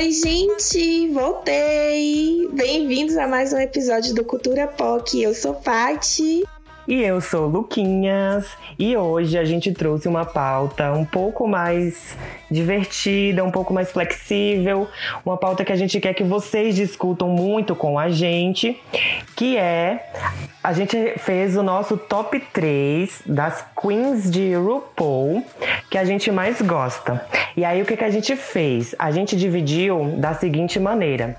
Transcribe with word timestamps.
Oi, 0.00 0.12
gente, 0.12 1.10
voltei! 1.10 2.48
Bem-vindos 2.54 3.18
a 3.18 3.28
mais 3.28 3.52
um 3.52 3.58
episódio 3.58 4.14
do 4.14 4.24
Cultura 4.24 4.66
POC. 4.66 5.20
Eu 5.20 5.34
sou 5.34 5.52
Paty. 5.52 6.42
E 6.88 7.02
eu 7.02 7.20
sou 7.20 7.46
Luquinhas 7.46 8.46
e 8.78 8.96
hoje 8.96 9.36
a 9.36 9.44
gente 9.44 9.70
trouxe 9.72 10.08
uma 10.08 10.24
pauta 10.24 10.90
um 10.94 11.04
pouco 11.04 11.46
mais 11.46 12.16
divertida, 12.50 13.44
um 13.44 13.50
pouco 13.50 13.74
mais 13.74 13.92
flexível, 13.92 14.88
uma 15.22 15.36
pauta 15.36 15.66
que 15.66 15.72
a 15.72 15.76
gente 15.76 16.00
quer 16.00 16.14
que 16.14 16.24
vocês 16.24 16.74
discutam 16.74 17.28
muito 17.28 17.76
com 17.76 17.98
a 17.98 18.08
gente, 18.08 18.80
que 19.36 19.58
é 19.58 20.10
a 20.62 20.72
gente 20.72 21.14
fez 21.18 21.56
o 21.56 21.62
nosso 21.62 21.96
top 21.96 22.38
3 22.52 23.22
das 23.24 23.64
queens 23.80 24.30
de 24.30 24.54
RuPaul 24.54 25.44
que 25.88 25.96
a 25.96 26.04
gente 26.04 26.30
mais 26.30 26.60
gosta. 26.60 27.24
E 27.56 27.64
aí 27.64 27.80
o 27.80 27.86
que, 27.86 27.96
que 27.96 28.04
a 28.04 28.10
gente 28.10 28.36
fez? 28.36 28.94
A 28.98 29.10
gente 29.10 29.36
dividiu 29.36 30.14
da 30.18 30.34
seguinte 30.34 30.78
maneira. 30.78 31.36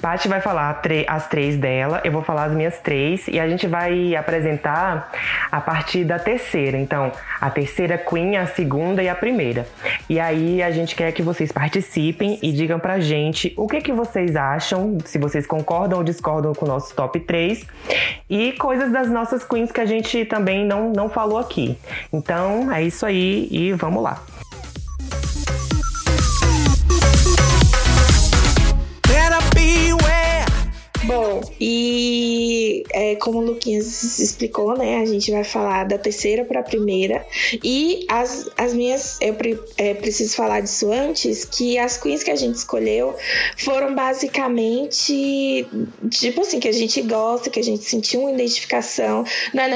Paty 0.00 0.28
vai 0.28 0.40
falar 0.40 0.80
as 1.08 1.28
três 1.28 1.56
dela, 1.56 2.00
eu 2.04 2.12
vou 2.12 2.22
falar 2.22 2.44
as 2.44 2.52
minhas 2.52 2.78
três 2.78 3.26
e 3.28 3.40
a 3.40 3.48
gente 3.48 3.66
vai 3.66 4.14
apresentar 4.14 5.10
a 5.50 5.60
partir 5.60 6.04
da 6.04 6.18
terceira. 6.18 6.78
Então, 6.78 7.10
a 7.40 7.50
terceira 7.50 7.98
Queen, 7.98 8.36
a 8.36 8.46
segunda 8.46 9.02
e 9.02 9.08
a 9.08 9.14
primeira. 9.14 9.66
E 10.08 10.20
aí 10.20 10.62
a 10.62 10.70
gente 10.70 10.94
quer 10.94 11.10
que 11.12 11.22
vocês 11.22 11.50
participem 11.50 12.38
e 12.42 12.52
digam 12.52 12.78
pra 12.78 13.00
gente 13.00 13.52
o 13.56 13.66
que, 13.66 13.80
que 13.80 13.92
vocês 13.92 14.36
acham, 14.36 14.98
se 15.04 15.18
vocês 15.18 15.46
concordam 15.46 15.98
ou 15.98 16.04
discordam 16.04 16.52
com 16.54 16.64
o 16.64 16.68
nosso 16.68 16.94
top 16.94 17.18
3 17.18 17.66
e 18.28 18.35
coisas 18.58 18.92
das 18.92 19.08
nossas 19.08 19.44
queens 19.44 19.70
que 19.70 19.80
a 19.80 19.86
gente 19.86 20.24
também 20.24 20.64
não, 20.64 20.92
não 20.92 21.08
falou 21.08 21.38
aqui. 21.38 21.76
Então, 22.12 22.72
é 22.72 22.82
isso 22.82 23.04
aí 23.04 23.48
e 23.50 23.72
vamos 23.72 24.02
lá. 24.02 24.22
Bom, 31.06 31.40
e 31.60 32.82
é, 32.92 33.14
como 33.14 33.38
o 33.38 33.40
Luquinhas 33.40 34.18
explicou, 34.18 34.76
né? 34.76 34.98
A 34.98 35.06
gente 35.06 35.30
vai 35.30 35.44
falar 35.44 35.84
da 35.84 35.96
terceira 35.96 36.44
para 36.44 36.58
a 36.58 36.62
primeira. 36.64 37.24
E 37.62 38.04
as, 38.08 38.50
as 38.56 38.74
minhas. 38.74 39.16
Eu 39.20 39.36
é, 39.78 39.94
preciso 39.94 40.34
falar 40.34 40.62
disso 40.62 40.90
antes, 40.90 41.44
que 41.44 41.78
as 41.78 41.96
queens 41.96 42.24
que 42.24 42.30
a 42.32 42.34
gente 42.34 42.56
escolheu 42.56 43.14
foram 43.56 43.94
basicamente. 43.94 45.64
Tipo 46.10 46.40
assim, 46.40 46.58
que 46.58 46.66
a 46.66 46.72
gente 46.72 47.00
gosta, 47.02 47.50
que 47.50 47.60
a 47.60 47.64
gente 47.64 47.84
sentiu 47.84 48.22
uma 48.22 48.32
identificação. 48.32 49.24
Não 49.54 49.62
é 49.62 49.68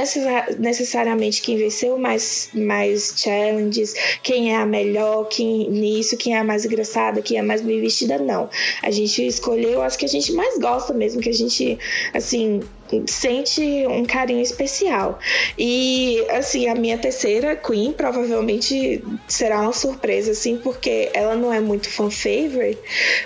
necessariamente 0.59 1.43
quem 1.43 1.57
venceu 1.57 1.97
mais, 1.97 2.49
mais 2.53 3.15
challenges, 3.17 3.95
quem 4.25 4.53
é 4.53 4.57
a 4.57 4.67
melhor, 4.67 5.29
quem 5.29 5.71
nisso, 5.71 6.17
quem 6.17 6.35
é 6.35 6.41
a 6.41 6.45
mais 6.45 6.65
engraçada, 6.65 7.23
quem 7.23 7.37
é 7.37 7.41
a 7.41 7.45
mais 7.45 7.61
bem 7.61 7.81
vestida, 7.81 8.19
não. 8.19 8.51
A 8.83 8.91
gente 8.91 9.25
escolheu 9.25 9.81
as 9.81 9.97
que 9.97 10.05
a 10.05 10.09
gente 10.09 10.33
mais 10.33 10.59
gosta 10.59 10.93
mesmo 10.93 11.20
que 11.21 11.29
a 11.29 11.33
gente, 11.33 11.79
assim, 12.15 12.61
sente 13.07 13.87
um 13.87 14.05
carinho 14.05 14.41
especial. 14.41 15.19
E 15.59 16.25
assim, 16.31 16.69
a 16.69 16.75
minha 16.75 16.99
terceira 16.99 17.57
Queen 17.57 17.93
provavelmente 17.93 19.03
será 19.27 19.61
uma 19.61 19.73
surpresa, 19.73 20.33
assim, 20.33 20.57
porque 20.57 21.11
ela 21.13 21.35
não 21.35 21.53
é 21.53 21.61
muito 21.61 21.89
fan 21.89 22.11
favorite, 22.11 22.81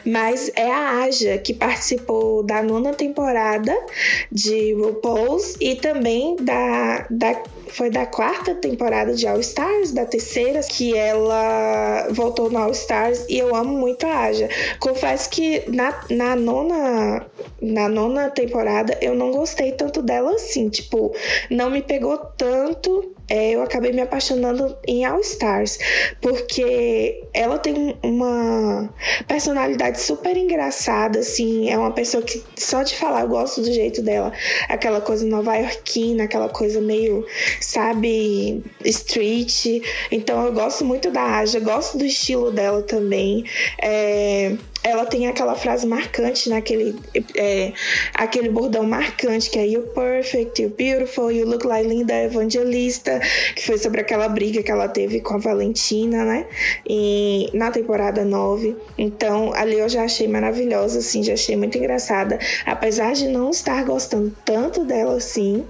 mas 0.04 0.50
é 0.54 0.70
a 0.70 1.04
Aja 1.04 1.38
que 1.38 1.52
participou 1.52 2.42
da 2.42 2.62
nona 2.62 2.92
temporada 2.92 3.74
de 4.30 4.74
RuPaul's 4.74 5.56
e 5.60 5.74
também 5.76 6.36
da, 6.36 7.06
da 7.10 7.42
foi 7.74 7.90
da 7.90 8.06
quarta 8.06 8.54
temporada 8.54 9.14
de 9.14 9.26
All 9.26 9.40
Stars, 9.40 9.90
da 9.90 10.06
terceira, 10.06 10.60
que 10.60 10.96
ela 10.96 12.06
voltou 12.10 12.48
no 12.48 12.58
All 12.58 12.70
Stars 12.70 13.26
e 13.28 13.38
eu 13.38 13.54
amo 13.54 13.76
muito 13.76 14.06
a 14.06 14.20
Aja. 14.20 14.48
Confesso 14.78 15.28
que 15.30 15.64
na, 15.68 15.92
na 16.08 16.36
nona 16.36 17.26
na 17.60 17.88
nona 17.88 18.30
temporada 18.30 18.96
eu 19.00 19.14
não 19.14 19.30
gostei 19.32 19.53
tanto 19.72 20.02
dela 20.02 20.34
assim, 20.34 20.68
tipo, 20.68 21.14
não 21.50 21.70
me 21.70 21.82
pegou 21.82 22.18
tanto 22.18 23.13
é, 23.28 23.52
eu 23.52 23.62
acabei 23.62 23.92
me 23.92 24.02
apaixonando 24.02 24.76
em 24.86 25.04
All 25.04 25.20
Stars, 25.20 25.78
porque 26.20 27.22
ela 27.32 27.58
tem 27.58 27.96
uma 28.02 28.92
personalidade 29.26 30.00
super 30.00 30.36
engraçada, 30.36 31.20
assim, 31.20 31.70
é 31.70 31.78
uma 31.78 31.92
pessoa 31.92 32.22
que 32.22 32.42
só 32.56 32.82
de 32.82 32.94
falar 32.94 33.22
eu 33.22 33.28
gosto 33.28 33.62
do 33.62 33.72
jeito 33.72 34.02
dela, 34.02 34.32
aquela 34.68 35.00
coisa 35.00 35.26
nova-iorquina, 35.26 36.24
aquela 36.24 36.48
coisa 36.48 36.80
meio, 36.80 37.26
sabe, 37.60 38.62
street. 38.84 39.82
Então 40.10 40.44
eu 40.44 40.52
gosto 40.52 40.84
muito 40.84 41.10
da 41.10 41.38
Aja, 41.38 41.58
gosto 41.60 41.96
do 41.98 42.04
estilo 42.04 42.50
dela 42.50 42.82
também. 42.82 43.44
É, 43.80 44.56
ela 44.84 45.06
tem 45.06 45.26
aquela 45.26 45.54
frase 45.54 45.86
marcante 45.86 46.50
naquele 46.50 46.94
é, 47.34 47.72
aquele 48.12 48.50
bordão 48.50 48.84
marcante 48.84 49.48
que 49.48 49.58
é 49.58 49.66
You 49.66 49.82
perfect, 49.94 50.60
you 50.60 50.68
beautiful, 50.68 51.32
you 51.32 51.46
look 51.46 51.66
like 51.66 51.88
Linda 51.88 52.14
Evangelista, 52.24 53.13
que 53.54 53.64
foi 53.64 53.78
sobre 53.78 54.00
aquela 54.00 54.28
briga 54.28 54.62
que 54.62 54.70
ela 54.70 54.88
teve 54.88 55.20
com 55.20 55.34
a 55.34 55.38
Valentina, 55.38 56.24
né? 56.24 56.46
E 56.86 57.50
na 57.52 57.70
temporada 57.70 58.24
9. 58.24 58.76
Então, 58.96 59.52
ali 59.54 59.78
eu 59.78 59.88
já 59.88 60.04
achei 60.04 60.28
maravilhosa, 60.28 60.98
assim, 60.98 61.22
já 61.22 61.34
achei 61.34 61.56
muito 61.56 61.78
engraçada, 61.78 62.38
apesar 62.64 63.14
de 63.14 63.28
não 63.28 63.50
estar 63.50 63.84
gostando 63.84 64.34
tanto 64.44 64.84
dela 64.84 65.16
assim. 65.16 65.64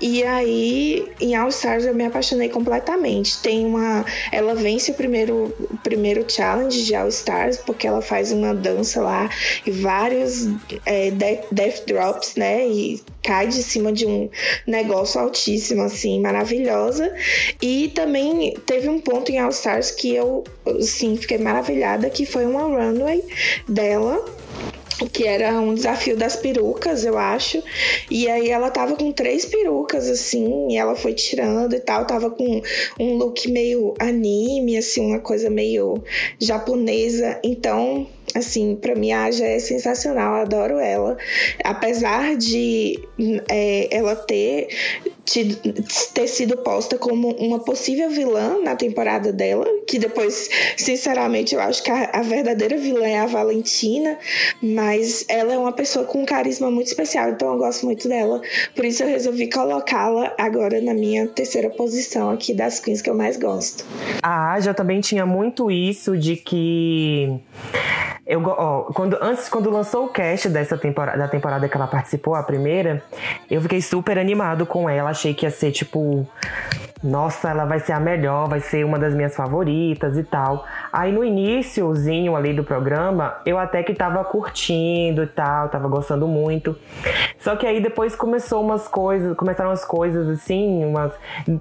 E 0.00 0.22
aí, 0.24 1.08
em 1.20 1.34
All 1.34 1.48
Stars 1.48 1.84
eu 1.84 1.94
me 1.94 2.04
apaixonei 2.04 2.48
completamente. 2.48 3.38
Tem 3.38 3.64
uma 3.64 4.04
ela 4.32 4.54
vence 4.54 4.90
o 4.90 4.94
primeiro 4.94 5.54
o 5.70 5.76
primeiro 5.78 6.24
challenge 6.28 6.84
de 6.84 6.94
All 6.94 7.08
Stars 7.08 7.56
porque 7.58 7.86
ela 7.86 8.02
faz 8.02 8.32
uma 8.32 8.54
dança 8.54 9.00
lá 9.00 9.28
e 9.64 9.70
vários 9.70 10.48
é, 10.84 11.10
death 11.10 11.86
drops, 11.86 12.36
né? 12.36 12.66
E 12.66 13.00
cai 13.22 13.48
de 13.48 13.62
cima 13.62 13.92
de 13.92 14.06
um 14.06 14.28
negócio 14.66 15.20
altíssimo, 15.20 15.82
assim, 15.82 16.20
maravilhosa. 16.76 17.14
E 17.60 17.88
também 17.94 18.54
teve 18.66 18.88
um 18.88 19.00
ponto 19.00 19.30
em 19.30 19.38
All 19.38 19.50
Stars 19.50 19.90
que 19.90 20.14
eu, 20.14 20.44
sim, 20.80 21.16
fiquei 21.16 21.38
maravilhada, 21.38 22.10
que 22.10 22.26
foi 22.26 22.44
uma 22.44 22.62
runway 22.62 23.24
dela 23.68 24.24
que 25.12 25.24
era 25.24 25.60
um 25.60 25.74
desafio 25.74 26.16
das 26.16 26.36
perucas, 26.36 27.04
eu 27.04 27.18
acho. 27.18 27.62
E 28.10 28.30
aí 28.30 28.48
ela 28.48 28.70
tava 28.70 28.96
com 28.96 29.12
três 29.12 29.44
perucas, 29.44 30.08
assim, 30.08 30.68
e 30.70 30.76
ela 30.78 30.96
foi 30.96 31.12
tirando 31.12 31.74
e 31.74 31.80
tal. 31.80 32.06
Tava 32.06 32.30
com 32.30 32.62
um 32.98 33.14
look 33.16 33.46
meio 33.50 33.92
anime, 33.98 34.78
assim, 34.78 35.04
uma 35.04 35.18
coisa 35.18 35.50
meio 35.50 36.02
japonesa. 36.40 37.38
Então, 37.44 38.06
assim, 38.34 38.74
para 38.76 38.94
mim 38.94 39.12
a 39.12 39.24
Aja 39.24 39.44
é 39.44 39.58
sensacional, 39.58 40.36
adoro 40.36 40.78
ela. 40.78 41.18
Apesar 41.62 42.34
de 42.36 42.98
é, 43.50 43.94
ela 43.94 44.16
ter 44.16 44.68
ter 46.14 46.28
sido 46.28 46.56
posta 46.58 46.96
como 46.96 47.30
uma 47.32 47.58
possível 47.58 48.08
vilã 48.08 48.60
na 48.62 48.76
temporada 48.76 49.32
dela, 49.32 49.66
que 49.86 49.98
depois, 49.98 50.48
sinceramente, 50.76 51.54
eu 51.54 51.60
acho 51.60 51.82
que 51.82 51.90
a, 51.90 52.10
a, 52.12 52.22
verdadeira 52.22 52.76
vilã 52.76 53.06
é 53.06 53.18
a 53.18 53.26
Valentina, 53.26 54.16
mas 54.62 55.24
ela 55.28 55.52
é 55.52 55.58
uma 55.58 55.72
pessoa 55.72 56.04
com 56.04 56.22
um 56.22 56.24
carisma 56.24 56.70
muito 56.70 56.86
especial, 56.86 57.30
então 57.30 57.52
eu 57.52 57.58
gosto 57.58 57.84
muito 57.84 58.08
dela. 58.08 58.40
Por 58.74 58.84
isso 58.84 59.02
eu 59.02 59.08
resolvi 59.08 59.50
colocá-la 59.50 60.32
agora 60.38 60.80
na 60.80 60.94
minha 60.94 61.26
terceira 61.26 61.70
posição 61.70 62.30
aqui 62.30 62.54
das 62.54 62.78
queens 62.78 63.02
que 63.02 63.10
eu 63.10 63.14
mais 63.14 63.36
gosto. 63.36 63.84
A 64.22 64.52
Aja 64.52 64.72
também 64.72 65.00
tinha 65.00 65.26
muito 65.26 65.70
isso 65.70 66.16
de 66.16 66.36
que 66.36 67.40
eu, 68.26 68.42
ó, 68.44 68.82
quando, 68.92 69.16
antes, 69.22 69.48
quando 69.48 69.70
lançou 69.70 70.06
o 70.06 70.08
cast 70.08 70.48
dessa 70.48 70.76
temporada, 70.76 71.16
da 71.16 71.28
temporada 71.28 71.68
que 71.68 71.76
ela 71.76 71.86
participou, 71.86 72.34
a 72.34 72.42
primeira, 72.42 73.00
eu 73.48 73.62
fiquei 73.62 73.80
super 73.80 74.18
animado 74.18 74.66
com 74.66 74.90
ela. 74.90 75.10
Achei 75.16 75.32
que 75.32 75.46
ia 75.46 75.50
ser, 75.50 75.72
tipo, 75.72 76.28
nossa, 77.02 77.48
ela 77.48 77.64
vai 77.64 77.80
ser 77.80 77.92
a 77.92 78.00
melhor, 78.00 78.48
vai 78.48 78.60
ser 78.60 78.84
uma 78.84 78.98
das 78.98 79.14
minhas 79.14 79.34
favoritas 79.34 80.14
e 80.18 80.22
tal. 80.22 80.66
Aí 80.92 81.10
no 81.10 81.24
iníciozinho 81.24 82.36
ali 82.36 82.52
do 82.52 82.62
programa, 82.62 83.38
eu 83.46 83.58
até 83.58 83.82
que 83.82 83.94
tava 83.94 84.22
curtindo 84.24 85.22
e 85.22 85.26
tal, 85.26 85.70
tava 85.70 85.88
gostando 85.88 86.28
muito. 86.28 86.78
Só 87.46 87.54
que 87.54 87.64
aí 87.64 87.80
depois 87.80 88.16
começou 88.16 88.60
umas 88.60 88.88
coisas, 88.88 89.36
começaram 89.36 89.70
as 89.70 89.84
coisas 89.84 90.28
assim, 90.28 90.84
umas... 90.84 91.12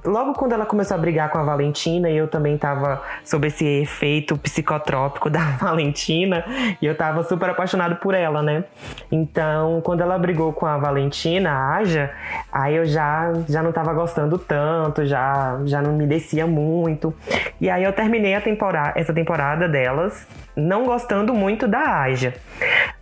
logo 0.03 0.33
quando 0.33 0.53
ela 0.53 0.65
começou 0.65 0.95
a 0.95 0.97
brigar 0.97 1.29
com 1.29 1.37
a 1.37 1.43
Valentina, 1.43 2.09
e 2.09 2.17
eu 2.17 2.27
também 2.27 2.57
tava 2.57 3.03
sob 3.23 3.45
esse 3.45 3.63
efeito 3.83 4.35
psicotrópico 4.35 5.29
da 5.29 5.41
Valentina, 5.59 6.43
e 6.81 6.87
eu 6.87 6.97
tava 6.97 7.21
super 7.21 7.51
apaixonado 7.51 7.97
por 7.97 8.15
ela, 8.15 8.41
né? 8.41 8.63
Então, 9.11 9.79
quando 9.81 10.01
ela 10.01 10.17
brigou 10.17 10.51
com 10.53 10.65
a 10.65 10.75
Valentina, 10.75 11.51
a 11.51 11.75
Aja, 11.75 12.09
aí 12.51 12.77
eu 12.77 12.85
já 12.85 13.31
já 13.47 13.61
não 13.61 13.71
tava 13.71 13.93
gostando 13.93 14.39
tanto, 14.39 15.05
já 15.05 15.59
já, 15.65 15.83
não 15.83 15.93
me 15.93 16.07
descia 16.07 16.47
muito. 16.47 17.13
E 17.61 17.69
aí 17.69 17.83
eu 17.83 17.93
terminei 17.93 18.33
a 18.33 18.41
temporada, 18.41 18.93
essa 18.95 19.13
temporada 19.13 19.69
delas 19.69 20.27
não 20.55 20.85
gostando 20.85 21.33
muito 21.33 21.67
da 21.67 22.01
Aja. 22.01 22.33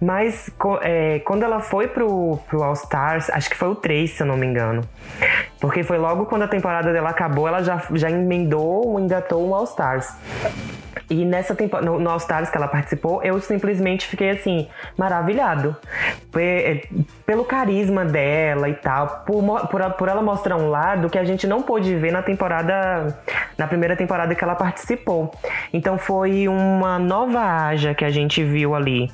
Mas 0.01 0.50
é, 0.81 1.19
quando 1.19 1.44
ela 1.44 1.59
foi 1.59 1.88
pro, 1.88 2.38
pro 2.50 2.63
All 2.74 2.75
Stars, 2.75 3.30
acho 3.30 3.50
que 3.52 3.56
foi 3.56 3.70
o 3.70 3.75
3, 3.75 4.10
se 4.10 4.24
eu 4.24 4.28
não 4.28 4.36
me 4.36 4.48
engano. 4.48 4.81
Porque 5.63 5.81
foi 5.81 5.98
logo 5.98 6.25
quando 6.25 6.42
a 6.42 6.48
temporada 6.50 6.92
dela 6.92 7.12
acabou, 7.12 7.48
ela 7.48 7.63
já, 7.63 7.81
já 7.94 8.12
emendou, 8.12 9.00
engatou 9.00 9.48
um 9.48 9.56
All 9.56 9.63
Stars. 9.63 10.13
E 11.10 11.24
nessa 11.24 11.56
temporada, 11.56 11.89
no, 11.89 12.00
no 12.01 12.10
All 12.10 12.18
Stars 12.18 12.50
que 12.50 12.57
ela 12.57 12.68
participou, 12.68 13.24
eu 13.24 13.39
simplesmente 13.39 14.06
fiquei 14.06 14.31
assim, 14.31 14.68
maravilhado. 14.98 15.74
Pelo 17.25 17.45
carisma 17.45 18.04
dela 18.04 18.68
e 18.68 18.74
tal, 18.74 19.24
por, 19.25 19.68
por, 19.69 19.89
por 19.92 20.10
ela 20.10 20.21
mostrar 20.21 20.57
um 20.57 20.69
lado 20.69 21.10
que 21.10 21.18
a 21.18 21.24
gente 21.24 21.48
não 21.48 21.62
pôde 21.62 21.95
ver 21.95 22.12
na 22.12 22.21
temporada. 22.21 23.18
Na 23.57 23.66
primeira 23.66 23.95
temporada 23.95 24.36
que 24.36 24.44
ela 24.44 24.56
participou. 24.56 25.31
Então 25.71 25.98
foi 25.98 26.48
uma 26.48 27.00
nova 27.00 27.39
Aja 27.39 27.94
que 27.94 28.04
a 28.04 28.09
gente 28.09 28.44
viu 28.44 28.75
ali. 28.75 29.09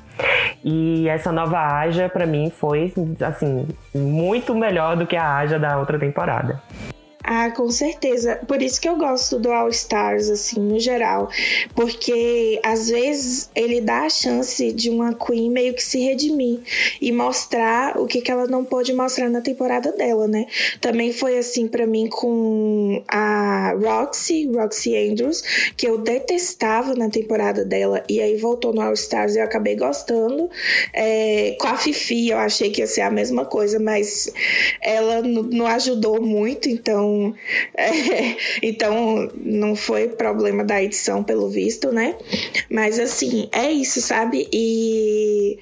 E 0.64 1.08
essa 1.08 1.30
nova 1.30 1.58
Aja, 1.58 2.08
para 2.08 2.26
mim, 2.26 2.50
foi 2.50 2.92
assim, 3.20 3.68
muito 3.94 4.54
melhor 4.54 4.96
do 4.96 5.06
que 5.06 5.16
a 5.16 5.36
Aja 5.36 5.58
da 5.58 5.78
outra 5.78 5.98
temporada. 5.98 6.39
temporada. 6.40 6.99
Ah, 7.22 7.50
com 7.50 7.70
certeza. 7.70 8.36
Por 8.48 8.62
isso 8.62 8.80
que 8.80 8.88
eu 8.88 8.96
gosto 8.96 9.38
do 9.38 9.52
All 9.52 9.68
Stars, 9.68 10.30
assim, 10.30 10.58
no 10.58 10.80
geral. 10.80 11.28
Porque 11.74 12.58
às 12.62 12.88
vezes 12.88 13.50
ele 13.54 13.80
dá 13.80 14.04
a 14.04 14.10
chance 14.10 14.72
de 14.72 14.88
uma 14.88 15.14
Queen 15.14 15.50
meio 15.50 15.74
que 15.74 15.82
se 15.82 16.00
redimir 16.00 16.60
e 17.00 17.12
mostrar 17.12 17.98
o 18.00 18.06
que, 18.06 18.22
que 18.22 18.30
ela 18.30 18.46
não 18.46 18.64
pôde 18.64 18.92
mostrar 18.94 19.28
na 19.28 19.42
temporada 19.42 19.92
dela, 19.92 20.26
né? 20.26 20.46
Também 20.80 21.12
foi 21.12 21.36
assim 21.36 21.68
para 21.68 21.86
mim 21.86 22.08
com 22.08 23.02
a 23.06 23.74
Roxy, 23.74 24.50
Roxy 24.50 24.96
Andrews, 24.96 25.42
que 25.76 25.86
eu 25.86 25.98
detestava 25.98 26.94
na 26.94 27.10
temporada 27.10 27.64
dela 27.64 28.02
e 28.08 28.20
aí 28.20 28.36
voltou 28.38 28.72
no 28.72 28.80
All 28.80 28.94
Stars 28.94 29.34
e 29.34 29.40
eu 29.40 29.44
acabei 29.44 29.76
gostando. 29.76 30.48
É, 30.92 31.54
com 31.60 31.66
a 31.66 31.76
Fifi 31.76 32.30
eu 32.30 32.38
achei 32.38 32.70
que 32.70 32.80
ia 32.80 32.86
ser 32.86 33.02
a 33.02 33.10
mesma 33.10 33.44
coisa, 33.44 33.78
mas 33.78 34.32
ela 34.80 35.20
não 35.22 35.66
ajudou 35.66 36.20
muito, 36.22 36.68
então 36.68 37.09
então, 37.10 37.34
é, 37.76 38.36
então 38.62 39.30
não 39.36 39.74
foi 39.74 40.08
problema 40.08 40.64
da 40.64 40.82
edição, 40.82 41.22
pelo 41.22 41.48
visto, 41.48 41.92
né? 41.92 42.16
Mas 42.70 42.98
assim, 42.98 43.48
é 43.52 43.70
isso, 43.70 44.00
sabe? 44.00 44.48
E 44.52 45.58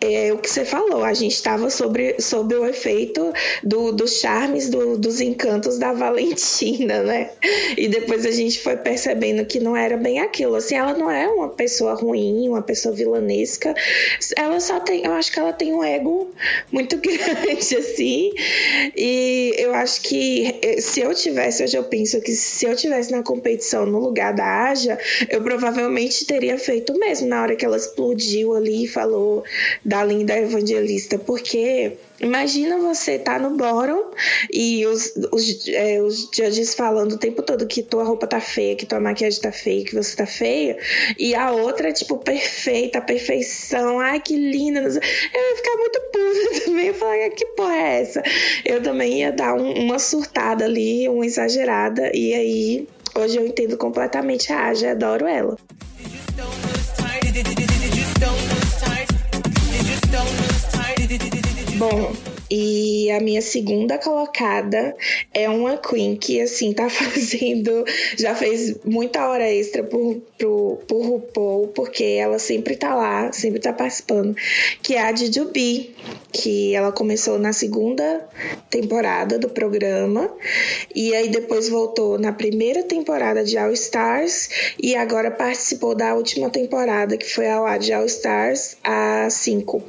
é 0.00 0.32
o 0.32 0.38
que 0.38 0.48
você 0.48 0.64
falou, 0.64 1.04
a 1.04 1.12
gente 1.12 1.34
estava 1.34 1.68
sobre, 1.68 2.20
sobre 2.20 2.56
o 2.56 2.66
efeito 2.66 3.32
do, 3.62 3.92
dos 3.92 4.20
charmes, 4.20 4.68
do, 4.68 4.96
dos 4.96 5.20
encantos 5.20 5.78
da 5.78 5.92
Valentina, 6.00 7.02
né? 7.02 7.30
E 7.76 7.86
depois 7.88 8.24
a 8.24 8.30
gente 8.30 8.60
foi 8.60 8.76
percebendo 8.76 9.44
que 9.44 9.60
não 9.60 9.76
era 9.76 9.96
bem 9.96 10.20
aquilo. 10.20 10.54
Assim, 10.56 10.74
ela 10.74 10.94
não 10.94 11.10
é 11.10 11.28
uma 11.28 11.50
pessoa 11.50 11.94
ruim, 11.94 12.48
uma 12.48 12.62
pessoa 12.62 12.94
vilanesca. 12.94 13.74
Ela 14.36 14.58
só 14.60 14.80
tem, 14.80 15.04
eu 15.04 15.12
acho 15.12 15.30
que 15.30 15.38
ela 15.38 15.52
tem 15.52 15.72
um 15.72 15.84
ego 15.84 16.30
muito 16.72 16.96
grande, 16.98 17.76
assim. 17.76 18.32
E 18.96 19.54
eu 19.58 19.74
acho 19.74 20.00
que 20.00 20.58
eh, 20.62 20.80
se 20.80 21.00
eu 21.00 21.14
tivesse, 21.14 21.62
hoje 21.62 21.76
eu 21.76 21.84
penso 21.84 22.20
que 22.20 22.32
se 22.32 22.64
eu 22.64 22.74
tivesse 22.74 23.10
na 23.10 23.22
competição 23.22 23.84
no 23.84 23.98
lugar 23.98 24.32
da 24.32 24.70
Aja, 24.70 24.98
eu 25.28 25.42
provavelmente 25.42 26.24
teria 26.24 26.58
feito 26.58 26.98
mesmo 26.98 27.28
na 27.28 27.42
hora 27.42 27.56
que 27.56 27.64
ela 27.64 27.76
explodiu 27.76 28.54
ali 28.54 28.84
e 28.84 28.88
falou 28.88 29.44
da 29.90 30.04
linda 30.04 30.38
evangelista, 30.38 31.18
porque 31.18 31.96
imagina 32.20 32.78
você 32.78 33.18
tá 33.18 33.40
no 33.40 33.56
bórum 33.56 34.12
e 34.52 34.86
os, 34.86 35.14
os, 35.32 35.66
é, 35.66 36.00
os 36.00 36.30
judges 36.32 36.76
falando 36.76 37.14
o 37.14 37.18
tempo 37.18 37.42
todo 37.42 37.66
que 37.66 37.82
tua 37.82 38.04
roupa 38.04 38.24
tá 38.28 38.40
feia, 38.40 38.76
que 38.76 38.86
tua 38.86 39.00
maquiagem 39.00 39.40
tá 39.40 39.50
feia, 39.50 39.84
que 39.84 39.92
você 39.92 40.14
tá 40.14 40.26
feia, 40.26 40.78
e 41.18 41.34
a 41.34 41.50
outra, 41.50 41.92
tipo, 41.92 42.18
perfeita, 42.18 43.00
perfeição, 43.00 43.98
ai 43.98 44.20
que 44.20 44.36
linda. 44.36 44.78
Eu 44.78 44.92
ia 44.92 45.56
ficar 45.56 45.76
muito 45.76 46.00
puta 46.12 46.60
também, 46.66 46.86
eu 46.86 46.94
falar, 46.94 47.30
que 47.30 47.46
porra 47.46 47.74
é 47.74 48.00
essa? 48.02 48.22
Eu 48.64 48.80
também 48.80 49.18
ia 49.18 49.32
dar 49.32 49.54
um, 49.54 49.72
uma 49.86 49.98
surtada 49.98 50.66
ali, 50.66 51.08
uma 51.08 51.26
exagerada, 51.26 52.12
e 52.14 52.32
aí 52.32 52.88
hoje 53.16 53.38
eu 53.38 53.44
entendo 53.44 53.76
completamente 53.76 54.52
a 54.52 54.68
Aja, 54.68 54.92
adoro 54.92 55.26
ela. 55.26 55.56
Bom, 61.80 62.12
e 62.50 63.08
a 63.12 63.20
minha 63.20 63.40
segunda 63.40 63.96
colocada 63.96 64.96
é 65.32 65.48
uma 65.48 65.76
Queen 65.76 66.16
que, 66.16 66.40
assim, 66.40 66.72
tá 66.72 66.90
fazendo. 66.90 67.84
Já 68.18 68.34
fez 68.34 68.76
muita 68.84 69.28
hora 69.28 69.48
extra 69.48 69.84
por, 69.84 70.16
por, 70.36 70.78
por 70.88 71.06
RuPaul, 71.06 71.68
porque 71.68 72.02
ela 72.02 72.40
sempre 72.40 72.74
tá 72.74 72.92
lá, 72.92 73.32
sempre 73.32 73.60
tá 73.60 73.72
participando. 73.72 74.34
Que 74.82 74.94
é 74.94 75.02
a 75.02 75.14
Jujubi, 75.14 75.94
que 76.32 76.74
ela 76.74 76.90
começou 76.90 77.38
na 77.38 77.52
segunda 77.52 78.28
temporada 78.68 79.38
do 79.38 79.48
programa. 79.48 80.28
E 80.92 81.14
aí 81.14 81.28
depois 81.28 81.68
voltou 81.68 82.18
na 82.18 82.32
primeira 82.32 82.82
temporada 82.82 83.44
de 83.44 83.56
All 83.56 83.72
Stars. 83.72 84.74
E 84.82 84.96
agora 84.96 85.30
participou 85.30 85.94
da 85.94 86.14
última 86.16 86.50
temporada, 86.50 87.16
que 87.16 87.32
foi 87.32 87.46
a 87.48 87.78
de 87.78 87.92
All 87.92 88.06
Stars, 88.06 88.76
a 88.82 89.28
5. 89.30 89.82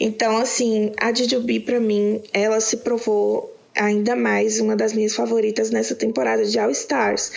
Então, 0.00 0.38
assim, 0.38 0.92
a 0.98 1.12
Jujubi 1.12 1.60
pra 1.60 1.78
mim 1.78 1.89
mim, 1.90 2.22
ela 2.32 2.60
se 2.60 2.78
provou 2.78 3.52
ainda 3.74 4.16
mais 4.16 4.60
uma 4.60 4.76
das 4.76 4.92
minhas 4.92 5.14
favoritas 5.14 5.70
nessa 5.70 5.94
temporada 5.94 6.44
de 6.44 6.58
All 6.58 6.70
Stars, 6.70 7.32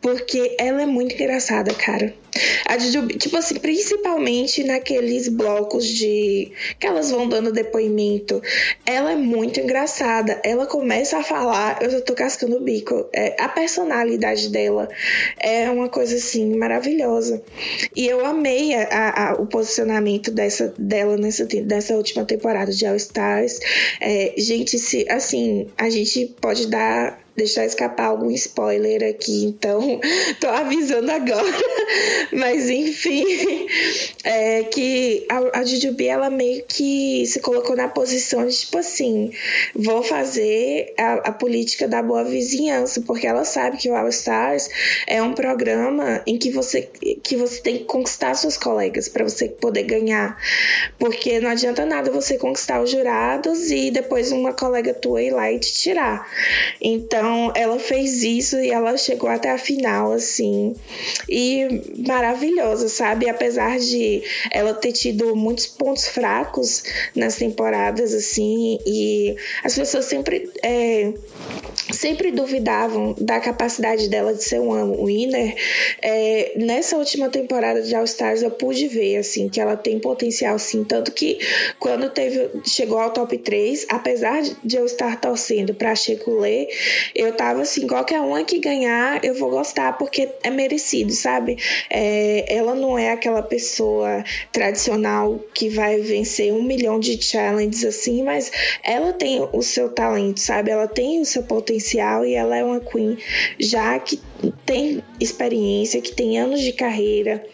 porque 0.00 0.56
ela 0.58 0.82
é 0.82 0.86
muito 0.86 1.14
engraçada, 1.14 1.72
cara. 1.74 2.14
A 2.66 2.78
Jujubi, 2.78 3.14
tipo 3.14 3.36
assim, 3.36 3.54
principalmente 3.54 4.62
naqueles 4.64 5.28
blocos 5.28 5.86
de 5.86 6.52
que 6.78 6.86
elas 6.86 7.10
vão 7.10 7.28
dando 7.28 7.52
depoimento, 7.52 8.42
ela 8.84 9.12
é 9.12 9.16
muito 9.16 9.60
engraçada. 9.60 10.40
Ela 10.44 10.66
começa 10.66 11.18
a 11.18 11.22
falar, 11.22 11.78
eu 11.80 11.90
já 11.90 12.00
tô 12.00 12.14
cascando 12.14 12.56
o 12.56 12.60
bico. 12.60 13.08
É, 13.12 13.36
a 13.40 13.48
personalidade 13.48 14.48
dela 14.50 14.88
é 15.38 15.70
uma 15.70 15.88
coisa 15.88 16.16
assim 16.16 16.56
maravilhosa. 16.56 17.42
E 17.94 18.06
eu 18.06 18.24
amei 18.24 18.74
a, 18.74 19.30
a, 19.30 19.34
o 19.34 19.46
posicionamento 19.46 20.30
dessa, 20.30 20.74
dela 20.78 21.16
nessa, 21.16 21.46
nessa 21.64 21.94
última 21.94 22.24
temporada 22.24 22.72
de 22.72 22.84
All 22.86 22.96
Stars. 22.96 23.58
É, 24.00 24.34
gente, 24.36 24.78
se 24.78 25.06
assim, 25.08 25.68
a 25.76 25.90
gente 25.90 26.26
pode 26.40 26.66
dar 26.66 27.25
deixar 27.36 27.66
escapar 27.66 28.06
algum 28.06 28.30
spoiler 28.30 29.08
aqui, 29.08 29.44
então 29.44 30.00
tô 30.40 30.48
avisando 30.48 31.10
agora. 31.10 31.44
Mas 32.32 32.68
enfim, 32.70 33.24
é 34.24 34.64
que 34.64 35.26
a, 35.28 35.60
a 35.60 35.64
Jujubi 35.64 36.06
ela 36.06 36.30
meio 36.30 36.64
que 36.66 37.24
se 37.26 37.40
colocou 37.40 37.76
na 37.76 37.88
posição 37.88 38.46
de 38.46 38.56
tipo 38.56 38.78
assim, 38.78 39.30
vou 39.74 40.02
fazer 40.02 40.94
a, 40.98 41.28
a 41.28 41.32
política 41.32 41.86
da 41.86 42.02
boa 42.02 42.24
vizinhança, 42.24 43.02
porque 43.02 43.26
ela 43.26 43.44
sabe 43.44 43.76
que 43.76 43.90
o 43.90 43.94
All 43.94 44.08
Stars 44.08 44.68
é 45.06 45.22
um 45.22 45.34
programa 45.34 46.22
em 46.26 46.38
que 46.38 46.50
você 46.50 46.88
que 47.22 47.36
você 47.36 47.60
tem 47.60 47.78
que 47.78 47.84
conquistar 47.84 48.34
seus 48.34 48.56
colegas 48.56 49.08
para 49.08 49.24
você 49.24 49.48
poder 49.48 49.82
ganhar, 49.82 50.40
porque 50.98 51.38
não 51.40 51.50
adianta 51.50 51.84
nada 51.84 52.10
você 52.10 52.38
conquistar 52.38 52.80
os 52.80 52.90
jurados 52.90 53.70
e 53.70 53.90
depois 53.90 54.32
uma 54.32 54.52
colega 54.52 54.94
tua 54.94 55.22
ir 55.22 55.30
lá 55.30 55.50
e 55.52 55.58
te 55.58 55.72
tirar. 55.72 56.26
Então 56.80 57.25
então, 57.26 57.50
ela 57.56 57.76
fez 57.80 58.22
isso 58.22 58.56
e 58.56 58.70
ela 58.70 58.96
chegou 58.96 59.28
até 59.28 59.50
a 59.50 59.58
final, 59.58 60.12
assim. 60.12 60.76
E 61.28 61.82
maravilhosa, 62.06 62.88
sabe? 62.88 63.28
Apesar 63.28 63.80
de 63.80 64.22
ela 64.48 64.72
ter 64.72 64.92
tido 64.92 65.34
muitos 65.34 65.66
pontos 65.66 66.06
fracos 66.06 66.84
nas 67.16 67.34
temporadas, 67.34 68.14
assim, 68.14 68.78
e 68.86 69.34
as 69.64 69.74
pessoas 69.74 70.04
sempre. 70.04 70.48
É, 70.62 71.12
sempre 71.92 72.30
duvidavam 72.30 73.14
da 73.18 73.38
capacidade 73.40 74.08
dela 74.08 74.34
de 74.34 74.42
ser 74.42 74.60
um 74.60 75.04
winner. 75.04 75.54
É, 76.02 76.52
nessa 76.56 76.96
última 76.96 77.28
temporada 77.28 77.82
de 77.82 77.94
All 77.94 78.04
Stars 78.04 78.42
eu 78.42 78.50
pude 78.50 78.88
ver 78.88 79.18
assim 79.18 79.48
que 79.48 79.60
ela 79.60 79.76
tem 79.76 79.98
potencial 79.98 80.58
sim, 80.58 80.84
tanto 80.84 81.12
que 81.12 81.38
quando 81.78 82.10
teve 82.10 82.50
chegou 82.64 82.98
ao 82.98 83.10
top 83.10 83.38
3, 83.38 83.86
apesar 83.88 84.42
de 84.64 84.76
eu 84.76 84.84
estar 84.84 85.20
torcendo 85.20 85.74
para 85.74 85.94
Checulé, 85.94 86.66
eu 87.16 87.32
tava 87.32 87.62
assim, 87.62 87.86
qualquer 87.86 88.20
uma 88.20 88.44
que 88.44 88.58
ganhar, 88.58 89.24
eu 89.24 89.34
vou 89.34 89.50
gostar 89.50 89.96
porque 89.96 90.28
é 90.42 90.50
merecido, 90.50 91.12
sabe? 91.12 91.56
É, 91.88 92.44
ela 92.54 92.74
não 92.74 92.98
é 92.98 93.10
aquela 93.10 93.42
pessoa 93.42 94.22
tradicional 94.52 95.40
que 95.54 95.68
vai 95.68 95.98
vencer 96.00 96.52
um 96.52 96.62
milhão 96.62 97.00
de 97.00 97.20
challenges 97.22 97.84
assim, 97.84 98.22
mas 98.22 98.52
ela 98.82 99.12
tem 99.12 99.46
o 99.52 99.62
seu 99.62 99.88
talento, 99.88 100.40
sabe? 100.40 100.70
Ela 100.70 100.86
tem 100.86 101.20
o 101.20 101.24
seu 101.24 101.42
potencial 101.42 102.24
e 102.24 102.34
ela 102.34 102.56
é 102.56 102.62
uma 102.62 102.80
queen 102.80 103.16
já 103.58 103.98
que 103.98 104.20
tem 104.64 105.02
experiência, 105.20 106.00
que 106.00 106.12
tem 106.12 106.38
anos 106.38 106.60
de 106.60 106.72
carreira. 106.72 107.44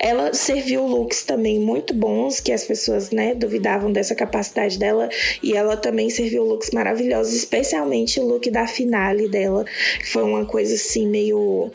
Ela 0.00 0.32
serviu 0.32 0.86
looks 0.86 1.24
também 1.24 1.58
muito 1.58 1.92
bons, 1.92 2.40
que 2.40 2.52
as 2.52 2.64
pessoas, 2.64 3.10
né, 3.10 3.34
duvidavam 3.34 3.92
dessa 3.92 4.14
capacidade 4.14 4.78
dela, 4.78 5.08
e 5.42 5.54
ela 5.54 5.76
também 5.76 6.10
serviu 6.10 6.44
looks 6.44 6.70
maravilhosos, 6.70 7.34
especialmente 7.34 8.20
o 8.20 8.26
look 8.26 8.50
da 8.50 8.66
finale 8.66 9.28
dela, 9.28 9.64
que 9.98 10.06
foi 10.06 10.22
uma 10.22 10.44
coisa 10.44 10.74
assim 10.74 11.06
meio 11.06 11.70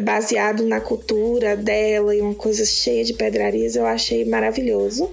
baseado 0.00 0.64
na 0.66 0.80
cultura 0.80 1.56
dela 1.56 2.14
e 2.14 2.20
uma 2.20 2.34
coisa 2.34 2.64
cheia 2.64 3.04
de 3.04 3.14
pedrarias, 3.14 3.76
eu 3.76 3.86
achei 3.86 4.24
maravilhoso. 4.24 5.10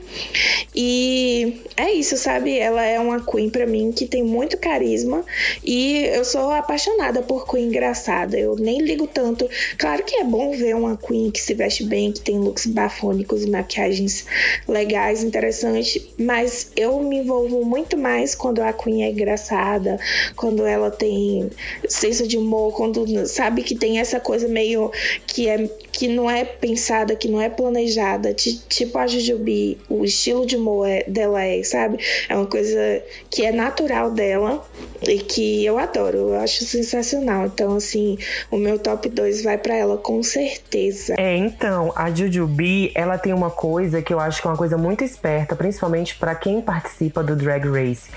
E 0.76 1.62
é 1.76 1.92
isso, 1.92 2.18
sabe? 2.18 2.58
Ela 2.58 2.84
é 2.86 3.00
uma 3.00 3.24
queen 3.24 3.50
para 3.50 3.66
mim 3.66 3.92
que 3.92 4.06
tem 4.06 4.24
muito 4.24 4.58
carisma 4.58 5.26
e 5.64 6.06
eu 6.06 6.24
sou 6.24 6.52
apaixonada 6.52 7.22
por 7.22 7.48
queen 7.48 7.68
engraçada. 7.68 8.38
Eu 8.38 8.56
nem 8.68 8.82
ligo 8.82 9.08
tanto. 9.08 9.50
Claro 9.78 10.04
que 10.04 10.18
é 10.18 10.24
bom 10.26 10.52
ver 10.52 10.76
uma 10.76 10.98
Queen 10.98 11.32
que 11.32 11.40
se 11.40 11.54
veste 11.54 11.86
bem, 11.86 12.12
que 12.12 12.20
tem 12.20 12.38
looks 12.38 12.66
bafônicos 12.66 13.44
e 13.44 13.50
maquiagens 13.50 14.26
legais, 14.68 15.24
interessantes, 15.24 16.06
mas 16.20 16.72
eu 16.76 17.00
me 17.00 17.20
envolvo 17.20 17.64
muito 17.64 17.98
mais 17.98 18.36
quando 18.36 18.62
a 18.62 18.74
Queen 18.74 19.04
é 19.04 19.10
engraçada, 19.10 19.98
quando 20.36 20.66
ela 20.66 20.92
tem 20.92 21.50
senso 21.88 22.28
de 22.28 22.38
humor, 22.38 22.74
quando 22.74 23.26
sabe 23.26 23.64
que 23.64 23.74
tem 23.74 24.00
essa 24.00 24.20
coisa 24.20 24.50
meio 24.50 24.92
que 25.26 25.48
é 25.48 25.70
que 25.98 26.08
não 26.08 26.30
é 26.30 26.46
pensada, 26.46 27.16
que 27.16 27.27
não 27.27 27.42
é 27.42 27.50
planejada, 27.50 28.32
tipo 28.32 29.00
a 29.00 29.08
Jujubi, 29.08 29.80
o 29.89 30.06
estilo 30.06 30.46
de 30.46 30.56
humor 30.56 30.88
é, 30.88 31.04
dela 31.08 31.44
é, 31.44 31.63
sabe? 31.63 31.98
É 32.30 32.36
uma 32.36 32.46
coisa 32.46 33.01
que 33.32 33.44
é 33.44 33.51
natural 33.51 34.12
dela 34.12 34.63
e 35.01 35.18
que 35.18 35.66
eu 35.66 35.80
adoro, 35.80 36.18
eu 36.18 36.36
acho 36.36 36.63
sensacional. 36.66 37.48
Então, 37.48 37.75
assim, 37.75 38.16
o 38.51 38.58
meu 38.58 38.77
top 38.77 39.10
2 39.10 39.42
vai 39.44 39.58
para 39.58 39.75
ela 39.75 39.98
com 39.98 40.22
certeza. 40.22 41.16
É, 41.18 41.36
então, 41.36 41.92
a 41.96 42.12
Jujubi, 42.12 42.92
ela 42.94 43.18
tem 43.18 43.34
uma 43.34 43.50
coisa 43.50 44.00
que 44.00 44.13
eu 44.13 44.20
acho 44.20 44.39
que 44.39 44.48
é 44.48 44.51
uma 44.51 44.58
coisa 44.58 44.77
muito 44.77 45.04
esperta, 45.04 45.56
principalmente 45.56 46.16
para 46.16 46.36
quem 46.36 46.62
participa 46.62 47.24
do 47.24 47.36
Drag 47.36 47.68
Race, 47.68 48.08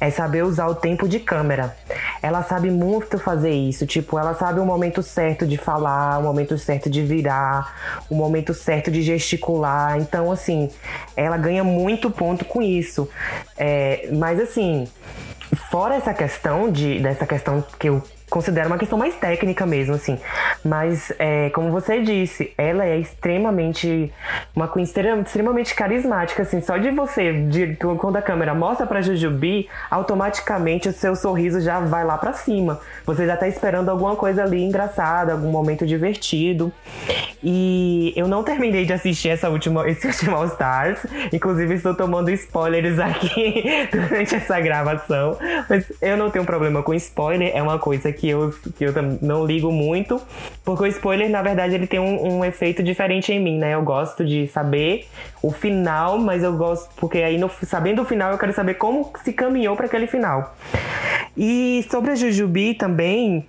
é 0.00 0.10
saber 0.10 0.42
usar 0.42 0.66
o 0.66 0.74
tempo 0.74 1.06
de 1.06 1.20
câmera. 1.20 1.76
Ela 2.20 2.42
sabe 2.42 2.68
muito 2.68 3.16
fazer 3.16 3.52
isso, 3.52 3.86
tipo, 3.86 4.18
ela 4.18 4.34
sabe 4.34 4.58
o 4.58 4.66
momento 4.66 5.04
certo 5.04 5.46
de 5.46 5.56
falar, 5.56 6.18
o 6.18 6.24
momento 6.24 6.58
certo 6.58 6.90
de 6.90 7.00
virar 7.00 7.27
o 8.08 8.14
momento 8.14 8.54
certo 8.54 8.90
de 8.90 9.02
gesticular. 9.02 9.98
Então, 9.98 10.30
assim, 10.30 10.70
ela 11.16 11.36
ganha 11.36 11.64
muito 11.64 12.10
ponto 12.10 12.44
com 12.44 12.62
isso. 12.62 13.08
É, 13.56 14.08
mas 14.12 14.40
assim, 14.40 14.86
fora 15.70 15.94
essa 15.94 16.14
questão 16.14 16.70
de 16.70 17.00
dessa 17.00 17.26
questão 17.26 17.64
que 17.78 17.88
eu 17.88 18.02
considero 18.28 18.68
uma 18.68 18.78
questão 18.78 18.98
mais 18.98 19.14
técnica 19.14 19.66
mesmo, 19.66 19.94
assim. 19.94 20.18
Mas, 20.64 21.12
é, 21.18 21.50
como 21.50 21.70
você 21.70 22.00
disse, 22.00 22.52
ela 22.56 22.84
é 22.84 22.98
extremamente. 22.98 24.12
Uma 24.54 24.68
Queen 24.68 24.84
extremamente 24.84 25.74
carismática, 25.74 26.42
assim. 26.42 26.60
Só 26.60 26.76
de 26.76 26.90
você, 26.90 27.32
de, 27.32 27.76
quando 27.76 28.16
a 28.16 28.22
câmera 28.22 28.54
mostra 28.54 28.86
pra 28.86 29.00
Jujubi, 29.00 29.68
automaticamente 29.90 30.88
o 30.88 30.92
seu 30.92 31.14
sorriso 31.14 31.60
já 31.60 31.80
vai 31.80 32.04
lá 32.04 32.18
para 32.18 32.32
cima. 32.32 32.80
Você 33.06 33.26
já 33.26 33.36
tá 33.36 33.48
esperando 33.48 33.88
alguma 33.88 34.16
coisa 34.16 34.42
ali 34.42 34.62
engraçada, 34.62 35.32
algum 35.32 35.50
momento 35.50 35.86
divertido. 35.86 36.72
E 37.42 38.12
eu 38.16 38.26
não 38.26 38.42
terminei 38.42 38.84
de 38.84 38.92
assistir 38.92 39.28
essa 39.28 39.48
última, 39.48 39.88
esse 39.88 40.06
último 40.08 40.36
All 40.36 40.46
Stars. 40.46 41.00
Inclusive, 41.32 41.74
estou 41.74 41.94
tomando 41.94 42.30
spoilers 42.30 42.98
aqui 42.98 43.88
durante 43.92 44.34
essa 44.34 44.60
gravação. 44.60 45.36
Mas 45.68 45.90
eu 46.00 46.16
não 46.16 46.30
tenho 46.30 46.44
problema 46.44 46.82
com 46.82 46.92
spoiler, 46.94 47.52
é 47.54 47.62
uma 47.62 47.78
coisa 47.78 48.08
que 48.18 48.28
eu, 48.28 48.52
que 48.76 48.84
eu 48.84 48.92
não 49.22 49.46
ligo 49.46 49.70
muito, 49.70 50.20
porque 50.64 50.82
o 50.82 50.86
spoiler, 50.86 51.30
na 51.30 51.40
verdade, 51.40 51.74
ele 51.74 51.86
tem 51.86 52.00
um, 52.00 52.38
um 52.38 52.44
efeito 52.44 52.82
diferente 52.82 53.32
em 53.32 53.40
mim, 53.40 53.58
né? 53.58 53.74
Eu 53.74 53.82
gosto 53.82 54.24
de 54.24 54.48
saber 54.48 55.06
o 55.42 55.52
final, 55.52 56.18
mas 56.18 56.42
eu 56.42 56.56
gosto, 56.56 56.90
porque 56.96 57.18
aí, 57.18 57.38
no, 57.38 57.48
sabendo 57.62 58.02
o 58.02 58.04
final, 58.04 58.32
eu 58.32 58.38
quero 58.38 58.52
saber 58.52 58.74
como 58.74 59.12
se 59.22 59.32
caminhou 59.32 59.76
para 59.76 59.86
aquele 59.86 60.06
final. 60.06 60.54
E 61.36 61.86
sobre 61.90 62.10
a 62.10 62.14
Jujubi 62.16 62.74
também, 62.74 63.46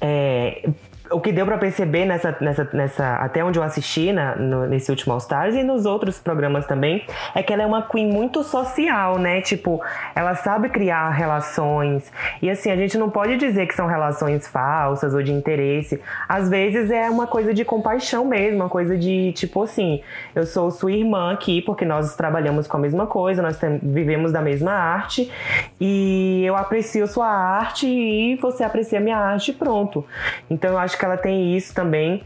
é, 0.00 0.68
o 1.12 1.20
que 1.20 1.32
deu 1.32 1.44
para 1.44 1.58
perceber 1.58 2.04
nessa, 2.04 2.36
nessa, 2.40 2.68
nessa, 2.72 3.14
até 3.16 3.44
onde 3.44 3.58
eu 3.58 3.62
assisti 3.62 4.12
na, 4.12 4.36
no, 4.36 4.66
nesse 4.66 4.90
último 4.90 5.12
All 5.12 5.18
Stars 5.18 5.54
e 5.54 5.62
nos 5.62 5.86
outros 5.86 6.18
programas 6.18 6.66
também, 6.66 7.04
é 7.34 7.42
que 7.42 7.52
ela 7.52 7.62
é 7.62 7.66
uma 7.66 7.82
queen 7.82 8.06
muito 8.06 8.42
social, 8.42 9.18
né? 9.18 9.40
Tipo, 9.40 9.80
ela 10.14 10.34
sabe 10.34 10.68
criar 10.68 11.10
relações. 11.10 12.10
E 12.40 12.50
assim, 12.50 12.70
a 12.70 12.76
gente 12.76 12.96
não 12.96 13.10
pode 13.10 13.36
dizer 13.36 13.66
que 13.66 13.74
são 13.74 13.86
relações 13.86 14.46
falsas 14.48 15.14
ou 15.14 15.22
de 15.22 15.32
interesse. 15.32 16.00
Às 16.28 16.48
vezes 16.48 16.90
é 16.90 17.08
uma 17.10 17.26
coisa 17.26 17.52
de 17.52 17.64
compaixão 17.64 18.24
mesmo, 18.24 18.56
uma 18.56 18.68
coisa 18.68 18.96
de 18.96 19.32
tipo 19.32 19.62
assim, 19.62 20.02
eu 20.34 20.46
sou 20.46 20.70
sua 20.70 20.92
irmã 20.92 21.32
aqui 21.32 21.62
porque 21.62 21.84
nós 21.84 22.14
trabalhamos 22.16 22.66
com 22.66 22.76
a 22.76 22.80
mesma 22.80 23.06
coisa, 23.06 23.42
nós 23.42 23.58
tem, 23.58 23.78
vivemos 23.82 24.32
da 24.32 24.40
mesma 24.40 24.72
arte 24.72 25.30
e 25.80 26.42
eu 26.44 26.56
aprecio 26.56 27.06
sua 27.06 27.28
arte 27.28 27.86
e 27.86 28.36
você 28.36 28.64
aprecia 28.64 29.00
minha 29.00 29.16
arte, 29.16 29.52
pronto. 29.52 30.04
Então 30.50 30.70
eu 30.72 30.78
acho 30.78 30.98
que 30.98 31.01
que 31.02 31.06
ela 31.06 31.16
tem 31.16 31.56
isso 31.56 31.74
também. 31.74 32.22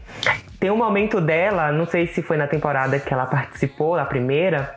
Tem 0.59 0.71
um 0.71 0.77
momento 0.77 1.21
dela, 1.21 1.71
não 1.71 1.85
sei 1.85 2.07
se 2.07 2.23
foi 2.23 2.35
na 2.35 2.47
temporada 2.47 2.99
que 2.99 3.13
ela 3.13 3.27
participou, 3.27 3.95
a 3.95 4.05
primeira, 4.05 4.75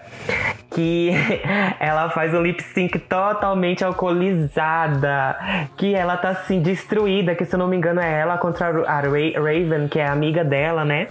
que 0.70 1.10
ela 1.80 2.10
faz 2.10 2.34
o 2.34 2.42
lip 2.42 2.62
sync 2.62 2.98
totalmente 2.98 3.82
alcoolizada, 3.82 5.36
que 5.78 5.94
ela 5.94 6.16
tá 6.18 6.30
assim 6.30 6.60
destruída, 6.60 7.34
que 7.34 7.44
se 7.44 7.54
eu 7.54 7.58
não 7.58 7.66
me 7.66 7.76
engano 7.76 8.00
é 8.00 8.20
ela 8.20 8.36
contra 8.36 8.66
a 8.86 9.00
Raven, 9.00 9.88
que 9.88 9.98
é 9.98 10.06
amiga 10.06 10.44
dela, 10.44 10.84
né? 10.84 11.08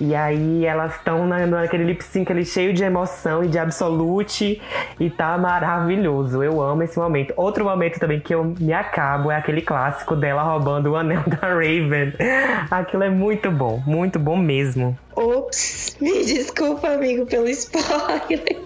E 0.00 0.14
aí 0.14 0.66
elas 0.66 0.96
estão 0.96 1.26
naquele 1.26 1.84
lip 1.84 2.02
sync 2.02 2.30
ali 2.30 2.44
cheio 2.44 2.74
de 2.74 2.84
emoção 2.84 3.42
e 3.42 3.48
de 3.48 3.58
absolute 3.58 4.60
e 5.00 5.10
tá 5.10 5.38
maravilhoso. 5.38 6.42
Eu 6.42 6.60
amo 6.60 6.82
esse 6.82 6.98
momento. 6.98 7.32
Outro 7.36 7.64
momento 7.64 7.98
também 7.98 8.20
que 8.20 8.34
eu 8.34 8.44
me 8.44 8.72
acabo 8.72 9.30
é 9.30 9.36
aquele 9.36 9.62
clássico 9.62 10.14
dela 10.14 10.42
roubando 10.42 10.90
o 10.90 10.96
anel 10.96 11.22
da 11.26 11.48
Raven. 11.48 12.12
Aquilo 12.70 13.04
é 13.04 13.10
muito 13.10 13.50
bom, 13.50 13.82
muito 13.94 14.18
bom 14.18 14.36
mesmo. 14.36 14.98
Ops, 15.16 15.96
me 16.00 16.24
desculpa, 16.24 16.88
amigo, 16.88 17.26
pelo 17.26 17.48
spoiler. 17.48 18.64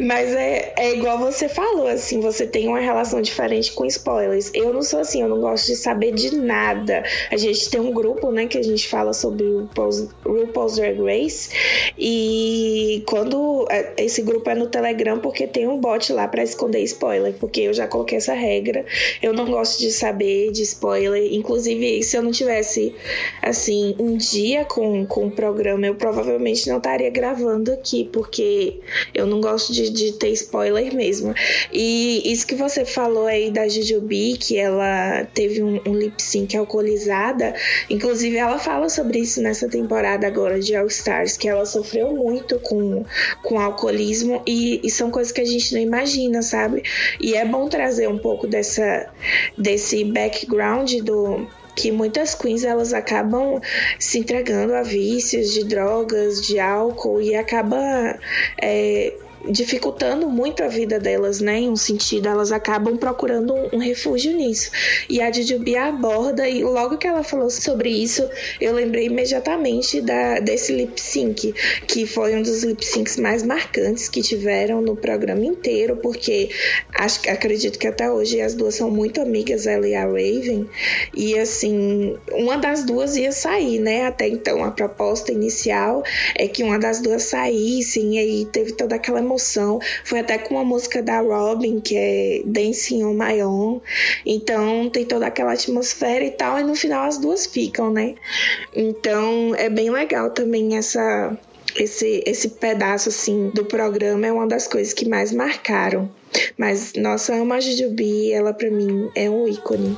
Mas 0.00 0.34
é, 0.34 0.74
é 0.76 0.94
igual 0.94 1.18
você 1.18 1.48
falou, 1.48 1.86
assim, 1.86 2.20
você 2.20 2.46
tem 2.46 2.68
uma 2.68 2.80
relação 2.80 3.20
diferente 3.20 3.72
com 3.72 3.84
spoilers. 3.86 4.50
Eu 4.54 4.72
não 4.72 4.82
sou 4.82 5.00
assim, 5.00 5.22
eu 5.22 5.28
não 5.28 5.40
gosto 5.40 5.66
de 5.66 5.76
saber 5.76 6.12
de 6.12 6.36
nada. 6.36 7.02
A 7.30 7.36
gente 7.36 7.70
tem 7.70 7.80
um 7.80 7.92
grupo, 7.92 8.30
né, 8.30 8.46
que 8.46 8.58
a 8.58 8.62
gente 8.62 8.86
fala 8.88 9.12
sobre 9.12 9.46
RuPaul's, 9.46 10.08
RuPaul's 10.24 10.76
Drag 10.76 11.00
Race. 11.00 11.50
E 11.98 13.02
quando. 13.06 13.66
É, 13.70 13.94
esse 13.98 14.22
grupo 14.22 14.48
é 14.50 14.54
no 14.54 14.66
Telegram 14.66 15.18
porque 15.18 15.46
tem 15.46 15.66
um 15.66 15.78
bot 15.78 16.12
lá 16.12 16.28
para 16.28 16.42
esconder 16.42 16.82
spoiler. 16.82 17.34
Porque 17.34 17.62
eu 17.62 17.74
já 17.74 17.86
coloquei 17.86 18.18
essa 18.18 18.34
regra. 18.34 18.84
Eu 19.22 19.32
não 19.32 19.46
gosto 19.46 19.78
de 19.80 19.90
saber 19.90 20.50
de 20.52 20.62
spoiler. 20.62 21.32
Inclusive, 21.32 22.02
se 22.02 22.16
eu 22.16 22.22
não 22.22 22.30
tivesse, 22.30 22.94
assim, 23.42 23.94
um 23.98 24.16
dia 24.16 24.64
com, 24.64 25.06
com 25.06 25.26
o 25.26 25.30
programa, 25.30 25.86
eu 25.86 25.94
provavelmente 25.94 26.68
não 26.68 26.76
estaria 26.78 27.10
gravando 27.10 27.72
aqui. 27.72 28.08
Porque 28.12 28.80
eu 29.14 29.26
não 29.26 29.37
não 29.38 29.40
gosto 29.40 29.72
de, 29.72 29.88
de 29.90 30.12
ter 30.12 30.30
spoiler 30.30 30.94
mesmo. 30.94 31.34
E 31.72 32.30
isso 32.30 32.46
que 32.46 32.54
você 32.54 32.84
falou 32.84 33.26
aí 33.26 33.50
da 33.50 33.68
Jujubi, 33.68 34.36
que 34.36 34.58
ela 34.58 35.24
teve 35.32 35.62
um, 35.62 35.80
um 35.86 35.94
lip 35.94 36.20
sync 36.20 36.56
alcoolizada, 36.56 37.54
inclusive 37.88 38.36
ela 38.36 38.58
fala 38.58 38.88
sobre 38.88 39.20
isso 39.20 39.40
nessa 39.40 39.68
temporada 39.68 40.26
agora 40.26 40.58
de 40.58 40.74
All 40.74 40.86
Stars, 40.86 41.36
que 41.36 41.48
ela 41.48 41.64
sofreu 41.64 42.12
muito 42.12 42.58
com, 42.58 43.04
com 43.42 43.60
alcoolismo 43.60 44.42
e, 44.46 44.80
e 44.82 44.90
são 44.90 45.10
coisas 45.10 45.32
que 45.32 45.40
a 45.40 45.46
gente 45.46 45.72
não 45.72 45.80
imagina, 45.80 46.42
sabe? 46.42 46.82
E 47.20 47.34
é 47.34 47.44
bom 47.44 47.68
trazer 47.68 48.08
um 48.08 48.18
pouco 48.18 48.46
dessa, 48.46 49.08
desse 49.56 50.04
background 50.04 50.92
do, 51.02 51.46
que 51.78 51.92
muitas 51.92 52.34
queens 52.34 52.64
elas 52.64 52.92
acabam 52.92 53.60
se 54.00 54.18
entregando 54.18 54.74
a 54.74 54.82
vícios 54.82 55.52
de 55.52 55.62
drogas, 55.62 56.42
de 56.42 56.58
álcool 56.58 57.22
e 57.22 57.36
acaba 57.36 58.18
é, 58.60 59.14
dificultando 59.50 60.28
muito 60.28 60.62
a 60.62 60.68
vida 60.68 60.98
delas, 60.98 61.40
né? 61.40 61.60
Em 61.60 61.70
um 61.70 61.76
sentido, 61.76 62.28
elas 62.28 62.52
acabam 62.52 62.96
procurando 62.96 63.54
um, 63.54 63.68
um 63.74 63.78
refúgio 63.78 64.34
nisso. 64.36 64.70
E 65.08 65.20
a 65.20 65.32
Jujubi 65.32 65.76
aborda, 65.76 66.48
e 66.48 66.62
logo 66.62 66.98
que 66.98 67.06
ela 67.06 67.22
falou 67.22 67.50
sobre 67.50 67.90
isso, 67.90 68.28
eu 68.60 68.72
lembrei 68.74 69.06
imediatamente 69.06 70.00
da, 70.00 70.38
desse 70.40 70.72
lip 70.72 71.00
sync, 71.00 71.54
que 71.86 72.06
foi 72.06 72.34
um 72.34 72.42
dos 72.42 72.62
lip 72.62 72.84
syncs 72.84 73.16
mais 73.16 73.42
marcantes 73.42 74.08
que 74.08 74.22
tiveram 74.22 74.82
no 74.82 74.96
programa 74.96 75.44
inteiro, 75.44 75.96
porque 75.96 76.50
acho, 76.94 77.20
acredito 77.30 77.78
que 77.78 77.86
até 77.86 78.10
hoje 78.10 78.40
as 78.40 78.54
duas 78.54 78.74
são 78.74 78.90
muito 78.90 79.20
amigas, 79.20 79.66
ela 79.66 79.88
e 79.88 79.94
a 79.94 80.04
Raven. 80.04 80.68
E 81.14 81.38
assim, 81.38 82.16
uma 82.32 82.56
das 82.56 82.84
duas 82.84 83.16
ia 83.16 83.32
sair, 83.32 83.78
né? 83.78 84.06
Até 84.06 84.28
então, 84.28 84.62
a 84.62 84.70
proposta 84.70 85.32
inicial 85.32 86.02
é 86.34 86.46
que 86.46 86.62
uma 86.62 86.78
das 86.78 87.00
duas 87.00 87.22
saísse, 87.22 88.00
e 88.00 88.18
aí 88.18 88.46
teve 88.46 88.72
toda 88.72 88.96
aquela 88.96 89.18
emoção. 89.18 89.37
Foi 90.04 90.20
até 90.20 90.38
com 90.38 90.54
uma 90.54 90.64
música 90.64 91.02
da 91.02 91.20
Robin, 91.20 91.80
que 91.80 91.96
é 91.96 92.42
Dancing 92.44 93.04
on 93.04 93.14
My 93.14 93.42
Own. 93.42 93.80
Então 94.24 94.88
tem 94.90 95.04
toda 95.04 95.26
aquela 95.26 95.52
atmosfera 95.52 96.24
e 96.24 96.30
tal, 96.30 96.58
e 96.58 96.62
no 96.62 96.74
final 96.74 97.04
as 97.04 97.18
duas 97.18 97.46
ficam, 97.46 97.90
né? 97.90 98.14
Então 98.74 99.54
é 99.56 99.68
bem 99.68 99.90
legal 99.90 100.30
também 100.30 100.76
essa 100.76 101.36
esse, 101.76 102.22
esse 102.26 102.48
pedaço 102.48 103.08
assim 103.08 103.50
do 103.54 103.64
programa 103.64 104.26
é 104.26 104.32
uma 104.32 104.46
das 104.46 104.66
coisas 104.66 104.92
que 104.92 105.08
mais 105.08 105.32
marcaram. 105.32 106.10
Mas 106.56 106.92
nossa, 106.94 107.34
amo 107.34 107.52
a 107.52 107.60
Jujubi, 107.60 108.32
ela 108.32 108.52
para 108.52 108.70
mim 108.70 109.10
é 109.14 109.28
um 109.30 109.46
ícone. 109.48 109.96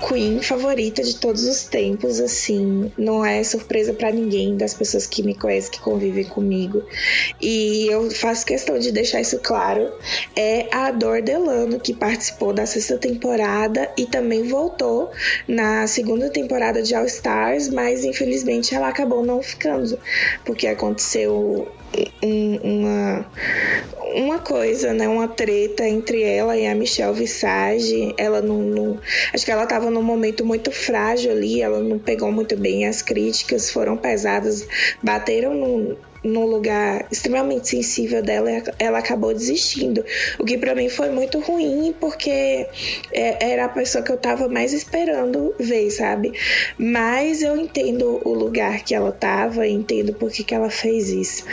Queen 0.00 0.42
favorita 0.42 1.02
de 1.02 1.16
todos 1.16 1.44
os 1.44 1.64
tempos, 1.64 2.20
assim, 2.20 2.92
não 2.96 3.24
é 3.24 3.42
surpresa 3.42 3.92
para 3.92 4.10
ninguém 4.10 4.56
das 4.56 4.74
pessoas 4.74 5.06
que 5.06 5.22
me 5.22 5.34
conhecem, 5.34 5.70
que 5.72 5.80
convivem 5.80 6.24
comigo. 6.24 6.82
E 7.40 7.86
eu 7.88 8.10
faço 8.10 8.44
questão 8.46 8.78
de 8.78 8.92
deixar 8.92 9.20
isso 9.20 9.38
claro. 9.38 9.92
É 10.34 10.66
a 10.72 10.86
Ador 10.86 11.22
Delano, 11.22 11.80
que 11.80 11.94
participou 11.94 12.52
da 12.52 12.66
sexta 12.66 12.98
temporada 12.98 13.90
e 13.96 14.06
também 14.06 14.44
voltou 14.44 15.10
na 15.48 15.86
segunda 15.86 16.30
temporada 16.30 16.82
de 16.82 16.94
All 16.94 17.06
Stars, 17.06 17.68
mas 17.68 18.04
infelizmente 18.04 18.74
ela 18.74 18.88
acabou 18.88 19.24
não 19.24 19.42
ficando, 19.42 19.98
porque 20.44 20.66
aconteceu 20.66 21.68
um, 22.22 22.56
uma, 22.56 23.26
uma 24.14 24.38
coisa, 24.38 24.92
né? 24.92 25.08
Uma 25.08 25.28
treta 25.28 25.86
entre 25.86 26.22
ela 26.22 26.56
e 26.56 26.66
a 26.66 26.74
Michelle 26.74 27.14
Visage. 27.14 28.14
Ela 28.16 28.40
não, 28.40 28.58
não, 28.62 29.00
Acho 29.32 29.44
que 29.44 29.50
ela 29.50 29.66
tava 29.66 29.90
num 29.90 30.02
momento 30.02 30.44
muito 30.44 30.70
frágil 30.70 31.32
ali, 31.32 31.62
ela 31.62 31.80
não 31.80 31.98
pegou 31.98 32.30
muito 32.32 32.56
bem 32.56 32.86
as 32.86 33.02
críticas, 33.02 33.70
foram 33.70 33.96
pesadas, 33.96 34.66
bateram 35.02 35.54
no, 35.54 35.96
num 36.26 36.44
lugar 36.46 37.06
extremamente 37.10 37.68
sensível 37.68 38.22
dela, 38.22 38.50
ela 38.78 38.98
acabou 38.98 39.32
desistindo. 39.32 40.04
O 40.38 40.44
que 40.44 40.58
para 40.58 40.74
mim 40.74 40.88
foi 40.88 41.10
muito 41.10 41.40
ruim, 41.40 41.94
porque 41.98 42.66
é, 43.12 43.52
era 43.52 43.66
a 43.66 43.68
pessoa 43.68 44.02
que 44.02 44.12
eu 44.12 44.16
tava 44.16 44.48
mais 44.48 44.72
esperando 44.72 45.54
ver, 45.58 45.90
sabe? 45.90 46.32
Mas 46.78 47.42
eu 47.42 47.56
entendo 47.56 48.20
o 48.24 48.32
lugar 48.32 48.82
que 48.82 48.94
ela 48.94 49.12
tava, 49.12 49.66
entendo 49.66 50.12
por 50.14 50.30
que, 50.30 50.44
que 50.44 50.54
ela 50.54 50.70
fez 50.70 51.08
isso. 51.08 51.44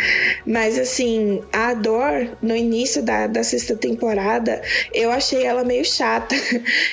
Mas 0.45 0.77
assim, 0.77 1.41
a 1.51 1.73
Dor, 1.73 2.37
no 2.41 2.55
início 2.55 3.01
da, 3.03 3.27
da 3.27 3.43
sexta 3.43 3.75
temporada, 3.75 4.61
eu 4.93 5.11
achei 5.11 5.43
ela 5.43 5.63
meio 5.63 5.85
chata. 5.85 6.35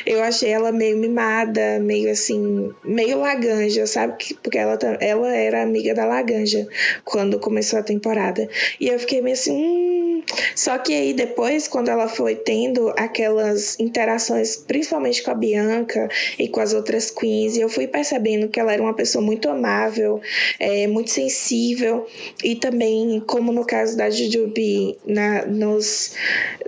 Eu 0.07 0.23
achei 0.23 0.51
ela 0.51 0.73
meio 0.73 0.97
mimada, 0.97 1.79
meio 1.81 2.11
assim, 2.11 2.73
meio 2.85 3.21
laganja, 3.21 3.87
sabe? 3.87 4.35
Porque 4.43 4.59
ela, 4.59 4.79
ela 5.01 5.35
era 5.35 5.63
amiga 5.63 5.95
da 5.95 6.05
laganja 6.05 6.67
quando 7.05 7.39
começou 7.39 7.70
começou 7.71 7.79
a 7.79 7.83
temporada. 7.83 8.49
E 8.81 8.89
eu 8.89 8.99
fiquei 8.99 9.21
meio 9.21 9.35
assim, 9.35 9.53
hum. 9.53 10.23
Só 10.55 10.79
que 10.79 10.93
aí 10.93 11.13
depois, 11.13 11.69
quando 11.69 11.89
ela 11.89 12.09
foi 12.09 12.35
tendo 12.35 12.93
aquelas 12.97 13.79
interações, 13.79 14.57
principalmente 14.57 15.23
com 15.23 15.31
a 15.31 15.35
Bianca 15.35 16.09
e 16.39 16.49
com 16.49 16.61
as 16.61 16.73
outras 16.73 17.11
queens, 17.11 17.57
eu 17.57 17.69
fui 17.69 17.87
percebendo 17.87 18.49
que 18.49 18.61
ela 18.61 18.73
era 18.73 18.83
uma 18.83 18.95
pessoa 18.95 19.25
muito 19.25 19.49
amável, 19.49 20.21
é, 20.59 20.87
muito 20.87 21.11
sensível 21.11 22.07
e 22.45 22.55
também, 22.55 23.23
como 23.27 23.53
no 23.53 23.65
caso 23.65 23.97
da 23.97 24.11
Jujubee, 24.11 24.99
na, 25.07 25.47
nos, 25.47 26.13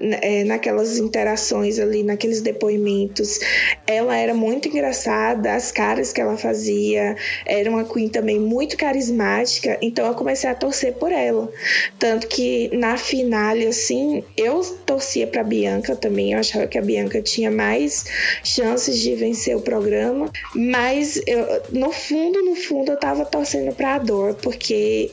é, 0.01 0.45
naquelas 0.45 0.99
interações 0.99 1.79
ali, 1.79 2.03
naqueles 2.03 2.41
depoimentos, 2.41 3.39
ela 3.87 4.17
era 4.17 4.35
muito 4.35 4.69
engraçada, 4.69 5.55
as 5.55 5.71
caras 5.71 6.13
que 6.13 6.21
ela 6.21 6.37
fazia, 6.37 7.17
era 7.47 7.71
uma 7.71 7.85
queen 7.85 8.09
também 8.09 8.41
muito 8.41 8.77
carismática, 8.77 9.79
então 9.83 10.07
eu 10.07 10.15
comecei 10.15 10.49
a 10.49 10.55
torcer 10.55 10.92
por 10.93 11.13
ela. 11.13 11.51
Tanto 11.99 12.27
que 12.27 12.71
na 12.77 12.97
finale, 12.97 13.67
assim, 13.67 14.25
eu 14.37 14.63
torcia 14.87 15.27
pra 15.27 15.43
Bianca 15.43 15.97
também. 15.97 16.33
Eu 16.33 16.39
achava 16.39 16.67
que 16.67 16.79
a 16.79 16.83
Bianca 16.83 17.21
tinha 17.23 17.51
mais 17.51 18.05
chances 18.45 18.99
de 18.99 19.15
vencer 19.15 19.57
o 19.57 19.61
programa. 19.61 20.31
Mas 20.55 21.21
eu, 21.27 21.63
no 21.71 21.93
fundo, 21.93 22.43
no 22.43 22.55
fundo, 22.55 22.93
eu 22.93 22.99
tava 22.99 23.25
torcendo 23.25 23.75
pra 23.75 23.99
Dor, 23.99 24.35
porque 24.35 25.11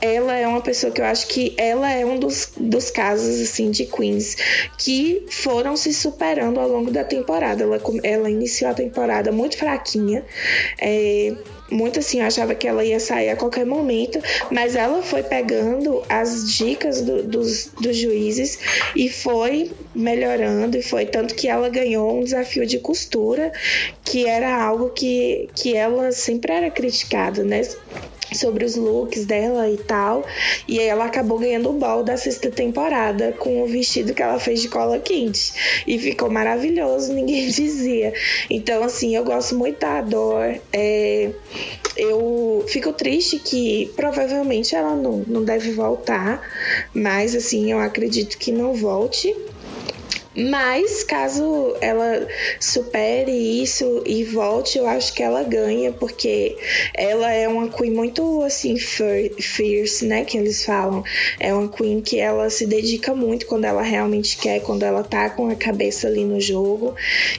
ela 0.00 0.34
é 0.34 0.46
uma 0.46 0.60
pessoa 0.60 0.92
que 0.92 1.00
eu 1.00 1.04
acho 1.04 1.26
que 1.28 1.54
ela 1.56 1.90
é 1.90 2.04
um 2.04 2.18
dos, 2.18 2.52
dos 2.56 2.90
casos, 2.90 3.40
assim, 3.40 3.70
de 3.70 3.86
queens 3.86 4.36
que 4.78 5.24
foram 5.30 5.76
se 5.76 5.92
superando 5.92 6.60
ao 6.60 6.68
longo 6.68 6.90
da 6.90 7.04
temporada. 7.04 7.62
Ela, 7.62 7.80
ela 8.02 8.30
iniciou 8.30 8.70
a 8.70 8.74
temporada 8.74 9.32
muito 9.32 9.56
fraquinha. 9.56 10.24
É, 10.80 11.34
muito 11.70 11.98
assim, 11.98 12.20
eu 12.20 12.26
achava 12.26 12.54
que 12.54 12.66
ela 12.66 12.84
ia 12.84 13.00
sair 13.00 13.30
a 13.30 13.36
qualquer 13.36 13.66
momento, 13.66 14.20
mas 14.50 14.76
ela 14.76 15.02
foi 15.02 15.22
pegando 15.22 16.02
as 16.08 16.52
dicas 16.52 17.00
do, 17.00 17.22
dos, 17.22 17.70
dos 17.80 17.96
juízes 17.96 18.58
e 18.94 19.08
foi 19.08 19.70
melhorando, 19.94 20.76
e 20.76 20.82
foi 20.82 21.06
tanto 21.06 21.34
que 21.34 21.48
ela 21.48 21.68
ganhou 21.68 22.18
um 22.18 22.24
desafio 22.24 22.66
de 22.66 22.78
costura, 22.78 23.52
que 24.04 24.26
era 24.26 24.62
algo 24.62 24.90
que, 24.90 25.48
que 25.54 25.74
ela 25.74 26.12
sempre 26.12 26.52
era 26.52 26.70
criticada, 26.70 27.42
né? 27.42 27.62
Sobre 28.34 28.64
os 28.64 28.76
looks 28.76 29.24
dela 29.24 29.68
e 29.68 29.76
tal. 29.76 30.24
E 30.66 30.80
ela 30.80 31.04
acabou 31.04 31.38
ganhando 31.38 31.70
o 31.70 31.72
ball 31.72 32.02
da 32.02 32.16
sexta 32.16 32.50
temporada 32.50 33.32
com 33.32 33.62
o 33.62 33.66
vestido 33.66 34.14
que 34.14 34.22
ela 34.22 34.38
fez 34.38 34.60
de 34.60 34.68
cola 34.68 34.98
quente. 34.98 35.52
E 35.86 35.98
ficou 35.98 36.30
maravilhoso, 36.30 37.12
ninguém 37.14 37.48
dizia. 37.48 38.12
Então, 38.50 38.82
assim, 38.82 39.14
eu 39.14 39.24
gosto 39.24 39.56
muito 39.56 39.80
da 39.80 39.98
Ador. 39.98 40.56
É, 40.72 41.30
eu 41.96 42.64
fico 42.68 42.92
triste 42.92 43.38
que 43.38 43.92
provavelmente 43.96 44.74
ela 44.74 44.94
não, 44.94 45.24
não 45.26 45.44
deve 45.44 45.72
voltar. 45.72 46.40
Mas, 46.94 47.34
assim, 47.34 47.70
eu 47.70 47.78
acredito 47.78 48.38
que 48.38 48.52
não 48.52 48.74
volte. 48.74 49.34
Mas 50.36 51.02
caso 51.02 51.74
ela 51.80 52.26
supere 52.60 53.32
isso 53.32 54.02
e 54.04 54.22
volte, 54.24 54.76
eu 54.76 54.86
acho 54.86 55.14
que 55.14 55.22
ela 55.22 55.42
ganha, 55.42 55.92
porque 55.92 56.56
ela 56.94 57.32
é 57.32 57.48
uma 57.48 57.68
queen 57.68 57.90
muito 57.90 58.42
assim 58.42 58.76
fierce, 58.76 60.04
né, 60.04 60.24
que 60.24 60.36
eles 60.36 60.64
falam. 60.64 61.02
É 61.40 61.54
uma 61.54 61.68
queen 61.68 62.02
que 62.02 62.18
ela 62.18 62.50
se 62.50 62.66
dedica 62.66 63.14
muito 63.14 63.46
quando 63.46 63.64
ela 63.64 63.82
realmente 63.82 64.36
quer, 64.36 64.60
quando 64.60 64.82
ela 64.82 65.02
tá 65.02 65.30
com 65.30 65.48
a 65.48 65.54
cabeça 65.54 66.06
ali 66.06 66.24
no 66.24 66.40
jogo. 66.40 66.94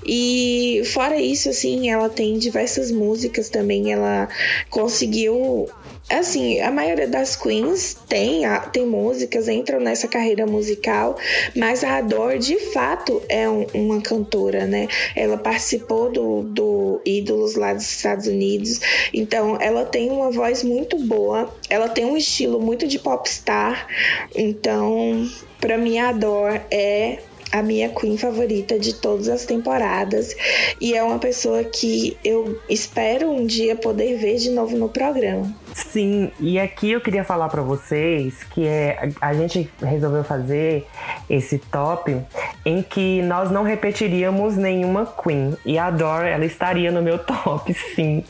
E 0.05 0.81
fora 0.85 1.21
isso, 1.21 1.49
assim, 1.49 1.91
ela 1.91 2.09
tem 2.09 2.37
diversas 2.37 2.91
músicas 2.91 3.49
também, 3.49 3.91
ela 3.91 4.27
conseguiu 4.69 5.69
assim, 6.09 6.59
a 6.61 6.71
maioria 6.71 7.07
das 7.07 7.35
queens 7.35 7.97
tem, 8.07 8.43
tem 8.71 8.85
músicas, 8.85 9.47
entram 9.47 9.79
nessa 9.79 10.07
carreira 10.07 10.45
musical, 10.45 11.17
mas 11.55 11.83
a 11.83 11.97
Adore 11.97 12.39
de 12.39 12.57
fato 12.71 13.21
é 13.27 13.49
um, 13.49 13.65
uma 13.73 14.01
cantora, 14.01 14.65
né? 14.65 14.87
Ela 15.15 15.37
participou 15.37 16.09
do, 16.09 16.43
do 16.43 17.01
Ídolos 17.05 17.55
lá 17.55 17.73
dos 17.73 17.83
Estados 17.83 18.27
Unidos, 18.27 18.79
então 19.13 19.57
ela 19.59 19.85
tem 19.85 20.09
uma 20.09 20.31
voz 20.31 20.63
muito 20.63 20.97
boa, 20.97 21.53
ela 21.69 21.89
tem 21.89 22.05
um 22.05 22.15
estilo 22.15 22.59
muito 22.59 22.87
de 22.87 22.99
popstar, 22.99 23.87
então 24.35 25.29
para 25.59 25.77
mim 25.77 25.99
a 25.99 26.09
Adore 26.09 26.61
é 26.71 27.19
a 27.51 27.61
minha 27.61 27.89
Queen 27.89 28.17
favorita 28.17 28.77
de 28.77 28.93
todas 28.93 29.29
as 29.29 29.45
temporadas 29.45 30.35
e 30.81 30.93
é 30.93 31.03
uma 31.03 31.19
pessoa 31.19 31.63
que 31.63 32.17
eu 32.23 32.59
espero 32.69 33.29
um 33.31 33.45
dia 33.45 33.75
poder 33.75 34.17
ver 34.17 34.35
de 34.35 34.49
novo 34.51 34.77
no 34.77 34.89
programa. 34.89 35.55
Sim, 35.77 36.31
e 36.39 36.59
aqui 36.59 36.91
eu 36.91 36.99
queria 36.99 37.23
falar 37.23 37.49
para 37.49 37.61
vocês 37.61 38.43
que 38.45 38.65
é 38.65 39.09
a 39.21 39.31
gente 39.35 39.69
resolveu 39.79 40.23
fazer 40.23 40.87
esse 41.29 41.59
top 41.59 42.19
em 42.65 42.81
que 42.81 43.21
nós 43.21 43.51
não 43.51 43.61
repetiríamos 43.61 44.57
nenhuma 44.57 45.05
Queen 45.05 45.55
e 45.63 45.77
a 45.77 45.91
Dor 45.91 46.25
ela 46.25 46.45
estaria 46.45 46.91
no 46.91 46.99
meu 47.03 47.19
top, 47.19 47.71
sim. 47.93 48.25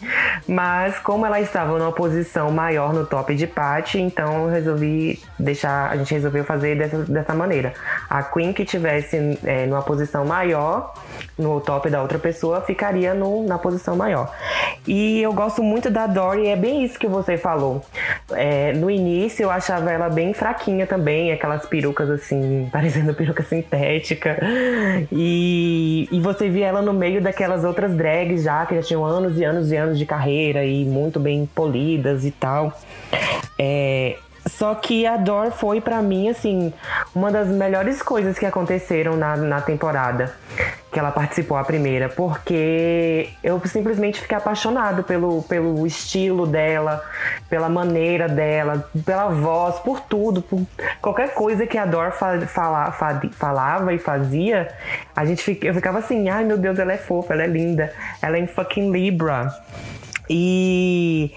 Mas 0.46 1.00
como 1.00 1.26
ela 1.26 1.40
estava 1.40 1.80
numa 1.80 1.94
posição 1.94 2.52
maior 2.52 2.94
no 2.94 3.06
top 3.06 3.34
de 3.34 3.48
Patty, 3.48 4.02
então 4.02 4.44
eu 4.44 4.50
resolvi 4.50 5.24
deixar, 5.40 5.90
a 5.90 5.96
gente 5.96 6.14
resolveu 6.14 6.44
fazer 6.44 6.78
dessa, 6.78 6.98
dessa 7.06 7.34
maneira. 7.34 7.74
A 8.10 8.24
Queen 8.24 8.52
que 8.52 8.66
tivesse 8.66 9.40
é, 9.46 9.66
numa 9.66 9.82
posição 9.82 10.26
maior 10.26 10.94
no 11.38 11.60
top 11.60 11.90
da 11.90 12.02
outra 12.02 12.20
pessoa 12.20 12.62
ficaria 12.62 13.14
no, 13.14 13.46
na 13.46 13.58
posição 13.58 13.96
maior. 13.96 14.34
E 14.88 15.22
eu 15.22 15.34
gosto 15.34 15.62
muito 15.62 15.90
da 15.90 16.08
Dory, 16.08 16.48
é 16.48 16.56
bem 16.56 16.84
isso 16.84 16.98
que 16.98 17.08
você 17.08 17.38
falou. 17.38 17.84
É, 18.32 18.74
no 18.74 18.90
início 18.90 19.44
eu 19.44 19.52
achava 19.52 19.92
ela 19.92 20.10
bem 20.10 20.34
fraquinha 20.34 20.88
também, 20.88 21.32
aquelas 21.32 21.66
perucas 21.66 22.10
assim, 22.10 22.70
parecendo 22.72 23.14
peruca 23.14 23.44
sintética. 23.44 24.40
E, 25.12 26.08
e 26.12 26.20
você 26.20 26.50
via 26.50 26.68
ela 26.68 26.82
no 26.82 26.94
meio 26.94 27.22
daquelas 27.22 27.64
outras 27.64 27.94
drags 27.96 28.44
já, 28.44 28.66
que 28.66 28.76
já 28.76 28.82
tinham 28.82 29.06
anos 29.06 29.40
e 29.40 29.44
anos 29.44 29.72
e 29.72 29.76
anos 29.76 29.98
de 29.98 30.06
carreira 30.06 30.66
e 30.66 30.86
muito 30.86 31.20
bem 31.20 31.46
polidas 31.46 32.26
e 32.26 32.32
tal. 32.32 32.78
É, 33.60 34.18
só 34.50 34.76
que 34.76 35.06
a 35.06 35.18
Dor 35.18 35.52
foi 35.52 35.82
para 35.82 36.02
mim, 36.02 36.30
assim, 36.30 36.74
uma 37.14 37.32
das 37.32 37.48
melhores 37.48 38.02
coisas 38.02 38.38
que 38.38 38.46
aconteceram 38.46 39.16
na, 39.16 39.36
na 39.36 39.62
temporada 39.62 40.34
que 40.92 41.00
ela 41.00 41.12
participou 41.12 41.58
a 41.58 41.64
primeira, 41.64 42.10
porque 42.10 43.30
eu 43.44 43.62
simplesmente 43.66 44.22
fiquei 44.22 44.38
apaixonado 44.38 45.04
pelo, 45.04 45.44
pelo 45.44 45.86
estilo 45.86 46.48
dela, 46.48 47.04
pela 47.50 47.70
maneira 47.70 48.28
dela, 48.28 48.90
pela 49.06 49.28
voz, 49.28 49.80
por 49.80 50.00
tudo, 50.00 50.42
por 50.42 50.66
qualquer 51.02 51.34
coisa 51.34 51.68
que 51.68 51.78
a 51.78 51.86
Dor 51.86 52.12
fa 52.12 52.40
fala, 52.48 52.92
fa 52.92 53.22
falava 53.34 53.94
e 53.94 54.00
fazia, 54.00 54.70
a 55.16 55.26
gente 55.26 55.60
eu 55.62 55.74
ficava 55.74 56.00
assim, 56.00 56.30
ai 56.30 56.44
meu 56.44 56.58
Deus, 56.58 56.80
ela 56.80 56.94
é 56.94 56.98
fofa, 56.98 57.34
ela 57.34 57.44
é 57.44 57.48
linda, 57.48 57.94
ela 58.22 58.38
é 58.38 58.40
em 58.40 58.48
fucking 58.48 58.92
Libra. 58.92 59.54
E 60.30 61.32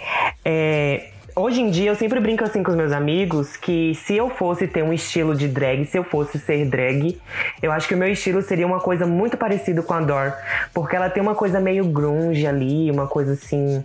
é, 0.44 1.10
hoje 1.40 1.60
em 1.60 1.70
dia 1.70 1.90
eu 1.90 1.96
sempre 1.96 2.20
brinco 2.20 2.44
assim 2.44 2.62
com 2.62 2.70
os 2.70 2.76
meus 2.76 2.92
amigos 2.92 3.56
que 3.56 3.94
se 3.94 4.16
eu 4.16 4.28
fosse 4.30 4.66
ter 4.66 4.82
um 4.82 4.92
estilo 4.92 5.34
de 5.34 5.48
drag, 5.48 5.84
se 5.86 5.96
eu 5.96 6.04
fosse 6.04 6.38
ser 6.38 6.64
drag, 6.66 7.18
eu 7.62 7.72
acho 7.72 7.88
que 7.88 7.94
o 7.94 7.96
meu 7.98 8.08
estilo 8.08 8.42
seria 8.42 8.66
uma 8.66 8.80
coisa 8.80 9.06
muito 9.06 9.36
parecida 9.36 9.82
com 9.82 9.94
a 9.94 10.00
Dor, 10.00 10.32
porque 10.74 10.94
ela 10.94 11.08
tem 11.08 11.22
uma 11.22 11.34
coisa 11.34 11.60
meio 11.60 11.84
grunge 11.84 12.46
ali, 12.46 12.90
uma 12.90 13.06
coisa 13.06 13.32
assim 13.32 13.84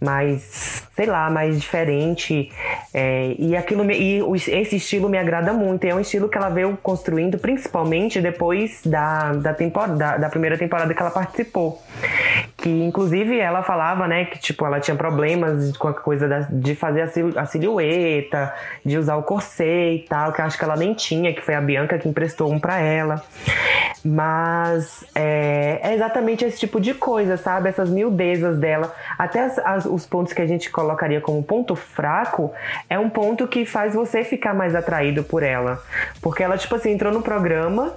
mais, 0.00 0.86
sei 0.94 1.06
lá, 1.06 1.30
mais 1.30 1.60
diferente. 1.60 2.50
É, 2.92 3.34
e 3.38 3.56
aquilo 3.56 3.84
me, 3.84 3.94
e 3.94 4.22
esse 4.34 4.76
estilo 4.76 5.08
me 5.08 5.18
agrada 5.18 5.52
muito. 5.52 5.84
E 5.84 5.90
é 5.90 5.94
um 5.94 6.00
estilo 6.00 6.28
que 6.28 6.36
ela 6.36 6.48
veio 6.48 6.76
construindo 6.82 7.38
principalmente 7.38 8.20
depois 8.20 8.80
da, 8.84 9.32
da, 9.32 9.54
temporada, 9.54 9.94
da, 9.94 10.16
da 10.16 10.28
primeira 10.28 10.58
temporada 10.58 10.92
que 10.92 11.00
ela 11.00 11.10
participou 11.10 11.82
que 12.56 12.70
inclusive 12.70 13.38
ela 13.38 13.62
falava, 13.62 14.08
né, 14.08 14.24
que 14.24 14.38
tipo 14.38 14.64
ela 14.64 14.80
tinha 14.80 14.96
problemas 14.96 15.76
com 15.76 15.88
a 15.88 15.94
coisa 15.94 16.26
da, 16.26 16.40
de 16.50 16.74
fazer 16.74 17.02
a, 17.02 17.42
a, 17.42 17.46
silhueta, 17.46 18.52
de 18.84 18.96
usar 18.96 19.16
o 19.16 19.22
corset 19.22 19.96
e 19.96 20.06
tal, 20.08 20.32
que 20.32 20.40
eu 20.40 20.44
acho 20.44 20.56
que 20.56 20.64
ela 20.64 20.76
nem 20.76 20.94
tinha, 20.94 21.34
que 21.34 21.42
foi 21.42 21.54
a 21.54 21.60
Bianca 21.60 21.98
que 21.98 22.08
emprestou 22.08 22.50
um 22.50 22.58
para 22.58 22.78
ela. 22.78 23.22
Mas 24.02 25.04
é, 25.14 25.80
é, 25.82 25.94
exatamente 25.94 26.44
esse 26.44 26.58
tipo 26.58 26.80
de 26.80 26.94
coisa, 26.94 27.36
sabe? 27.36 27.68
Essas 27.68 27.90
miudezas 27.90 28.58
dela, 28.58 28.94
até 29.18 29.44
as, 29.44 29.58
as, 29.58 29.84
os 29.84 30.06
pontos 30.06 30.32
que 30.32 30.40
a 30.40 30.46
gente 30.46 30.70
colocaria 30.70 31.20
como 31.20 31.42
ponto 31.42 31.76
fraco, 31.76 32.52
é 32.88 32.98
um 32.98 33.10
ponto 33.10 33.46
que 33.46 33.66
faz 33.66 33.94
você 33.94 34.24
ficar 34.24 34.54
mais 34.54 34.74
atraído 34.74 35.22
por 35.22 35.42
ela, 35.42 35.82
porque 36.22 36.42
ela 36.42 36.56
tipo 36.56 36.74
assim 36.74 36.92
entrou 36.92 37.12
no 37.12 37.20
programa 37.20 37.94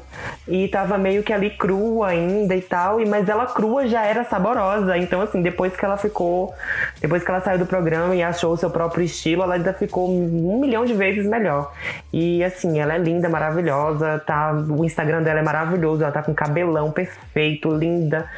e 0.48 0.68
tava 0.68 0.98
meio 0.98 1.24
que 1.24 1.32
ali 1.32 1.52
crua 1.52 2.10
ainda 2.10 2.56
e 2.56 2.62
tal, 2.62 3.00
e 3.00 3.06
mas 3.06 3.30
ela 3.30 3.46
crua 3.46 3.88
já 3.88 4.04
era 4.04 4.24
saborosa. 4.24 4.59
Então, 4.98 5.22
assim, 5.22 5.42
depois 5.42 5.76
que 5.76 5.84
ela 5.84 5.98
ficou. 5.98 6.54
Depois 7.02 7.24
que 7.24 7.30
ela 7.30 7.42
saiu 7.42 7.60
do 7.60 7.66
programa 7.66 8.16
e 8.16 8.24
achou 8.24 8.54
o 8.54 8.58
seu 8.58 8.70
próprio 8.70 9.04
estilo, 9.04 9.44
ela 9.44 9.56
ainda 9.56 9.74
ficou 9.74 10.10
um 10.10 10.60
milhão 10.60 10.86
de 10.86 10.94
vezes 10.94 11.26
melhor. 11.26 11.72
E 12.12 12.44
assim, 12.44 12.80
ela 12.80 12.96
é 12.96 12.98
linda, 12.98 13.30
maravilhosa, 13.30 14.22
tá? 14.26 14.52
O 14.52 14.84
Instagram 14.84 15.24
dela 15.24 15.40
é 15.40 15.44
maravilhoso, 15.44 16.04
ela 16.04 16.12
tá 16.12 16.24
com 16.24 16.34
cabelão 16.34 16.92
perfeito, 16.92 17.70
linda. 17.70 18.30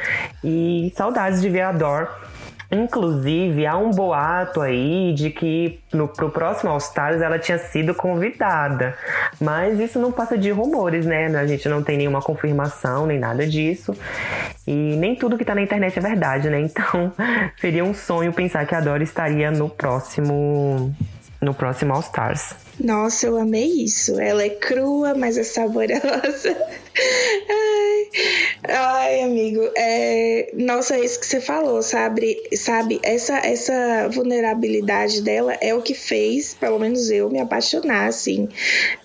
E 0.43 0.91
saudades 0.95 1.41
de 1.41 1.49
ver 1.49 1.61
a 1.61 1.71
Dor 1.71 2.09
Inclusive, 2.71 3.65
há 3.65 3.77
um 3.77 3.91
boato 3.91 4.61
aí 4.61 5.13
de 5.13 5.29
que 5.29 5.79
no, 5.93 6.07
pro 6.07 6.29
próximo 6.29 6.71
All 6.71 6.77
Stars 6.77 7.21
ela 7.21 7.37
tinha 7.37 7.57
sido 7.57 7.93
convidada. 7.93 8.95
Mas 9.41 9.77
isso 9.77 9.99
não 9.99 10.11
passa 10.11 10.37
de 10.37 10.51
rumores, 10.51 11.05
né? 11.05 11.27
A 11.37 11.45
gente 11.45 11.67
não 11.67 11.83
tem 11.83 11.97
nenhuma 11.97 12.21
confirmação 12.21 13.05
nem 13.05 13.19
nada 13.19 13.45
disso. 13.45 13.93
E 14.65 14.95
nem 14.95 15.15
tudo 15.15 15.37
que 15.37 15.43
tá 15.43 15.53
na 15.53 15.61
internet 15.61 15.99
é 15.99 16.01
verdade, 16.01 16.49
né? 16.49 16.61
Então 16.61 17.11
seria 17.59 17.83
um 17.83 17.93
sonho 17.93 18.31
pensar 18.31 18.65
que 18.65 18.73
a 18.73 18.79
Dora 18.79 19.03
estaria 19.03 19.51
no 19.51 19.69
próximo. 19.69 20.95
No 21.41 21.55
próximo 21.55 21.93
All 21.93 22.01
Stars. 22.01 22.55
Nossa, 22.79 23.25
eu 23.25 23.37
amei 23.37 23.83
isso. 23.83 24.19
Ela 24.19 24.43
é 24.43 24.49
crua, 24.49 25.15
mas 25.15 25.37
é 25.37 25.43
saborosa. 25.43 26.55
Ai, 27.49 28.09
amigo. 29.23 29.69
É... 29.75 30.51
Nossa, 30.53 30.95
é 30.95 31.03
isso 31.03 31.19
que 31.19 31.25
você 31.25 31.39
falou, 31.41 31.81
sabe? 31.81 32.41
Sabe, 32.55 32.99
essa, 33.03 33.37
essa 33.37 34.07
vulnerabilidade 34.09 35.21
dela 35.21 35.57
é 35.61 35.73
o 35.73 35.81
que 35.81 35.93
fez, 35.93 36.53
pelo 36.53 36.79
menos 36.79 37.09
eu, 37.09 37.29
me 37.29 37.39
apaixonar, 37.39 38.07
assim, 38.07 38.47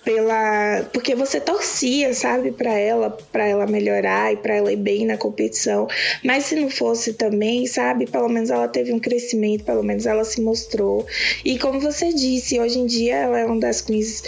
pela. 0.04 0.84
Porque 0.92 1.14
você 1.14 1.40
torcia, 1.40 2.14
sabe, 2.14 2.52
para 2.52 2.72
ela, 2.72 3.10
para 3.32 3.46
ela 3.46 3.66
melhorar 3.66 4.32
e 4.32 4.36
para 4.36 4.54
ela 4.54 4.72
ir 4.72 4.76
bem 4.76 5.04
na 5.06 5.16
competição. 5.16 5.88
Mas 6.24 6.44
se 6.44 6.56
não 6.56 6.70
fosse 6.70 7.14
também, 7.14 7.66
sabe, 7.66 8.06
pelo 8.06 8.28
menos 8.28 8.50
ela 8.50 8.68
teve 8.68 8.92
um 8.92 8.98
crescimento, 8.98 9.64
pelo 9.64 9.82
menos 9.82 10.06
ela 10.06 10.24
se 10.24 10.40
mostrou. 10.40 11.06
E 11.44 11.58
como 11.58 11.80
você 11.80 12.12
disse, 12.12 12.60
hoje 12.60 12.78
em 12.78 12.86
dia 12.86 13.16
ela 13.16 13.38
é 13.38 13.44
uma 13.44 13.60
das 13.60 13.80
queens 13.80 14.22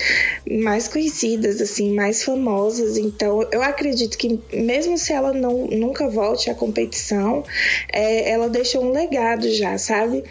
mais 0.51 0.89
conhecidas, 0.89 1.61
assim, 1.61 1.95
mais 1.95 2.23
famosas. 2.23 2.97
Então, 2.97 3.47
eu 3.53 3.63
acredito 3.63 4.17
que 4.19 4.41
mesmo 4.53 4.99
se 4.99 5.13
ela 5.13 5.33
não 5.33 5.69
nunca 5.79 6.09
volte 6.09 6.51
à 6.51 6.55
competição, 6.55 7.45
é, 7.93 8.31
ela 8.31 8.49
deixou 8.49 8.85
um 8.85 8.91
legado 8.91 9.51
já, 9.55 9.79
sabe? 9.79 10.25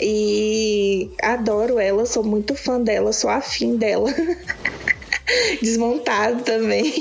E 0.00 1.10
adoro 1.22 1.78
ela, 1.78 2.06
sou 2.06 2.24
muito 2.24 2.54
fã 2.54 2.80
dela, 2.80 3.12
sou 3.12 3.30
afim 3.30 3.76
dela. 3.76 4.12
Desmontado 5.60 6.42
também. 6.42 6.92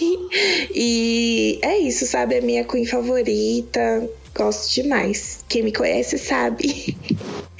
E 0.73 1.59
é 1.61 1.77
isso, 1.77 2.05
sabe? 2.05 2.35
É 2.35 2.41
minha 2.41 2.63
queen 2.63 2.85
favorita. 2.85 4.09
Gosto 4.35 4.73
demais. 4.73 5.45
Quem 5.47 5.63
me 5.63 5.71
conhece 5.71 6.17
sabe. 6.17 6.97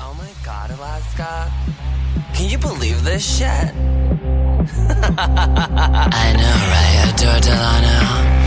oh 0.00 0.14
my 0.14 0.30
god, 0.44 0.70
Alaska. 0.78 1.50
Can 2.34 2.48
you 2.48 2.58
believe 2.58 3.02
this 3.04 3.22
shit? 3.22 3.46
I 5.16 6.32
know, 6.36 6.56
right? 6.70 7.14
Adore 7.14 7.40
Delano. 7.40 8.43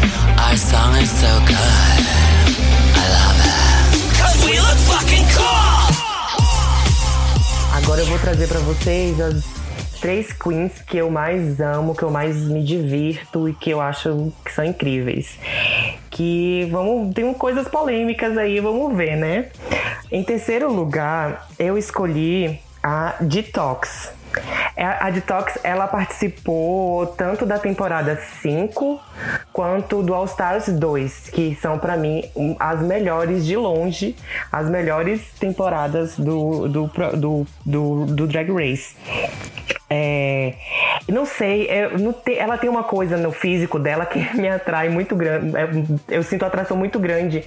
Our 0.47 0.55
song 0.55 0.95
is 0.95 1.09
so 1.11 1.27
good. 1.45 1.99
I 2.95 3.03
love 3.17 3.39
it. 3.43 4.15
Cause 4.15 4.45
we 4.45 4.57
look 4.57 4.77
fucking 4.87 5.25
cool! 5.35 5.91
Agora 7.75 7.99
eu 7.99 8.05
vou 8.05 8.17
trazer 8.19 8.47
para 8.47 8.59
vocês 8.59 9.19
as 9.19 9.43
três 9.99 10.31
queens 10.31 10.71
que 10.87 10.99
eu 10.99 11.11
mais 11.11 11.59
amo, 11.59 11.93
que 11.93 12.03
eu 12.03 12.09
mais 12.09 12.37
me 12.37 12.63
divirto 12.63 13.49
e 13.49 13.53
que 13.53 13.71
eu 13.71 13.81
acho 13.81 14.31
que 14.45 14.53
são 14.53 14.63
incríveis. 14.63 15.37
Que 16.09 16.65
vamos, 16.71 17.13
tem 17.13 17.33
coisas 17.33 17.67
polêmicas 17.67 18.37
aí, 18.37 18.61
vamos 18.61 18.95
ver, 18.95 19.17
né? 19.17 19.49
Em 20.09 20.23
terceiro 20.23 20.71
lugar, 20.71 21.45
eu 21.59 21.77
escolhi 21.77 22.57
a 22.81 23.15
Detox. 23.19 24.11
É, 24.75 24.85
a 24.85 25.09
Detox, 25.09 25.59
ela 25.63 25.87
participou 25.87 27.07
tanto 27.07 27.45
da 27.45 27.57
temporada 27.57 28.15
5 28.41 28.99
quanto 29.51 30.03
do 30.03 30.13
All 30.13 30.25
Stars 30.25 30.67
2, 30.69 31.29
que 31.29 31.55
são 31.55 31.79
para 31.79 31.97
mim 31.97 32.23
as 32.59 32.81
melhores 32.81 33.45
de 33.45 33.55
longe, 33.55 34.15
as 34.51 34.69
melhores 34.69 35.21
temporadas 35.39 36.17
do, 36.17 36.67
do, 36.67 36.87
do, 37.15 37.47
do, 37.65 38.05
do 38.05 38.27
Drag 38.27 38.51
Race. 38.51 38.95
É, 39.89 40.53
não 41.07 41.25
sei, 41.25 41.65
é, 41.69 41.97
não 41.97 42.11
te, 42.11 42.37
ela 42.37 42.57
tem 42.57 42.69
uma 42.69 42.83
coisa 42.83 43.15
no 43.15 43.31
físico 43.31 43.79
dela 43.79 44.05
que 44.05 44.19
me 44.37 44.49
atrai 44.49 44.89
muito 44.89 45.15
grande. 45.15 45.55
É, 45.55 45.69
eu 46.09 46.23
sinto 46.23 46.43
atração 46.43 46.75
muito 46.75 46.99
grande 46.99 47.45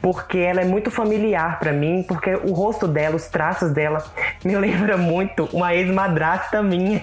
porque 0.00 0.38
ela 0.38 0.60
é 0.60 0.64
muito 0.64 0.88
familiar 0.90 1.58
para 1.58 1.72
mim, 1.72 2.04
porque 2.06 2.32
o 2.32 2.52
rosto 2.52 2.86
dela, 2.86 3.16
os 3.16 3.26
traços 3.26 3.72
dela 3.72 4.04
me 4.44 4.54
lembra 4.56 4.96
muito 4.96 5.48
uma 5.52 5.74
ex-madrasta 5.74 6.29
minha. 6.62 7.02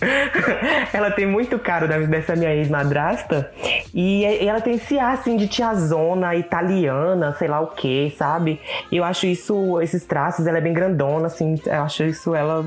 ela 0.92 1.10
tem 1.10 1.26
muito 1.26 1.58
caro 1.58 1.88
dessa 2.06 2.36
minha 2.36 2.54
ex-madrasta 2.54 3.50
e 3.94 4.24
ela 4.24 4.60
tem 4.60 4.74
esse 4.74 4.98
ar 4.98 5.14
assim 5.14 5.36
de 5.36 5.48
tiazona 5.48 6.34
italiana, 6.34 7.34
sei 7.38 7.48
lá 7.48 7.60
o 7.60 7.68
que, 7.68 8.14
sabe? 8.16 8.60
Eu 8.92 9.04
acho 9.04 9.26
isso, 9.26 9.80
esses 9.80 10.04
traços, 10.04 10.46
ela 10.46 10.58
é 10.58 10.60
bem 10.60 10.72
grandona, 10.72 11.26
assim, 11.26 11.54
eu 11.64 11.82
acho 11.82 12.04
isso 12.04 12.34
ela 12.34 12.64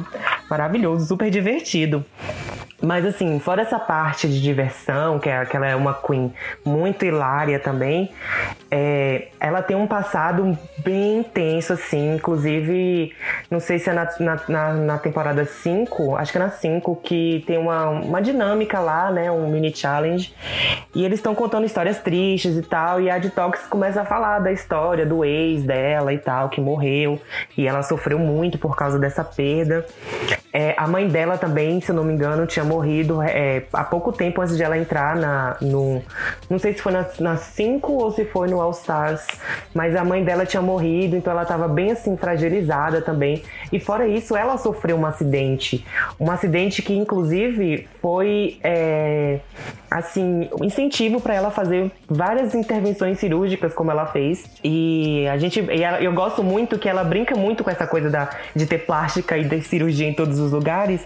maravilhoso, 0.49 1.05
super 1.05 1.29
divertido. 1.29 2.03
Mas 2.81 3.05
assim, 3.05 3.39
fora 3.39 3.61
essa 3.61 3.77
parte 3.77 4.27
de 4.27 4.41
diversão, 4.41 5.19
que, 5.19 5.29
é, 5.29 5.45
que 5.45 5.55
ela 5.55 5.67
é 5.67 5.75
uma 5.75 5.93
queen 5.93 6.33
muito 6.63 7.05
hilária 7.05 7.59
também, 7.59 8.11
é, 8.71 9.27
ela 9.39 9.61
tem 9.61 9.75
um 9.75 9.87
passado 9.87 10.57
bem 10.77 11.19
intenso, 11.19 11.73
assim. 11.73 12.15
Inclusive, 12.15 13.13
não 13.49 13.59
sei 13.59 13.79
se 13.79 13.89
é 13.89 13.93
na, 13.93 14.07
na, 14.47 14.73
na 14.73 14.97
temporada 14.97 15.43
5, 15.43 16.15
acho 16.15 16.31
que 16.31 16.37
é 16.37 16.41
na 16.41 16.49
5, 16.49 16.95
que 16.97 17.43
tem 17.45 17.57
uma, 17.57 17.89
uma 17.89 18.21
dinâmica 18.21 18.79
lá, 18.79 19.11
né? 19.11 19.31
Um 19.31 19.49
mini 19.49 19.75
challenge. 19.75 20.33
E 20.93 21.03
eles 21.03 21.19
estão 21.19 21.35
contando 21.35 21.65
histórias 21.65 21.99
tristes 21.99 22.55
e 22.57 22.61
tal. 22.61 23.01
E 23.01 23.09
a 23.09 23.17
Detox 23.17 23.65
começa 23.67 24.01
a 24.01 24.05
falar 24.05 24.39
da 24.39 24.51
história 24.51 25.05
do 25.05 25.25
ex 25.25 25.63
dela 25.63 26.13
e 26.13 26.17
tal, 26.17 26.49
que 26.49 26.61
morreu. 26.61 27.19
E 27.57 27.67
ela 27.67 27.81
sofreu 27.83 28.19
muito 28.19 28.57
por 28.57 28.75
causa 28.75 28.97
dessa 28.99 29.23
perda. 29.23 29.85
É, 30.53 30.73
a 30.77 30.87
mãe 30.87 31.07
dela 31.07 31.37
também, 31.37 31.81
se 31.81 31.91
eu 31.91 31.95
não 31.95 32.03
me 32.03 32.13
engano, 32.13 32.45
tinha 32.45 32.65
morrido 32.69 33.21
é, 33.21 33.63
há 33.73 33.83
pouco 33.83 34.11
tempo 34.11 34.41
antes 34.41 34.55
de 34.55 34.63
ela 34.63 34.77
entrar 34.77 35.15
na, 35.15 35.57
no. 35.59 36.01
Não 36.49 36.59
sei 36.59 36.73
se 36.73 36.81
foi 36.81 36.93
na 37.19 37.35
5 37.35 37.91
ou 37.91 38.11
se 38.11 38.23
foi 38.25 38.47
no 38.47 38.61
All 38.61 38.71
Stars, 38.71 39.25
mas 39.73 39.95
a 39.95 40.05
mãe 40.05 40.23
dela 40.23 40.45
tinha 40.45 40.61
morrido, 40.61 41.15
então 41.15 41.33
ela 41.33 41.43
estava 41.43 41.67
bem 41.67 41.91
assim 41.91 42.15
fragilizada 42.15 43.01
também. 43.01 43.43
E 43.73 43.79
fora 43.79 44.07
isso, 44.07 44.35
ela 44.35 44.57
sofreu 44.57 44.95
um 44.95 45.05
acidente. 45.05 45.85
Um 46.19 46.29
acidente 46.31 46.81
que, 46.81 46.93
inclusive, 46.93 47.87
foi. 48.01 48.59
É, 48.63 49.39
assim, 49.89 50.47
incentivo 50.61 51.19
para 51.19 51.33
ela 51.33 51.49
fazer 51.49 51.91
várias 52.07 52.53
intervenções 52.53 53.17
cirúrgicas 53.19 53.73
como 53.73 53.89
ela 53.89 54.05
fez. 54.05 54.45
E 54.63 55.27
a 55.27 55.37
gente, 55.37 55.59
e 55.59 55.83
ela, 55.83 55.99
eu 55.99 56.13
gosto 56.13 56.43
muito 56.43 56.77
que 56.77 56.87
ela 56.87 57.03
brinca 57.03 57.35
muito 57.35 57.63
com 57.63 57.69
essa 57.69 57.87
coisa 57.87 58.09
da, 58.09 58.29
de 58.55 58.65
ter 58.65 58.79
plástica 58.79 59.37
e 59.37 59.43
de 59.43 59.61
cirurgia 59.61 60.07
em 60.07 60.13
todos 60.13 60.39
os 60.39 60.51
lugares, 60.51 61.01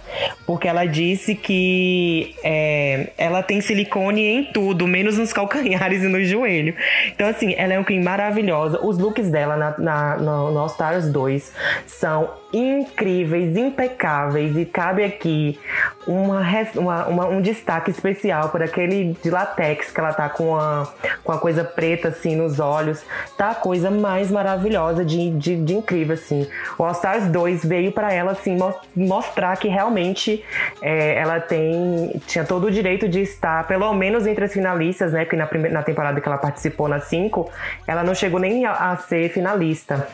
porque 0.45 0.67
ela 0.67 0.85
disse 0.85 1.33
que 1.35 1.52
que 1.53 2.35
é, 2.43 3.09
ela 3.15 3.43
tem 3.43 3.61
silicone 3.61 4.25
em 4.25 4.43
tudo, 4.45 4.87
menos 4.87 5.19
nos 5.19 5.31
calcanhares 5.31 6.01
e 6.01 6.07
no 6.07 6.23
joelho. 6.23 6.73
Então, 7.13 7.27
assim, 7.27 7.53
ela 7.55 7.73
é 7.73 7.79
um 7.79 7.83
Queen 7.83 8.01
maravilhosa. 8.01 8.79
Os 8.83 8.97
looks 8.97 9.29
dela 9.29 9.55
na, 9.55 9.77
na, 9.77 10.17
no, 10.17 10.51
no 10.51 10.59
All 10.59 10.65
Stars 10.65 11.11
2 11.11 11.53
são 11.85 12.43
incríveis, 12.53 13.57
impecáveis. 13.57 14.55
E 14.55 14.65
cabe 14.65 15.03
aqui 15.03 15.59
uma, 16.05 16.41
uma, 16.75 17.05
uma, 17.07 17.27
um 17.27 17.41
destaque 17.41 17.89
especial 17.89 18.49
por 18.49 18.61
aquele 18.61 19.17
de 19.21 19.29
latex 19.29 19.91
que 19.91 19.99
ela 19.99 20.13
tá 20.13 20.29
com 20.29 20.55
a, 20.55 20.87
com 21.23 21.31
a 21.31 21.37
coisa 21.37 21.63
preta 21.63 22.09
assim 22.09 22.35
nos 22.35 22.59
olhos. 22.59 23.03
Tá 23.37 23.51
a 23.51 23.55
coisa 23.55 23.89
mais 23.89 24.29
maravilhosa 24.29 25.03
de, 25.03 25.31
de, 25.31 25.55
de 25.55 25.73
incrível, 25.73 26.13
assim. 26.13 26.47
O 26.77 26.83
All 26.83 26.91
Stars 26.91 27.25
2 27.25 27.65
veio 27.65 27.91
para 27.91 28.13
ela 28.13 28.31
assim 28.33 28.57
mostrar 28.95 29.57
que 29.57 29.67
realmente 29.67 30.43
é, 30.81 31.15
ela 31.15 31.39
tem 31.43 32.21
tinha 32.25 32.43
todo 32.43 32.67
o 32.67 32.71
direito 32.71 33.07
de 33.07 33.21
estar, 33.21 33.67
pelo 33.67 33.93
menos 33.93 34.25
entre 34.25 34.45
as 34.45 34.53
finalistas, 34.53 35.13
né? 35.13 35.23
Porque 35.23 35.35
na, 35.35 35.45
primeira, 35.45 35.73
na 35.73 35.83
temporada 35.83 36.19
que 36.19 36.27
ela 36.27 36.37
participou, 36.37 36.87
na 36.87 36.99
5, 36.99 37.49
ela 37.87 38.03
não 38.03 38.15
chegou 38.15 38.39
nem 38.39 38.65
a, 38.65 38.91
a 38.91 38.97
ser 38.97 39.29
finalista. 39.29 40.07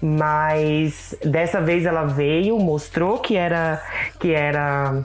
Mas 0.00 1.16
dessa 1.24 1.60
vez 1.60 1.84
ela 1.84 2.04
veio, 2.04 2.58
mostrou 2.58 3.18
que 3.18 3.36
era 3.36 3.82
que 4.20 4.32
era 4.32 5.04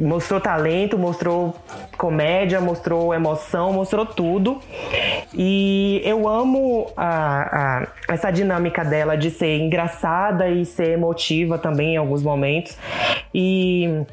mostrou 0.00 0.40
talento, 0.40 0.98
mostrou 0.98 1.54
comédia, 1.98 2.60
mostrou 2.60 3.14
emoção, 3.14 3.72
mostrou 3.72 4.06
tudo. 4.06 4.60
E 5.32 6.00
eu 6.04 6.28
amo 6.28 6.90
a, 6.96 7.82
a, 7.82 8.12
essa 8.12 8.30
dinâmica 8.30 8.84
dela 8.84 9.16
de 9.16 9.30
ser 9.30 9.58
engraçada 9.58 10.48
e 10.48 10.64
ser 10.64 10.90
emotiva 10.90 11.58
também 11.58 11.94
em 11.94 11.96
alguns 11.96 12.22
momentos. 12.22 12.78
E 13.34 14.04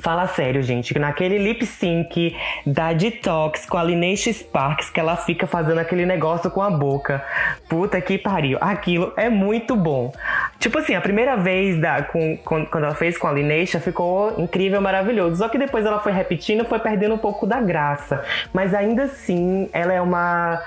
fala 0.00 0.28
sério, 0.28 0.62
gente, 0.62 0.96
naquele 0.98 1.36
lip 1.36 1.66
sync 1.66 2.36
da 2.64 2.92
Detox 2.92 3.66
com 3.66 3.76
a 3.76 3.82
Lineage 3.82 4.32
Sparks, 4.32 4.88
que 4.88 5.00
ela 5.00 5.16
fica 5.16 5.46
fazendo 5.46 5.78
aquele 5.78 6.06
negócio 6.06 6.48
com 6.50 6.62
a 6.62 6.70
boca. 6.70 7.24
Puta 7.68 8.00
que 8.00 8.16
pariu. 8.16 8.56
Aquilo 8.60 9.12
é 9.16 9.28
muito 9.28 9.74
bom. 9.74 10.12
Tipo 10.60 10.78
assim, 10.78 10.94
a 10.94 11.00
primeira 11.00 11.36
vez 11.36 11.80
da, 11.80 12.02
com, 12.02 12.36
com, 12.38 12.64
quando 12.66 12.84
ela 12.84 12.94
fez 12.94 13.18
com 13.18 13.26
a 13.26 13.32
Lineisha 13.32 13.80
ficou 13.80 14.34
incrível, 14.38 14.80
maravilhoso. 14.80 15.36
Só 15.36 15.48
que 15.48 15.58
depois 15.58 15.84
ela 15.84 15.98
foi 15.98 16.12
repetindo, 16.12 16.64
foi 16.64 16.78
perdendo 16.78 17.14
um 17.14 17.18
pouco 17.18 17.46
da 17.46 17.60
graça. 17.60 18.24
Mas 18.52 18.74
ainda 18.74 19.04
assim, 19.04 19.68
ela 19.72 19.92
é 19.92 20.00
uma, 20.00 20.62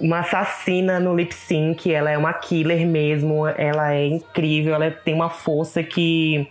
uma 0.00 0.20
assassina 0.20 0.98
no 0.98 1.14
lip 1.14 1.34
sync, 1.34 1.92
ela 1.92 2.10
é 2.10 2.16
uma 2.16 2.32
killer 2.32 2.86
mesmo, 2.86 3.46
ela 3.46 3.94
é 3.94 4.06
incrível, 4.06 4.74
ela 4.74 4.90
tem 4.90 5.14
uma 5.14 5.28
força 5.28 5.82
que, 5.82 6.48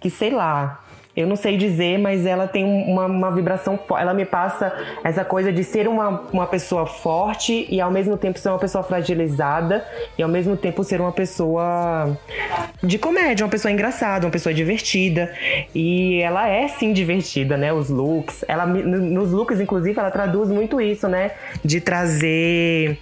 que 0.00 0.10
sei 0.10 0.30
lá, 0.36 0.80
eu 1.16 1.26
não 1.26 1.34
sei 1.34 1.56
dizer, 1.56 1.98
mas 1.98 2.26
ela 2.26 2.46
tem 2.46 2.62
uma, 2.62 3.06
uma 3.06 3.30
vibração 3.30 3.78
Ela 3.98 4.12
me 4.12 4.26
passa 4.26 4.70
essa 5.02 5.24
coisa 5.24 5.50
de 5.50 5.64
ser 5.64 5.88
uma, 5.88 6.20
uma 6.30 6.46
pessoa 6.46 6.84
forte 6.84 7.66
e 7.70 7.80
ao 7.80 7.90
mesmo 7.90 8.18
tempo 8.18 8.38
ser 8.38 8.50
uma 8.50 8.58
pessoa 8.58 8.84
fragilizada 8.84 9.82
e 10.18 10.22
ao 10.22 10.28
mesmo 10.28 10.58
tempo 10.58 10.84
ser 10.84 11.00
uma 11.00 11.12
pessoa 11.12 12.14
de 12.82 12.98
comédia, 12.98 13.46
uma 13.46 13.50
pessoa 13.50 13.72
engraçada, 13.72 14.26
uma 14.26 14.30
pessoa 14.30 14.52
divertida. 14.52 15.32
E 15.74 16.20
ela 16.20 16.46
é 16.48 16.68
sim 16.68 16.92
divertida, 16.92 17.56
né? 17.56 17.72
Os 17.72 17.88
looks. 17.88 18.44
Ela, 18.46 18.66
nos 18.66 19.32
looks, 19.32 19.58
inclusive, 19.58 19.98
ela 19.98 20.10
traduz 20.10 20.50
muito 20.50 20.78
isso, 20.78 21.08
né? 21.08 21.30
De 21.64 21.80
trazer 21.80 22.98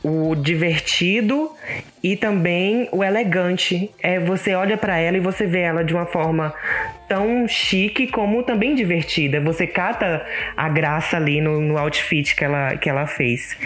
o 0.00 0.36
divertido 0.36 1.50
e 2.02 2.16
também 2.16 2.88
o 2.92 3.02
elegante. 3.02 3.90
É 4.02 4.18
você 4.20 4.54
olha 4.54 4.76
para 4.76 4.98
ela 4.98 5.16
e 5.16 5.20
você 5.20 5.46
vê 5.46 5.60
ela 5.60 5.84
de 5.84 5.94
uma 5.94 6.06
forma 6.06 6.54
tão 7.08 7.48
chique 7.48 8.06
como 8.06 8.42
também 8.42 8.74
divertida. 8.74 9.40
Você 9.40 9.66
cata 9.66 10.24
a 10.56 10.68
graça 10.68 11.16
ali 11.16 11.40
no, 11.40 11.60
no 11.60 11.78
outfit 11.78 12.36
que 12.36 12.44
ela, 12.44 12.76
que 12.76 12.88
ela 12.88 13.06
fez. 13.06 13.56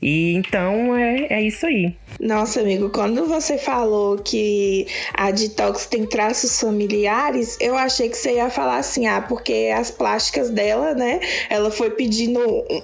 E 0.00 0.34
então 0.34 0.96
é, 0.96 1.26
é 1.28 1.42
isso 1.42 1.66
aí. 1.66 1.94
Nossa, 2.20 2.60
amigo, 2.60 2.90
quando 2.90 3.26
você 3.26 3.58
falou 3.58 4.18
que 4.18 4.86
a 5.14 5.30
detox 5.30 5.86
tem 5.86 6.06
traços 6.06 6.60
familiares, 6.60 7.56
eu 7.60 7.76
achei 7.76 8.08
que 8.08 8.16
você 8.16 8.34
ia 8.34 8.50
falar 8.50 8.76
assim, 8.76 9.06
ah, 9.06 9.20
porque 9.20 9.72
as 9.74 9.90
plásticas 9.90 10.50
dela, 10.50 10.94
né? 10.94 11.20
Ela 11.50 11.70
foi 11.70 11.90
pedindo 11.90 12.38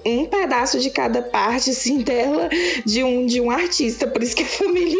um 0.04 0.26
pedaço 0.26 0.80
de 0.80 0.90
cada 0.90 1.22
parte, 1.22 1.70
assim, 1.70 1.98
dela, 1.98 2.48
de 2.84 3.04
um, 3.04 3.26
de 3.26 3.40
um 3.40 3.50
artista, 3.50 4.06
por 4.06 4.22
isso 4.22 4.34
que 4.34 4.42
é 4.42 4.46
familiar. 4.58 4.97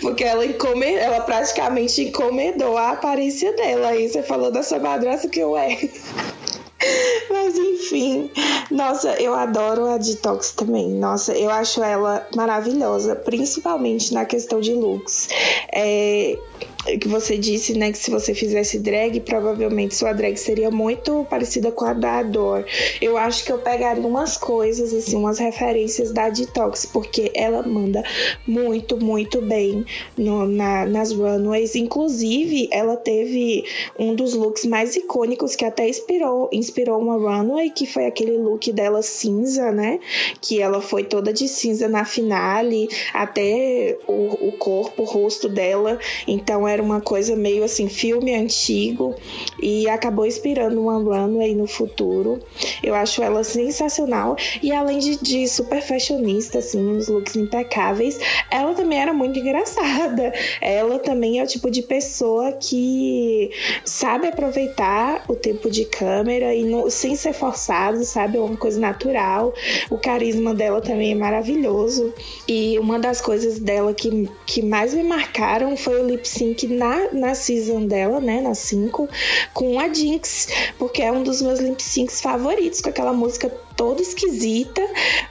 Porque 0.00 0.24
ela, 0.24 0.44
encome, 0.44 0.94
ela 0.94 1.20
praticamente 1.20 2.02
encomendou 2.02 2.76
a 2.76 2.90
aparência 2.90 3.52
dela. 3.54 3.88
Aí 3.88 4.08
você 4.08 4.22
falou 4.22 4.50
da 4.50 4.62
sua 4.62 4.78
madrasta 4.78 5.28
que 5.28 5.40
eu 5.40 5.56
é. 5.56 5.78
Mas 7.30 7.56
enfim, 7.56 8.30
nossa, 8.70 9.10
eu 9.20 9.34
adoro 9.34 9.86
a 9.86 9.96
Detox 9.96 10.52
também. 10.52 10.90
Nossa, 10.90 11.32
eu 11.32 11.50
acho 11.50 11.82
ela 11.82 12.26
maravilhosa, 12.36 13.16
principalmente 13.16 14.12
na 14.12 14.24
questão 14.24 14.60
de 14.60 14.74
looks. 14.74 15.28
É, 15.72 16.38
que 17.00 17.08
você 17.08 17.36
disse, 17.38 17.76
né, 17.76 17.90
que 17.92 17.98
se 17.98 18.10
você 18.10 18.34
fizesse 18.34 18.78
drag, 18.78 19.20
provavelmente 19.20 19.94
sua 19.94 20.12
drag 20.12 20.36
seria 20.36 20.70
muito 20.70 21.26
parecida 21.28 21.72
com 21.72 21.84
a 21.84 21.92
da 21.92 22.18
Adore. 22.18 22.64
Eu 23.00 23.16
acho 23.16 23.44
que 23.44 23.52
eu 23.52 23.58
pegaria 23.58 24.06
umas 24.06 24.36
coisas, 24.36 24.92
assim, 24.92 25.16
umas 25.16 25.38
referências 25.38 26.12
da 26.12 26.28
Detox, 26.28 26.86
porque 26.86 27.30
ela 27.34 27.62
manda 27.62 28.02
muito, 28.46 28.96
muito 28.96 29.40
bem 29.40 29.84
no, 30.16 30.46
na, 30.46 30.84
nas 30.84 31.12
runways. 31.12 31.74
Inclusive, 31.74 32.68
ela 32.70 32.96
teve 32.96 33.64
um 33.98 34.14
dos 34.14 34.34
looks 34.34 34.64
mais 34.64 34.96
icônicos 34.96 35.56
que 35.56 35.64
até 35.64 35.88
inspirou, 35.88 36.48
inspirou 36.52 36.98
uma 37.00 37.16
runway, 37.16 37.70
que 37.70 37.86
foi 37.86 38.06
aquele 38.06 38.36
look 38.36 38.72
dela 38.72 39.02
cinza, 39.02 39.72
né? 39.72 39.98
Que 40.40 40.60
ela 40.60 40.80
foi 40.80 41.04
toda 41.04 41.32
de 41.32 41.48
cinza 41.48 41.88
na 41.88 42.04
finale, 42.04 42.88
até 43.12 43.96
o, 44.06 44.48
o 44.48 44.52
corpo, 44.52 45.02
o 45.02 45.06
rosto 45.06 45.48
dela. 45.48 45.98
Então, 46.26 46.66
era 46.74 46.82
uma 46.82 47.00
coisa 47.00 47.34
meio 47.34 47.64
assim, 47.64 47.88
filme 47.88 48.34
antigo 48.34 49.14
e 49.62 49.88
acabou 49.88 50.26
inspirando 50.26 50.80
uma 50.80 50.98
runway 50.98 51.54
no 51.54 51.66
futuro. 51.66 52.40
Eu 52.82 52.94
acho 52.94 53.22
ela 53.22 53.42
sensacional 53.42 54.36
e 54.62 54.72
além 54.72 54.98
de, 54.98 55.16
de 55.16 55.48
super 55.48 55.80
fashionista, 55.80 56.58
assim, 56.58 56.96
os 56.96 57.08
looks 57.08 57.36
impecáveis, 57.36 58.18
ela 58.50 58.74
também 58.74 59.00
era 59.00 59.12
muito 59.12 59.38
engraçada. 59.38 60.32
Ela 60.60 60.98
também 60.98 61.38
é 61.38 61.44
o 61.44 61.46
tipo 61.46 61.70
de 61.70 61.82
pessoa 61.82 62.52
que 62.52 63.50
sabe 63.84 64.28
aproveitar 64.28 65.24
o 65.28 65.34
tempo 65.34 65.70
de 65.70 65.84
câmera 65.84 66.54
e 66.54 66.64
sem 66.90 67.14
ser 67.16 67.32
forçado, 67.32 68.04
sabe? 68.04 68.36
É 68.36 68.40
uma 68.40 68.56
coisa 68.56 68.80
natural. 68.80 69.54
O 69.90 69.98
carisma 69.98 70.54
dela 70.54 70.80
também 70.80 71.12
é 71.12 71.14
maravilhoso. 71.14 72.12
E 72.48 72.78
uma 72.78 72.98
das 72.98 73.20
coisas 73.20 73.58
dela 73.58 73.94
que, 73.94 74.28
que 74.46 74.62
mais 74.62 74.94
me 74.94 75.02
marcaram 75.02 75.76
foi 75.76 76.00
o 76.00 76.06
lip 76.06 76.28
sync 76.28 76.63
na, 76.66 77.12
na 77.12 77.34
season 77.34 77.86
dela, 77.86 78.20
né, 78.20 78.40
na 78.40 78.54
5, 78.54 79.08
com 79.52 79.78
a 79.78 79.92
Jinx, 79.92 80.48
porque 80.78 81.02
é 81.02 81.10
um 81.10 81.22
dos 81.22 81.40
meus 81.42 81.60
lip 81.60 81.82
syncs 81.82 82.20
favoritos, 82.20 82.80
com 82.80 82.88
aquela 82.88 83.12
música 83.12 83.50
toda 83.76 84.02
esquisita, 84.02 84.82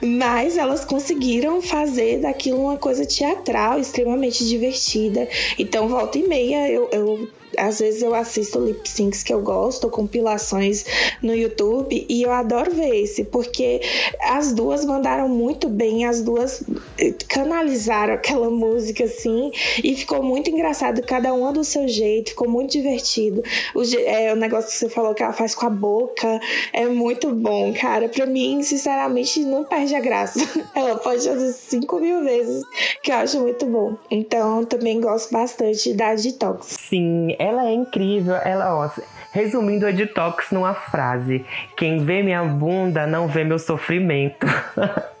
mas 0.02 0.56
elas 0.56 0.84
conseguiram 0.84 1.62
fazer 1.62 2.20
daquilo 2.20 2.60
uma 2.62 2.76
coisa 2.76 3.06
teatral, 3.06 3.78
extremamente 3.78 4.46
divertida. 4.46 5.28
Então, 5.58 5.88
volta 5.88 6.18
e 6.18 6.28
meia, 6.28 6.70
eu, 6.70 6.88
eu 6.92 7.28
às 7.58 7.78
vezes 7.78 8.02
eu 8.02 8.14
assisto 8.14 8.58
lip 8.58 8.88
syncs 8.88 9.22
que 9.22 9.32
eu 9.32 9.40
gosto, 9.40 9.88
compilações 9.90 10.84
no 11.22 11.34
YouTube, 11.34 12.06
e 12.08 12.22
eu 12.22 12.30
adoro 12.30 12.72
ver 12.72 13.02
esse, 13.02 13.24
porque 13.24 13.80
as 14.22 14.52
duas 14.52 14.84
mandaram 14.84 15.28
muito 15.28 15.68
bem, 15.68 16.04
as 16.04 16.22
duas 16.22 16.62
eh, 16.98 17.14
canalizaram 17.28 18.14
aquela 18.14 18.50
música 18.50 19.04
assim, 19.04 19.50
e 19.82 19.94
ficou 19.96 20.22
muito 20.22 20.50
engraçado, 20.50 21.02
cada 21.02 21.32
uma 21.32 21.52
do 21.52 21.64
seu 21.64 21.88
jeito, 21.88 22.30
ficou 22.30 22.48
muito 22.48 22.72
divertido. 22.72 23.42
O, 23.74 23.82
é, 23.98 24.32
o 24.32 24.36
negócio 24.36 24.70
que 24.70 24.76
você 24.76 24.88
falou 24.88 25.14
que 25.14 25.22
ela 25.22 25.32
faz 25.32 25.54
com 25.54 25.66
a 25.66 25.70
boca 25.70 26.40
é 26.72 26.86
muito 26.86 27.30
bom, 27.32 27.72
cara. 27.72 28.08
Pra 28.08 28.26
mim, 28.26 28.62
sinceramente, 28.62 29.40
não 29.40 29.64
perde 29.64 29.94
a 29.94 30.00
graça. 30.00 30.40
Ela 30.74 30.96
pode 30.96 31.26
fazer 31.26 31.52
cinco 31.52 31.98
mil 31.98 32.22
vezes, 32.22 32.62
que 33.02 33.10
eu 33.10 33.16
acho 33.16 33.40
muito 33.40 33.66
bom. 33.66 33.96
Então, 34.10 34.64
também 34.64 35.00
gosto 35.00 35.32
bastante 35.32 35.92
da 35.92 36.14
Detox. 36.14 36.66
Sim, 36.88 37.34
ela 37.44 37.66
é 37.66 37.72
incrível. 37.72 38.34
Ela, 38.36 38.74
ó, 38.74 38.88
resumindo 39.32 39.86
a 39.86 39.90
detox 39.90 40.50
numa 40.50 40.74
frase: 40.74 41.44
quem 41.76 42.04
vê 42.04 42.22
minha 42.22 42.42
bunda 42.44 43.06
não 43.06 43.28
vê 43.28 43.44
meu 43.44 43.58
sofrimento. 43.58 44.46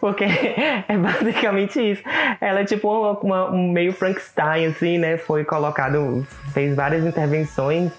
Porque 0.00 0.24
é 0.24 0.96
basicamente 0.96 1.80
isso. 1.80 2.02
Ela 2.40 2.60
é 2.60 2.64
tipo 2.64 2.88
uma, 2.88 3.10
uma, 3.18 3.50
um 3.50 3.70
meio 3.70 3.92
Frankenstein, 3.92 4.66
assim, 4.66 4.98
né? 4.98 5.16
Foi 5.16 5.44
colocado, 5.44 6.24
fez 6.52 6.76
várias 6.76 7.04
intervenções, 7.04 7.90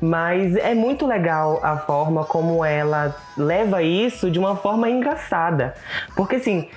mas 0.00 0.56
é 0.56 0.74
muito 0.74 1.06
legal 1.06 1.60
a 1.62 1.76
forma 1.76 2.24
como 2.24 2.64
ela 2.64 3.14
leva 3.36 3.82
isso 3.82 4.30
de 4.30 4.38
uma 4.38 4.56
forma 4.56 4.88
engraçada. 4.88 5.74
Porque 6.14 6.36
assim, 6.36 6.68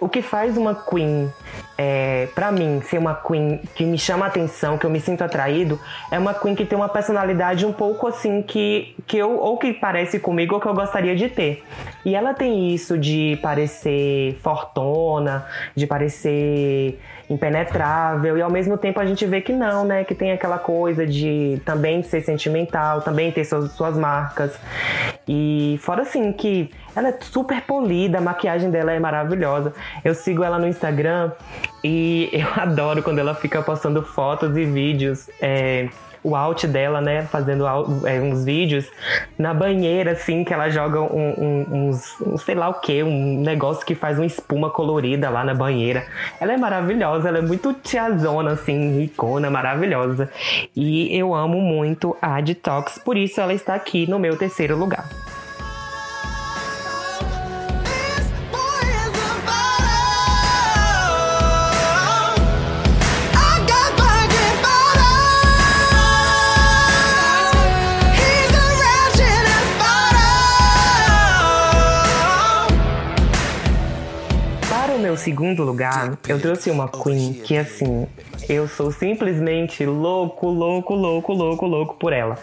o 0.00 0.08
que 0.08 0.22
faz 0.22 0.56
uma 0.56 0.74
Queen, 0.74 1.30
é, 1.76 2.28
para 2.34 2.50
mim, 2.50 2.80
ser 2.82 2.98
uma 2.98 3.14
Queen 3.14 3.60
que 3.74 3.84
me 3.84 3.98
chama 3.98 4.24
a 4.24 4.28
atenção, 4.28 4.76
que 4.76 4.84
eu 4.84 4.90
me 4.90 5.00
sinto 5.00 5.22
atraído, 5.22 5.78
é 6.10 6.18
uma 6.18 6.34
Queen 6.34 6.54
que 6.54 6.64
tem 6.64 6.76
uma 6.76 6.88
personalidade 6.88 7.64
um 7.64 7.72
pouco 7.72 8.06
assim 8.06 8.42
que, 8.42 8.94
que 9.06 9.16
eu, 9.16 9.38
ou 9.38 9.58
que 9.58 9.72
parece 9.72 10.18
comigo, 10.18 10.54
ou 10.54 10.60
que 10.60 10.66
eu 10.66 10.74
gostaria 10.74 11.14
de 11.16 11.28
ter. 11.28 11.64
E 12.04 12.14
ela 12.14 12.34
tem 12.34 12.74
isso 12.74 12.98
de 12.98 13.38
parecer 13.42 14.38
fortona, 14.42 15.46
de 15.74 15.86
parecer 15.86 16.98
impenetrável 17.30 18.36
e 18.36 18.42
ao 18.42 18.50
mesmo 18.50 18.76
tempo 18.76 18.98
a 18.98 19.06
gente 19.06 19.24
vê 19.24 19.40
que 19.40 19.52
não, 19.52 19.84
né? 19.84 20.02
Que 20.02 20.14
tem 20.14 20.32
aquela 20.32 20.58
coisa 20.58 21.06
de 21.06 21.62
também 21.64 22.02
ser 22.02 22.20
sentimental, 22.22 23.00
também 23.00 23.30
ter 23.30 23.44
suas, 23.44 23.70
suas 23.72 23.96
marcas. 23.96 24.58
E 25.28 25.78
fora 25.80 26.02
assim 26.02 26.32
que 26.32 26.68
ela 26.94 27.10
é 27.10 27.18
super 27.20 27.62
polida, 27.62 28.18
a 28.18 28.20
maquiagem 28.20 28.68
dela 28.68 28.92
é 28.92 28.98
maravilhosa. 28.98 29.72
Eu 30.04 30.12
sigo 30.12 30.42
ela 30.42 30.58
no 30.58 30.66
Instagram 30.66 31.30
e 31.84 32.28
eu 32.34 32.48
adoro 32.60 33.00
quando 33.02 33.20
ela 33.20 33.34
fica 33.34 33.62
postando 33.62 34.02
fotos 34.02 34.56
e 34.56 34.64
vídeos. 34.64 35.30
É, 35.40 35.88
o 36.22 36.36
out 36.36 36.66
dela, 36.66 37.00
né? 37.00 37.22
Fazendo 37.22 37.64
é, 38.06 38.20
uns 38.20 38.44
vídeos 38.44 38.86
na 39.38 39.54
banheira, 39.54 40.12
assim, 40.12 40.44
que 40.44 40.52
ela 40.52 40.68
joga 40.68 41.00
um, 41.00 41.34
um, 41.38 41.66
uns, 41.70 42.20
um, 42.20 42.36
sei 42.36 42.54
lá 42.54 42.68
o 42.68 42.74
que, 42.74 43.02
um 43.02 43.40
negócio 43.40 43.84
que 43.84 43.94
faz 43.94 44.18
uma 44.18 44.26
espuma 44.26 44.70
colorida 44.70 45.30
lá 45.30 45.44
na 45.44 45.54
banheira. 45.54 46.04
Ela 46.40 46.52
é 46.52 46.56
maravilhosa, 46.56 47.28
ela 47.28 47.38
é 47.38 47.42
muito 47.42 47.72
tiazona, 47.72 48.52
assim, 48.52 48.98
ricona, 48.98 49.50
maravilhosa. 49.50 50.30
E 50.76 51.16
eu 51.16 51.34
amo 51.34 51.60
muito 51.60 52.16
a 52.20 52.40
Detox, 52.40 52.98
por 52.98 53.16
isso 53.16 53.40
ela 53.40 53.54
está 53.54 53.74
aqui 53.74 54.08
no 54.08 54.18
meu 54.18 54.36
terceiro 54.36 54.76
lugar. 54.76 55.08
Segundo 75.20 75.62
lugar, 75.62 76.18
eu 76.26 76.40
trouxe 76.40 76.70
uma 76.70 76.88
Queen 76.88 77.34
que, 77.34 77.56
assim, 77.56 78.08
eu 78.48 78.66
sou 78.66 78.90
simplesmente 78.90 79.84
louco, 79.84 80.48
louco, 80.48 80.94
louco, 80.94 81.32
louco, 81.32 81.66
louco 81.66 81.94
por 81.94 82.12
ela. 82.12 82.38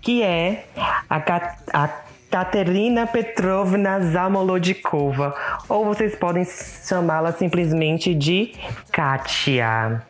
Que 0.00 0.22
é 0.22 0.64
a, 1.08 1.20
Kat 1.20 1.56
a 1.72 1.88
Katerina 2.30 3.06
Petrovna 3.06 4.00
Zamolodikova, 4.00 5.34
ou 5.68 5.84
vocês 5.84 6.16
podem 6.16 6.44
chamá-la 6.44 7.32
simplesmente 7.32 8.14
de 8.14 8.52
Katia. 8.90 10.02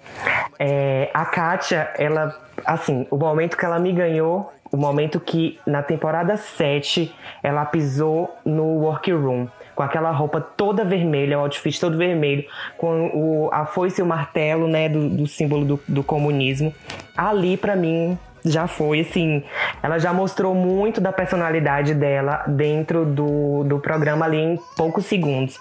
É, 0.58 1.10
a 1.12 1.24
Katia, 1.24 1.92
ela, 1.98 2.34
assim, 2.64 3.06
o 3.10 3.16
momento 3.16 3.56
que 3.56 3.64
ela 3.64 3.78
me 3.78 3.92
ganhou, 3.92 4.52
o 4.70 4.76
momento 4.76 5.20
que 5.20 5.58
na 5.66 5.82
temporada 5.82 6.36
7 6.36 7.14
ela 7.42 7.66
pisou 7.66 8.34
no 8.44 8.64
workroom 8.78 9.46
com 9.74 9.82
aquela 9.82 10.10
roupa 10.10 10.40
toda 10.40 10.84
vermelha, 10.84 11.38
o 11.38 11.42
outfit 11.42 11.78
todo 11.80 11.96
vermelho, 11.96 12.44
com 12.76 13.10
o, 13.14 13.50
a 13.52 13.64
foice 13.64 14.00
e 14.00 14.04
o 14.04 14.06
martelo, 14.06 14.68
né, 14.68 14.88
do, 14.88 15.08
do 15.08 15.26
símbolo 15.26 15.64
do, 15.64 15.80
do 15.88 16.02
comunismo. 16.04 16.74
Ali, 17.16 17.56
para 17.56 17.76
mim, 17.76 18.18
já 18.44 18.66
foi 18.66 19.00
assim. 19.00 19.42
Ela 19.82 19.98
já 19.98 20.12
mostrou 20.12 20.54
muito 20.54 21.00
da 21.00 21.12
personalidade 21.12 21.94
dela 21.94 22.44
dentro 22.46 23.04
do, 23.04 23.64
do 23.64 23.78
programa 23.78 24.24
ali 24.24 24.38
em 24.38 24.60
poucos 24.76 25.06
segundos. 25.06 25.58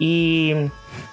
E 0.00 0.68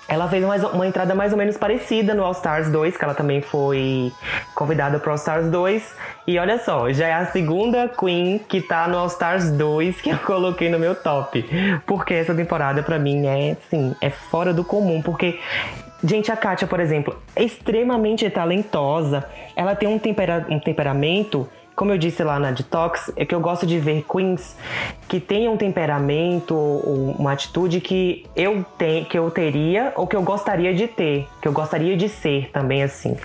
ela 0.08 0.28
fez 0.28 0.44
uma, 0.44 0.56
uma 0.70 0.88
entrada 0.88 1.16
mais 1.16 1.32
ou 1.32 1.38
menos 1.38 1.58
parecida 1.58 2.14
no 2.14 2.24
All 2.24 2.32
Stars 2.32 2.70
2, 2.70 2.98
que 2.98 3.04
ela 3.04 3.14
também 3.14 3.42
foi 3.42 4.12
convidada 4.54 5.00
para 5.00 5.12
All 5.12 5.18
Stars 5.18 5.50
2. 5.50 5.96
E 6.28 6.38
olha 6.40 6.58
só, 6.60 6.92
já 6.92 7.08
é 7.08 7.14
a 7.14 7.26
segunda 7.28 7.88
Queen 7.88 8.40
que 8.40 8.62
tá 8.62 8.88
no 8.88 8.98
All 8.98 9.08
Stars 9.08 9.52
2 9.52 10.02
que 10.02 10.10
eu 10.10 10.18
coloquei 10.20 10.70
no 10.70 10.80
meu 10.80 10.96
top. 10.96 11.46
Porque 11.86 12.14
essa 12.14 12.34
temporada 12.34 12.84
para 12.84 13.00
mim 13.00 13.26
é, 13.26 13.58
assim, 13.66 13.96
é 14.02 14.10
fora 14.10 14.54
do 14.54 14.64
comum, 14.64 15.02
porque 15.02 15.40
Gente, 16.04 16.32
a 16.32 16.36
Kátia, 16.36 16.68
por 16.68 16.80
exemplo, 16.80 17.18
é 17.36 17.44
extremamente 17.44 18.30
talentosa. 18.30 19.26
Ela 19.56 19.76
tem 19.76 19.88
um, 19.88 19.98
tempera 19.98 20.46
um 20.50 20.60
temperamento 20.60 21.48
como 21.76 21.92
eu 21.92 21.98
disse 21.98 22.24
lá 22.24 22.40
na 22.40 22.52
Detox, 22.52 23.12
é 23.16 23.26
que 23.26 23.34
eu 23.34 23.40
gosto 23.40 23.66
de 23.66 23.80
ver 23.80 24.06
queens 24.08 24.56
que 25.08 25.20
tenham 25.20 25.54
um 25.54 25.58
temperamento 25.58 26.56
ou 26.56 27.16
uma 27.18 27.32
atitude 27.32 27.82
que 27.82 28.26
eu 28.36 28.64
tenho, 28.78 29.06
que 29.06 29.18
eu 29.18 29.30
teria 29.32 29.92
ou 29.96 30.06
que 30.06 30.16
eu 30.16 30.22
gostaria 30.22 30.74
de 30.74 30.88
ter, 30.88 31.28
que 31.42 31.48
eu 31.48 31.52
gostaria 31.52 31.98
de 31.98 32.10
ser 32.10 32.50
também 32.52 32.84
assim. 32.84 33.18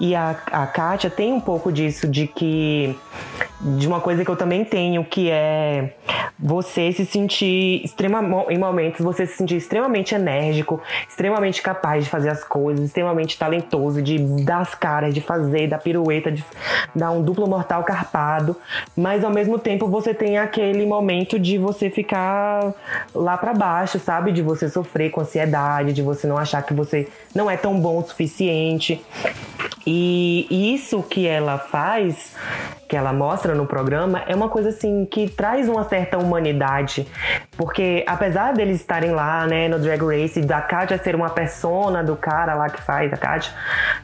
E 0.00 0.14
a, 0.14 0.30
a 0.50 0.66
Kátia 0.66 1.08
tem 1.08 1.32
um 1.32 1.40
pouco 1.40 1.70
disso, 1.70 2.08
de 2.08 2.26
que 2.26 2.96
de 3.60 3.86
uma 3.86 4.00
coisa 4.00 4.24
que 4.24 4.30
eu 4.30 4.36
também 4.36 4.64
tenho, 4.64 5.04
que 5.04 5.30
é 5.30 5.94
você 6.38 6.92
se 6.92 7.06
sentir 7.06 7.82
extremamente, 7.84 8.52
em 8.52 8.58
momentos, 8.58 9.00
você 9.00 9.26
se 9.26 9.36
sentir 9.36 9.56
extremamente 9.56 10.14
enérgico, 10.14 10.80
extremamente 11.08 11.62
capaz 11.62 12.04
de 12.04 12.10
fazer 12.10 12.28
as 12.28 12.44
coisas, 12.44 12.84
extremamente 12.84 13.38
talentoso, 13.38 14.02
de 14.02 14.18
dar 14.44 14.60
as 14.60 14.74
caras, 14.74 15.14
de 15.14 15.20
fazer, 15.20 15.68
dar 15.68 15.78
pirueta, 15.78 16.30
de 16.30 16.44
dar 16.94 17.10
um 17.10 17.22
duplo 17.22 17.48
mortal 17.48 17.84
carpado, 17.84 18.56
mas 18.96 19.24
ao 19.24 19.30
mesmo 19.30 19.58
tempo 19.58 19.86
você 19.88 20.12
tem 20.12 20.36
aquele 20.38 20.84
momento 20.84 21.38
de 21.38 21.56
você 21.56 21.88
ficar 21.88 22.74
lá 23.14 23.36
para 23.36 23.54
baixo, 23.54 23.98
sabe? 23.98 24.32
De 24.32 24.42
você 24.42 24.68
sofrer 24.68 25.10
com 25.10 25.20
ansiedade, 25.20 25.92
de 25.92 26.02
você 26.02 26.26
não 26.26 26.36
achar 26.36 26.62
que 26.62 26.74
você 26.74 27.08
não 27.34 27.50
é 27.50 27.56
tão 27.56 27.78
bom 27.78 27.98
o 27.98 28.02
suficiente. 28.02 29.02
E 29.86 30.74
isso 30.74 31.02
que 31.02 31.26
ela 31.26 31.58
faz, 31.58 32.34
que 32.94 32.98
ela 32.98 33.12
mostra 33.12 33.54
no 33.54 33.66
programa, 33.66 34.22
é 34.26 34.34
uma 34.34 34.48
coisa 34.48 34.68
assim 34.68 35.04
que 35.04 35.28
traz 35.28 35.68
uma 35.68 35.84
certa 35.84 36.16
humanidade. 36.16 37.06
Porque 37.56 38.04
apesar 38.06 38.54
deles 38.54 38.76
estarem 38.80 39.10
lá, 39.10 39.46
né, 39.46 39.68
no 39.68 39.78
Drag 39.78 40.00
Race, 40.00 40.40
da 40.40 40.62
Katia 40.62 40.96
ser 40.96 41.14
uma 41.14 41.28
persona 41.28 42.02
do 42.02 42.16
cara 42.16 42.54
lá 42.54 42.70
que 42.70 42.80
faz 42.80 43.12
a 43.12 43.16
Katia, 43.16 43.52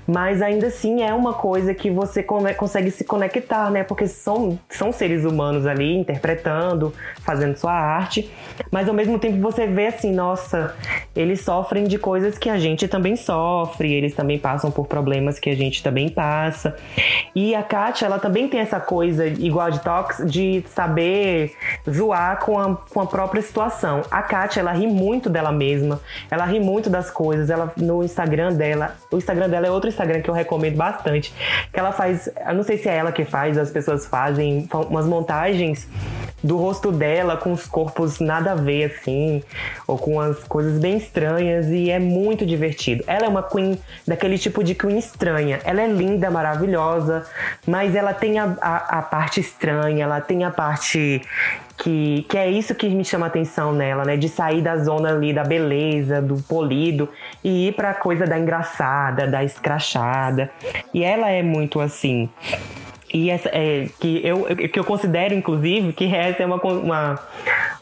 mas 0.07 0.43
ainda 0.43 0.67
assim 0.67 1.03
é 1.03 1.15
uma 1.15 1.33
coisa 1.33 1.73
que 1.73 1.91
você 1.91 2.23
consegue 2.23 2.91
se 2.91 3.05
conectar, 3.05 3.71
né? 3.71 3.85
Porque 3.85 4.07
são, 4.07 4.59
são 4.69 4.93
seres 4.93 5.25
humanos 5.25 5.67
ali 5.67 5.97
interpretando, 5.97 6.93
fazendo 7.23 7.57
sua 7.57 7.73
arte, 7.73 8.31
mas 8.71 8.89
ao 8.89 8.95
mesmo 8.95 9.19
tempo 9.19 9.39
você 9.41 9.67
vê 9.67 9.87
assim, 9.87 10.13
nossa, 10.13 10.75
eles 11.15 11.41
sofrem 11.43 11.85
de 11.85 11.97
coisas 11.97 12.37
que 12.37 12.51
a 12.51 12.59
gente 12.59 12.89
também 12.89 13.17
sofre, 13.17 13.93
eles 13.93 14.15
também 14.15 14.39
passam 14.39 14.71
por 14.71 14.87
problemas 14.87 15.39
que 15.39 15.49
a 15.49 15.55
gente 15.55 15.71
gente 15.71 15.83
também 15.83 16.09
passa. 16.09 16.77
E 17.35 17.55
a 17.55 17.63
Kátia, 17.63 18.07
ela 18.07 18.19
também 18.19 18.49
tem 18.49 18.61
essa 18.61 18.80
coisa, 18.81 19.27
igual 19.27 19.71
de 19.71 19.81
Tox, 19.81 20.23
de 20.27 20.65
saber 20.69 21.57
zoar 21.89 22.39
com 22.39 22.59
a, 22.59 22.77
com 22.77 23.01
a 23.01 23.07
própria 23.07 23.43
situação. 23.43 24.03
A 24.11 24.23
Kátia, 24.23 24.61
ela 24.61 24.73
ri 24.73 24.87
muito 24.87 25.29
dela 25.29 25.53
mesma, 25.53 26.01
ela 26.31 26.45
ri 26.45 26.61
muito 26.61 26.89
das 26.89 27.11
coisas, 27.11 27.51
ela 27.51 27.73
no 27.77 28.03
Instagram 28.03 28.53
dela, 28.53 28.97
o 29.11 29.17
Instagram 29.17 29.49
dela 29.49 29.67
é 29.67 29.71
outro 29.71 29.89
Instagram 29.89 30.21
que 30.23 30.31
eu 30.31 30.35
recomendo 30.35 30.77
bastante, 30.77 31.33
que 31.73 31.79
ela 31.79 31.93
faz, 31.93 32.29
eu 32.47 32.55
não 32.55 32.63
sei 32.63 32.79
se 32.79 32.89
é 32.89 32.97
ela 32.97 33.13
que 33.13 33.25
faz, 33.25 33.59
as 33.59 33.71
pessoas 33.71 34.07
fazem 34.07 34.69
umas 34.89 35.07
montagens 35.07 35.89
do 36.43 36.57
rosto 36.57 36.91
dela 36.91 37.37
com 37.37 37.53
os 37.53 37.67
corpos 37.67 38.19
nada 38.19 38.53
a 38.53 38.55
ver 38.55 38.85
assim, 38.85 39.43
ou 39.87 39.99
com 39.99 40.21
as 40.21 40.43
coisas 40.45 40.79
bem 40.81 40.97
estranhas 40.97 41.67
e 41.69 41.91
é 41.91 41.99
muito 41.99 42.47
divertido. 42.47 43.05
Ela 43.07 43.27
é 43.27 43.29
uma 43.29 43.43
queen 43.43 43.79
daquele 44.07 44.39
tipo 44.39 44.65
de 44.65 44.75
queen 44.75 44.99
estranha, 44.99 45.61
ela 45.65 45.83
é 45.83 45.87
linda, 45.87 46.31
maravilhosa, 46.31 47.27
mas 47.67 47.95
ela 47.95 48.13
tem 48.13 48.39
a, 48.39 48.57
a, 48.61 48.99
a 48.99 49.03
parte 49.03 49.41
estranha, 49.41 50.05
ela 50.05 50.21
tem 50.21 50.45
a 50.45 50.51
parte 50.51 51.23
que, 51.83 52.27
que, 52.29 52.37
é 52.37 52.51
isso 52.51 52.75
que 52.75 52.89
me 52.91 53.05
chama 53.05 53.27
atenção 53.27 53.73
nela, 53.73 54.05
né? 54.05 54.17
De 54.17 54.29
sair 54.29 54.61
da 54.61 54.77
zona 54.77 55.11
ali 55.11 55.33
da 55.33 55.43
beleza, 55.43 56.21
do 56.21 56.37
polido 56.43 57.09
e 57.43 57.69
ir 57.69 57.73
pra 57.73 57.95
coisa 57.95 58.27
da 58.27 58.39
engraçada, 58.39 59.27
da 59.27 59.43
escrachada. 59.43 60.51
E 60.93 61.03
ela 61.03 61.31
é 61.31 61.43
muito 61.43 61.81
assim. 61.81 62.29
E 63.13 63.29
essa, 63.31 63.49
é, 63.49 63.89
que, 63.99 64.21
eu, 64.25 64.45
que 64.45 64.79
eu 64.79 64.85
considero, 64.85 65.35
inclusive, 65.35 65.93
que 65.93 66.15
essa 66.15 66.43
é 66.43 66.47
uma, 66.47 66.57
uma, 66.57 67.19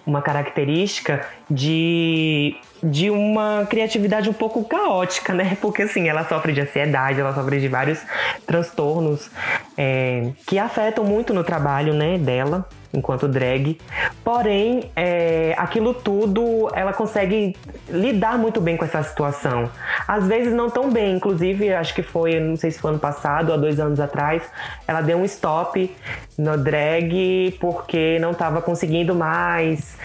uma 0.06 0.22
característica 0.22 1.26
de, 1.50 2.56
de 2.82 3.10
uma 3.10 3.66
criatividade 3.68 4.30
um 4.30 4.32
pouco 4.32 4.64
caótica, 4.64 5.34
né? 5.34 5.56
Porque 5.60 5.82
assim, 5.82 6.08
ela 6.08 6.24
sofre 6.24 6.52
de 6.52 6.62
ansiedade, 6.62 7.20
ela 7.20 7.34
sofre 7.34 7.60
de 7.60 7.68
vários 7.68 8.00
transtornos 8.46 9.30
é, 9.76 10.30
que 10.46 10.58
afetam 10.58 11.04
muito 11.04 11.34
no 11.34 11.44
trabalho 11.44 11.92
né, 11.92 12.16
dela. 12.16 12.66
Enquanto 12.92 13.28
drag. 13.28 13.78
Porém, 14.24 14.90
é, 14.96 15.54
aquilo 15.56 15.94
tudo 15.94 16.68
ela 16.74 16.92
consegue 16.92 17.56
lidar 17.88 18.38
muito 18.38 18.60
bem 18.60 18.76
com 18.76 18.84
essa 18.84 19.02
situação. 19.02 19.70
Às 20.06 20.26
vezes 20.26 20.52
não 20.52 20.70
tão 20.70 20.90
bem, 20.90 21.16
inclusive 21.16 21.72
acho 21.72 21.94
que 21.94 22.02
foi, 22.02 22.38
não 22.40 22.56
sei 22.56 22.70
se 22.70 22.78
foi 22.78 22.90
ano 22.90 22.98
passado 22.98 23.50
ou 23.50 23.58
dois 23.58 23.78
anos 23.78 24.00
atrás, 24.00 24.42
ela 24.86 25.00
deu 25.00 25.18
um 25.18 25.24
stop 25.24 25.94
no 26.36 26.56
drag 26.56 27.56
porque 27.60 28.18
não 28.20 28.30
estava 28.30 28.62
conseguindo 28.62 29.14
mais, 29.14 29.96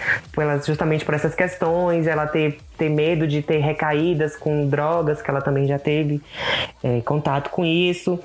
justamente 0.66 1.04
por 1.04 1.14
essas 1.14 1.34
questões, 1.34 2.06
ela 2.06 2.26
ter, 2.26 2.58
ter 2.76 2.88
medo 2.88 3.26
de 3.26 3.40
ter 3.40 3.58
recaídas 3.58 4.36
com 4.36 4.66
drogas, 4.66 5.22
que 5.22 5.30
ela 5.30 5.40
também 5.40 5.66
já 5.66 5.78
teve 5.78 6.20
é, 6.82 7.00
contato 7.02 7.50
com 7.50 7.64
isso. 7.64 8.18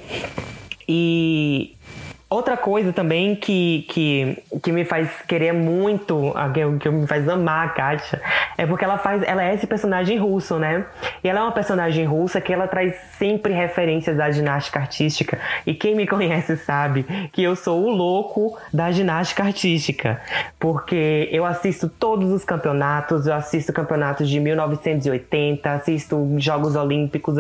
E 0.92 1.78
Outra 2.30 2.56
coisa 2.56 2.94
também 2.94 3.36
que, 3.36 3.88
que, 3.90 4.44
que 4.62 4.72
me 4.72 4.86
faz 4.86 5.10
querer 5.28 5.52
muito, 5.52 6.32
que, 6.54 6.78
que 6.78 6.90
me 6.90 7.08
faz 7.08 7.28
amar 7.28 7.66
a 7.66 7.70
Katia, 7.70 8.22
é 8.56 8.68
porque 8.68 8.86
ela 8.86 9.00
faz, 9.00 9.24
ela 9.24 9.44
é 9.44 9.56
esse 9.56 9.66
personagem 9.66 10.20
russo, 10.20 10.60
né? 10.60 10.86
E 11.24 11.28
ela 11.28 11.40
é 11.40 11.42
uma 11.42 11.52
personagem 11.52 12.06
russa 12.06 12.40
que 12.40 12.54
ela 12.54 12.68
traz 12.68 12.94
sempre 13.18 13.52
referências 13.52 14.16
da 14.16 14.30
ginástica 14.30 14.80
artística. 14.80 15.40
E 15.66 15.74
quem 15.74 15.96
me 15.96 16.06
conhece 16.08 16.56
sabe 16.56 17.04
que 17.34 17.42
eu 17.42 17.56
sou 17.56 17.84
o 17.84 17.90
louco 17.90 18.56
da 18.72 18.92
ginástica 18.92 19.42
artística, 19.42 20.22
porque 20.60 21.30
eu 21.32 21.44
assisto 21.44 21.90
todos 21.90 22.32
os 22.32 22.46
campeonatos, 22.46 23.26
eu 23.26 23.34
assisto 23.34 23.74
campeonatos 23.74 24.30
de 24.30 24.40
1980, 24.40 25.72
assisto 25.72 26.36
Jogos 26.38 26.76
Olímpicos, 26.76 27.40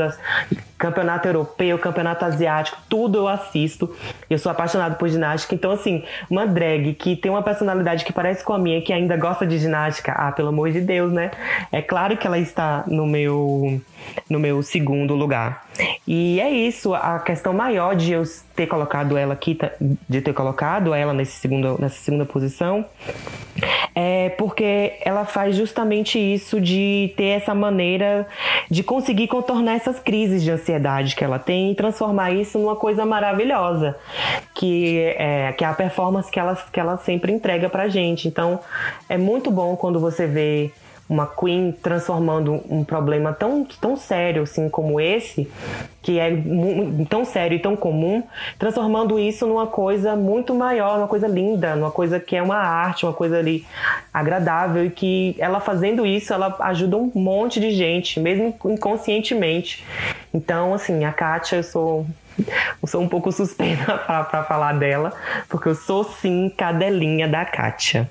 campeonato 0.79 1.27
europeu, 1.27 1.77
campeonato 1.77 2.23
asiático, 2.23 2.77
tudo 2.87 3.19
eu 3.19 3.27
assisto. 3.27 3.93
Eu 4.29 4.39
sou 4.39 4.49
apaixonado 4.49 4.95
por 4.95 5.09
ginástica. 5.09 5.53
Então, 5.53 5.71
assim, 5.71 6.03
uma 6.29 6.47
drag 6.47 6.93
que 6.93 7.17
tem 7.17 7.29
uma 7.29 7.43
personalidade 7.43 8.05
que 8.05 8.13
parece 8.13 8.43
com 8.43 8.53
a 8.53 8.57
minha, 8.57 8.81
que 8.81 8.93
ainda 8.93 9.17
gosta 9.17 9.45
de 9.45 9.59
ginástica, 9.59 10.13
ah, 10.13 10.31
pelo 10.31 10.47
amor 10.47 10.71
de 10.71 10.79
Deus, 10.79 11.11
né? 11.11 11.31
É 11.71 11.81
claro 11.81 12.15
que 12.15 12.25
ela 12.25 12.39
está 12.39 12.85
no 12.87 13.05
meu, 13.05 13.81
no 14.29 14.39
meu 14.39 14.63
segundo 14.63 15.13
lugar. 15.13 15.68
E 16.07 16.39
é 16.39 16.49
isso, 16.49 16.93
a 16.93 17.19
questão 17.19 17.53
maior 17.53 17.95
de 17.95 18.11
eu 18.11 18.23
ter 18.55 18.67
colocado 18.67 19.17
ela 19.17 19.33
aqui, 19.33 19.57
de 20.07 20.21
ter 20.21 20.33
colocado 20.33 20.93
ela 20.93 21.13
nesse 21.13 21.33
segundo, 21.39 21.79
nessa 21.79 21.97
segunda 21.97 22.25
posição, 22.25 22.85
é 23.95 24.29
porque 24.29 24.93
ela 25.03 25.25
faz 25.25 25.55
justamente 25.55 26.17
isso 26.17 26.59
de 26.59 27.13
ter 27.17 27.37
essa 27.41 27.53
maneira 27.53 28.27
de 28.69 28.83
conseguir 28.83 29.27
contornar 29.27 29.75
essas 29.75 29.99
crises 29.99 30.43
de 30.43 30.51
ansiedade 30.51 31.15
que 31.15 31.23
ela 31.23 31.39
tem 31.39 31.71
e 31.71 31.75
transformar 31.75 32.31
isso 32.31 32.57
numa 32.57 32.75
coisa 32.75 33.05
maravilhosa, 33.05 33.95
que 34.55 34.99
é, 35.17 35.53
que 35.53 35.63
é 35.63 35.67
a 35.67 35.73
performance 35.73 36.29
que 36.29 36.39
ela, 36.39 36.55
que 36.71 36.79
ela 36.79 36.97
sempre 36.97 37.31
entrega 37.31 37.69
pra 37.69 37.87
gente. 37.87 38.27
Então, 38.27 38.59
é 39.07 39.17
muito 39.17 39.51
bom 39.51 39.75
quando 39.75 39.99
você 39.99 40.27
vê 40.27 40.71
uma 41.09 41.25
Queen 41.25 41.71
transformando 41.71 42.63
um 42.69 42.83
problema 42.83 43.33
tão, 43.33 43.65
tão 43.81 43.97
sério 43.97 44.43
assim 44.43 44.69
como 44.69 45.01
esse, 45.01 45.49
que 46.03 46.19
é 46.19 46.31
tão 47.09 47.25
sério 47.25 47.55
e 47.55 47.59
tão 47.59 47.75
comum, 47.75 48.21
transformando 48.59 49.17
isso 49.17 49.47
numa 49.47 49.65
coisa 49.65 50.15
muito 50.15 50.53
maior, 50.53 50.97
numa 50.97 51.07
coisa 51.07 51.27
linda, 51.27 51.75
numa 51.75 51.89
coisa 51.89 52.19
que 52.19 52.35
é 52.35 52.43
uma 52.43 52.57
arte, 52.57 53.05
uma 53.05 53.13
coisa 53.13 53.39
ali 53.39 53.65
agradável 54.13 54.85
e 54.85 54.91
que 54.91 55.35
ela 55.39 55.59
fazendo 55.59 56.05
isso, 56.05 56.31
ela 56.31 56.55
ajuda 56.59 56.95
um 56.95 57.11
monte 57.15 57.59
de 57.59 57.71
gente, 57.71 58.19
mesmo 58.19 58.55
inconscientemente. 58.65 59.83
Então, 60.31 60.75
assim, 60.75 61.05
a 61.05 61.11
Kátia, 61.11 61.57
eu 61.57 61.63
sou 61.63 62.05
sou 62.87 63.01
um 63.01 63.09
pouco 63.09 63.31
suspeita 63.31 63.97
para 64.05 64.43
falar 64.43 64.73
dela, 64.73 65.13
porque 65.47 65.69
eu 65.69 65.75
sou 65.75 66.03
sim 66.03 66.49
cadelinha 66.49 67.27
da 67.27 67.45
Kátia. 67.45 68.09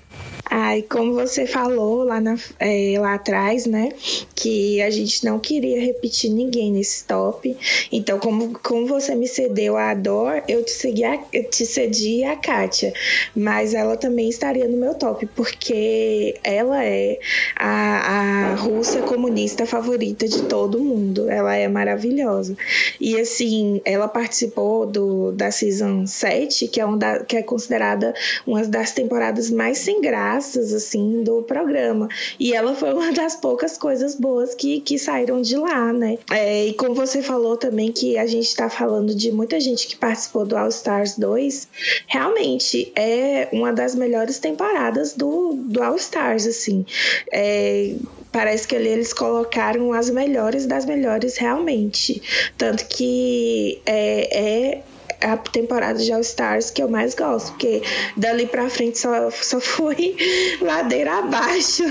Ai, 0.51 0.81
como 0.81 1.13
você 1.13 1.47
falou 1.47 2.05
lá, 2.05 2.21
na, 2.23 2.35
é, 2.59 2.95
lá 2.99 3.15
atrás, 3.15 3.67
né? 3.67 3.91
Que 4.35 4.81
a 4.81 4.89
gente 4.89 5.23
não 5.23 5.39
queria 5.39 5.79
repetir 5.79 6.31
ninguém 6.31 6.73
nesse 6.73 7.05
top. 7.05 7.55
Então, 7.93 8.19
como, 8.19 8.59
como 8.61 8.87
você 8.87 9.15
me 9.15 9.29
cedeu 9.29 9.77
a 9.77 9.93
Dor, 9.93 10.43
eu 10.49 10.65
te, 10.65 10.71
segui 10.71 11.05
a, 11.05 11.19
te 11.19 11.67
cedi 11.67 12.25
a 12.25 12.35
Kátia. 12.35 12.95
Mas 13.37 13.75
ela 13.75 13.95
também 13.97 14.31
estaria 14.31 14.67
no 14.67 14.79
meu 14.79 14.95
top, 14.95 15.27
porque 15.37 16.37
ela 16.43 16.83
é 16.83 17.19
a, 17.55 18.53
a 18.53 18.55
russa 18.55 19.03
comunista 19.03 19.67
favorita 19.67 20.27
de 20.27 20.45
todo 20.45 20.83
mundo. 20.83 21.29
Ela 21.31 21.57
é 21.57 21.69
maravilhosa. 21.69 22.57
E 22.99 23.21
assim, 23.21 23.83
ela 23.85 24.09
participou 24.19 24.85
do, 24.85 25.31
da 25.31 25.49
Season 25.53 26.05
7, 26.05 26.67
que 26.67 26.81
é, 26.81 26.85
uma 26.85 26.97
da, 26.97 27.21
que 27.21 27.37
é 27.37 27.43
considerada 27.43 28.13
uma 28.45 28.67
das 28.67 28.91
temporadas 28.91 29.49
mais 29.49 29.79
sem 29.79 30.01
graça 30.01 30.59
assim, 30.59 31.23
do 31.23 31.41
programa. 31.43 32.09
E 32.37 32.53
ela 32.53 32.75
foi 32.75 32.93
uma 32.93 33.13
das 33.15 33.37
poucas 33.37 33.79
coisas 33.79 34.17
boas 34.17 34.57
que, 34.57 34.81
que 34.81 34.99
saíram 34.99 35.41
de 35.41 35.57
lá, 35.57 35.93
né? 35.93 36.19
É, 36.33 36.67
e 36.67 36.75
como 36.75 36.97
você 36.97 37.23
falou 37.23 37.57
também 37.57 37.93
que 37.93 38.19
a 38.19 38.27
gente 38.27 38.57
tá 38.57 38.69
falando 38.69 39.15
de 39.15 39.31
muita 39.31 39.61
gente 39.61 39.87
que 39.87 39.95
participou 39.95 40.45
do 40.45 40.57
All 40.57 40.69
Stars 40.69 41.17
2, 41.17 41.69
realmente 42.09 42.91
é 42.97 43.47
uma 43.53 43.73
das 43.73 43.95
melhores 43.95 44.41
temporadas 44.41 45.15
do, 45.15 45.53
do 45.55 45.81
All 45.81 45.95
Stars, 45.95 46.45
assim. 46.45 46.85
É, 47.31 47.95
parece 48.33 48.67
que 48.67 48.77
ali 48.77 48.89
eles 48.89 49.13
colocaram 49.13 49.93
as 49.93 50.11
melhores 50.11 50.67
das 50.67 50.85
melhores 50.85 51.37
realmente. 51.37 52.23
Tanto 52.57 52.87
que 52.87 53.81
é, 53.87 54.39
é 54.39 54.83
a 55.21 55.37
temporada 55.37 55.99
de 55.99 56.13
All 56.13 56.21
Stars 56.21 56.71
que 56.71 56.83
eu 56.83 56.89
mais 56.89 57.15
gosto, 57.15 57.51
porque 57.53 57.83
dali 58.17 58.47
pra 58.47 58.69
frente 58.71 58.99
só, 58.99 59.31
só 59.31 59.61
foi 59.61 60.17
ladeira 60.61 61.19
abaixo. 61.19 61.83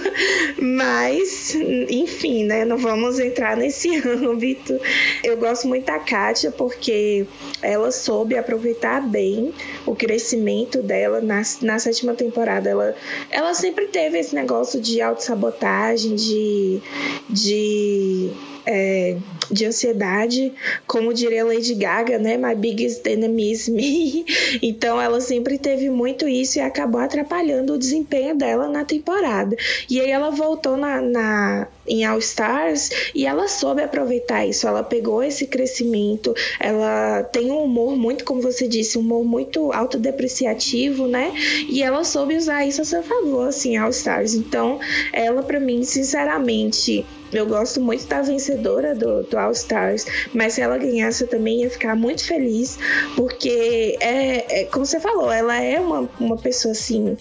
Mas, 0.61 1.55
enfim, 1.89 2.45
né? 2.45 2.63
Não 2.65 2.77
vamos 2.77 3.19
entrar 3.19 3.57
nesse 3.57 3.95
âmbito. 4.07 4.79
Eu 5.23 5.37
gosto 5.37 5.67
muito 5.67 5.85
da 5.85 5.99
Kátia 5.99 6.51
porque 6.51 7.25
ela 7.61 7.91
soube 7.91 8.37
aproveitar 8.37 9.01
bem 9.01 9.53
o 9.85 9.95
crescimento 9.95 10.81
dela 10.81 11.21
na, 11.21 11.41
na 11.61 11.79
sétima 11.79 12.13
temporada. 12.13 12.69
Ela, 12.69 12.95
ela 13.29 13.53
sempre 13.53 13.87
teve 13.87 14.19
esse 14.19 14.33
negócio 14.33 14.79
de 14.79 15.01
autossabotagem, 15.01 16.15
de. 16.15 16.81
de 17.29 18.31
é, 18.67 19.15
de 19.49 19.65
ansiedade, 19.65 20.53
como 20.85 21.13
diria 21.13 21.45
Lady 21.45 21.73
Gaga, 21.73 22.19
né? 22.19 22.35
My 22.37 22.53
biggest 22.53 23.07
enemy 23.07 23.51
is 23.51 23.69
me. 23.69 24.25
Então 24.61 24.99
ela 24.99 25.21
sempre 25.21 25.57
teve 25.57 25.89
muito 25.89 26.27
isso 26.27 26.57
e 26.57 26.61
acabou 26.61 26.99
atrapalhando 26.99 27.73
o 27.73 27.77
desempenho 27.77 28.35
dela 28.35 28.67
na 28.67 28.83
temporada. 28.83 29.55
E 29.89 30.01
aí 30.01 30.09
ela 30.09 30.29
voltou 30.29 30.75
na, 30.75 31.01
na 31.01 31.67
em 31.87 32.03
All 32.03 32.19
Stars 32.19 32.89
e 33.15 33.25
ela 33.25 33.47
soube 33.47 33.81
aproveitar 33.81 34.45
isso. 34.45 34.67
Ela 34.67 34.83
pegou 34.83 35.23
esse 35.23 35.47
crescimento, 35.47 36.35
ela 36.59 37.23
tem 37.23 37.49
um 37.49 37.63
humor 37.63 37.95
muito, 37.95 38.25
como 38.25 38.41
você 38.41 38.67
disse, 38.67 38.97
um 38.97 39.01
humor 39.01 39.23
muito 39.23 39.71
autodepreciativo, 39.71 41.07
né? 41.07 41.31
E 41.69 41.81
ela 41.81 42.03
soube 42.03 42.35
usar 42.35 42.65
isso 42.65 42.81
a 42.81 42.85
seu 42.85 43.03
favor, 43.03 43.47
assim, 43.47 43.77
All 43.77 43.89
Stars. 43.89 44.33
Então, 44.33 44.79
ela, 45.13 45.41
para 45.41 45.59
mim, 45.59 45.83
sinceramente, 45.83 47.05
eu 47.31 47.45
gosto 47.45 47.81
muito 47.81 48.05
da 48.07 48.21
vencedora 48.21 48.95
do, 48.95 49.23
do 49.23 49.37
All 49.37 49.51
Stars, 49.51 50.05
mas 50.33 50.53
se 50.53 50.61
ela 50.61 50.77
ganhasse 50.77 51.23
eu 51.23 51.27
também 51.27 51.61
ia 51.61 51.69
ficar 51.69 51.95
muito 51.95 52.23
feliz, 52.23 52.77
porque 53.15 53.97
é, 53.99 54.61
é 54.61 54.63
como 54.65 54.85
você 54.85 54.99
falou, 54.99 55.31
ela 55.31 55.61
é 55.61 55.79
uma, 55.79 56.09
uma 56.19 56.37
pessoa 56.37 56.71
assim 56.71 57.17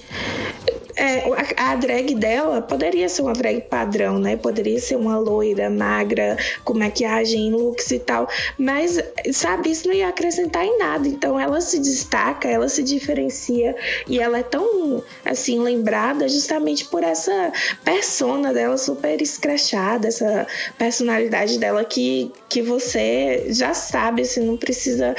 é, 0.96 1.18
a, 1.56 1.72
a, 1.72 1.76
drag 1.76 2.14
dela 2.14 2.62
poderia 2.62 3.06
ser 3.08 3.20
uma 3.20 3.34
drag 3.34 3.60
padrão, 3.60 4.18
né? 4.18 4.34
Poderia 4.34 4.80
ser 4.80 4.96
uma 4.96 5.18
loira, 5.18 5.68
magra, 5.68 6.38
com 6.64 6.72
maquiagem, 6.72 7.52
looks 7.52 7.90
e 7.90 7.98
tal. 7.98 8.26
Mas, 8.58 8.98
sabe, 9.30 9.70
isso 9.70 9.86
não 9.86 9.94
ia 9.94 10.08
acrescentar 10.08 10.64
em 10.64 10.78
nada. 10.78 11.06
Então 11.06 11.38
ela 11.38 11.60
se 11.60 11.78
destaca, 11.78 12.48
ela 12.48 12.68
se 12.68 12.82
diferencia 12.82 13.76
e 14.08 14.18
ela 14.18 14.38
é 14.38 14.42
tão, 14.42 15.04
assim, 15.22 15.60
lembrada 15.60 16.26
justamente 16.28 16.86
por 16.86 17.02
essa 17.02 17.52
persona 17.84 18.54
dela 18.54 18.78
super 18.78 19.20
escrachada, 19.20 19.95
essa 20.04 20.46
personalidade 20.76 21.58
dela 21.58 21.84
que, 21.84 22.32
que 22.48 22.62
você 22.62 23.46
já 23.48 23.72
sabe, 23.74 24.22
assim, 24.22 24.44
não 24.44 24.56
precisa 24.56 25.14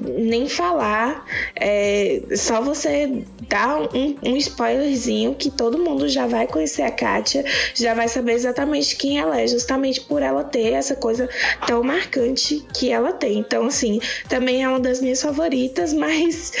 nem 0.00 0.48
falar. 0.48 1.24
É, 1.54 2.20
só 2.36 2.60
você 2.60 3.22
dar 3.48 3.80
um, 3.94 4.16
um 4.22 4.36
spoilerzinho 4.36 5.34
que 5.34 5.50
todo 5.50 5.78
mundo 5.78 6.08
já 6.08 6.26
vai 6.26 6.46
conhecer 6.46 6.82
a 6.82 6.90
Kátia, 6.90 7.44
já 7.74 7.94
vai 7.94 8.08
saber 8.08 8.32
exatamente 8.32 8.96
quem 8.96 9.18
ela 9.18 9.40
é, 9.40 9.46
justamente 9.46 10.00
por 10.02 10.22
ela 10.22 10.44
ter 10.44 10.72
essa 10.72 10.94
coisa 10.94 11.28
tão 11.66 11.82
marcante 11.82 12.66
que 12.74 12.90
ela 12.90 13.12
tem. 13.12 13.38
Então, 13.38 13.66
assim, 13.66 14.00
também 14.28 14.62
é 14.62 14.68
uma 14.68 14.80
das 14.80 15.00
minhas 15.00 15.22
favoritas, 15.22 15.92
mas 15.94 16.52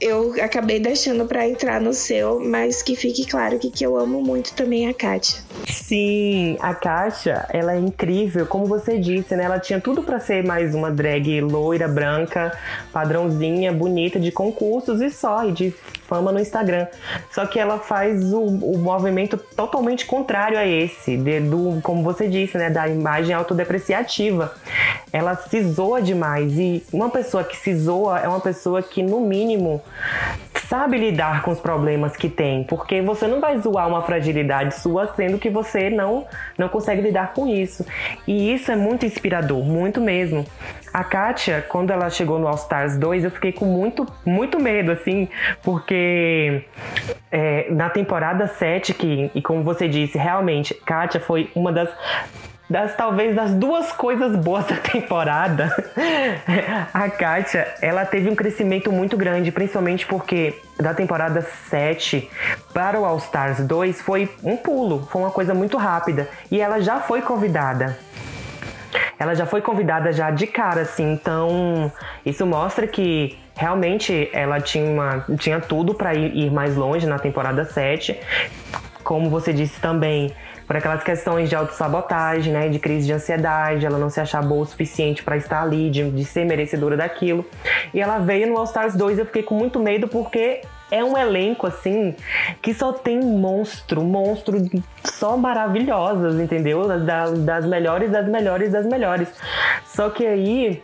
eu 0.00 0.34
acabei 0.40 0.80
deixando 0.80 1.26
para 1.26 1.48
entrar 1.48 1.80
no 1.80 1.92
seu, 1.92 2.40
mas 2.40 2.82
que 2.82 2.96
fique 2.96 3.26
claro 3.26 3.58
que, 3.58 3.70
que 3.70 3.84
eu 3.84 3.96
amo 3.96 4.22
muito 4.22 4.52
também 4.54 4.88
a 4.88 4.94
Kátia. 4.94 5.43
Sim, 5.66 6.56
a 6.60 6.74
Kátia, 6.74 7.46
ela 7.50 7.74
é 7.74 7.78
incrível, 7.78 8.46
como 8.46 8.66
você 8.66 8.98
disse, 8.98 9.36
né? 9.36 9.44
Ela 9.44 9.58
tinha 9.58 9.80
tudo 9.80 10.02
para 10.02 10.18
ser 10.18 10.44
mais 10.44 10.74
uma 10.74 10.90
drag 10.90 11.40
loira, 11.40 11.86
branca, 11.86 12.56
padrãozinha, 12.92 13.72
bonita, 13.72 14.18
de 14.18 14.32
concursos 14.32 15.00
e 15.00 15.10
só, 15.10 15.44
e 15.46 15.52
de 15.52 15.70
fama 16.06 16.32
no 16.32 16.40
Instagram. 16.40 16.86
Só 17.30 17.46
que 17.46 17.58
ela 17.58 17.78
faz 17.78 18.32
o, 18.32 18.40
o 18.40 18.78
movimento 18.78 19.36
totalmente 19.36 20.06
contrário 20.06 20.58
a 20.58 20.66
esse, 20.66 21.16
de, 21.16 21.40
do, 21.40 21.80
como 21.82 22.02
você 22.02 22.28
disse, 22.28 22.58
né? 22.58 22.70
Da 22.70 22.88
imagem 22.88 23.34
autodepreciativa. 23.34 24.52
Ela 25.12 25.34
se 25.36 25.62
zoa 25.62 26.02
demais. 26.02 26.58
E 26.58 26.84
uma 26.92 27.10
pessoa 27.10 27.44
que 27.44 27.56
se 27.56 27.74
zoa 27.76 28.18
é 28.18 28.28
uma 28.28 28.40
pessoa 28.40 28.82
que, 28.82 29.02
no 29.02 29.20
mínimo, 29.20 29.82
sabe 30.68 30.98
lidar 30.98 31.42
com 31.42 31.50
os 31.50 31.60
problemas 31.60 32.16
que 32.16 32.28
tem, 32.28 32.64
porque 32.64 33.00
você 33.02 33.26
não 33.26 33.40
vai 33.40 33.58
zoar 33.58 33.88
uma 33.88 34.02
fragilidade 34.02 34.74
sua 34.74 35.12
sendo 35.14 35.38
que 35.38 35.50
você 35.50 35.90
não 35.90 36.26
não 36.56 36.68
consegue 36.68 37.02
lidar 37.02 37.32
com 37.32 37.46
isso. 37.46 37.84
E 38.26 38.52
isso 38.52 38.70
é 38.70 38.76
muito 38.76 39.06
inspirador, 39.06 39.62
muito 39.62 40.00
mesmo. 40.00 40.44
A 40.92 41.02
Kátia, 41.02 41.64
quando 41.68 41.90
ela 41.90 42.08
chegou 42.08 42.38
no 42.38 42.46
All 42.46 42.54
Stars 42.54 42.96
2, 42.96 43.24
eu 43.24 43.30
fiquei 43.30 43.52
com 43.52 43.64
muito, 43.64 44.06
muito 44.24 44.60
medo, 44.60 44.92
assim, 44.92 45.28
porque 45.62 46.62
é, 47.32 47.66
na 47.70 47.90
temporada 47.90 48.46
7, 48.46 48.94
que, 48.94 49.30
e 49.34 49.42
como 49.42 49.64
você 49.64 49.88
disse, 49.88 50.16
realmente, 50.16 50.72
Kátia 50.72 51.20
foi 51.20 51.50
uma 51.54 51.72
das 51.72 51.90
das 52.68 52.96
talvez 52.96 53.34
das 53.34 53.52
duas 53.52 53.92
coisas 53.92 54.34
boas 54.36 54.64
da 54.68 54.76
temporada, 54.76 55.74
a 56.92 57.08
Kátia, 57.10 57.74
ela 57.80 58.04
teve 58.04 58.28
um 58.28 58.34
crescimento 58.34 58.90
muito 58.90 59.16
grande, 59.16 59.52
principalmente 59.52 60.06
porque 60.06 60.60
da 60.78 60.94
temporada 60.94 61.42
7 61.42 62.28
para 62.72 62.98
o 62.98 63.04
All 63.04 63.18
Stars 63.18 63.60
2 63.60 64.00
foi 64.00 64.30
um 64.42 64.56
pulo, 64.56 65.06
foi 65.10 65.22
uma 65.22 65.30
coisa 65.30 65.54
muito 65.54 65.76
rápida 65.76 66.28
e 66.50 66.60
ela 66.60 66.80
já 66.80 67.00
foi 67.00 67.22
convidada. 67.22 67.98
Ela 69.18 69.34
já 69.34 69.46
foi 69.46 69.60
convidada 69.60 70.12
já 70.12 70.30
de 70.30 70.46
cara, 70.46 70.82
assim, 70.82 71.12
então 71.12 71.90
isso 72.24 72.46
mostra 72.46 72.86
que 72.86 73.38
realmente 73.56 74.28
ela 74.32 74.60
tinha, 74.60 74.84
uma, 74.84 75.24
tinha 75.38 75.60
tudo 75.60 75.94
para 75.94 76.14
ir, 76.14 76.36
ir 76.36 76.50
mais 76.50 76.76
longe 76.76 77.06
na 77.06 77.18
temporada 77.18 77.64
7. 77.64 78.18
Como 79.02 79.30
você 79.30 79.52
disse 79.52 79.80
também, 79.80 80.32
por 80.66 80.76
aquelas 80.76 81.02
questões 81.02 81.48
de 81.48 81.56
autossabotagem, 81.56 82.52
né, 82.52 82.68
de 82.68 82.78
crise 82.78 83.06
de 83.06 83.12
ansiedade, 83.12 83.84
ela 83.84 83.98
não 83.98 84.10
se 84.10 84.20
achar 84.20 84.42
boa 84.42 84.62
o 84.62 84.66
suficiente 84.66 85.22
para 85.22 85.36
estar 85.36 85.62
ali, 85.62 85.90
de, 85.90 86.10
de 86.10 86.24
ser 86.24 86.44
merecedora 86.44 86.96
daquilo. 86.96 87.44
E 87.92 88.00
ela 88.00 88.18
veio 88.18 88.48
no 88.48 88.56
All 88.56 88.64
Stars 88.64 88.94
2 88.94 89.18
eu 89.18 89.26
fiquei 89.26 89.42
com 89.42 89.54
muito 89.54 89.78
medo 89.78 90.08
porque 90.08 90.62
é 90.90 91.02
um 91.02 91.16
elenco 91.18 91.66
assim 91.66 92.14
que 92.62 92.72
só 92.72 92.92
tem 92.92 93.20
monstro, 93.20 94.02
monstro 94.02 94.58
só 95.02 95.36
maravilhosas, 95.36 96.38
entendeu? 96.40 96.86
Das, 97.00 97.38
das 97.40 97.66
melhores, 97.66 98.10
das 98.10 98.28
melhores, 98.28 98.70
das 98.70 98.86
melhores. 98.86 99.28
Só 99.86 100.10
que 100.10 100.24
aí 100.26 100.82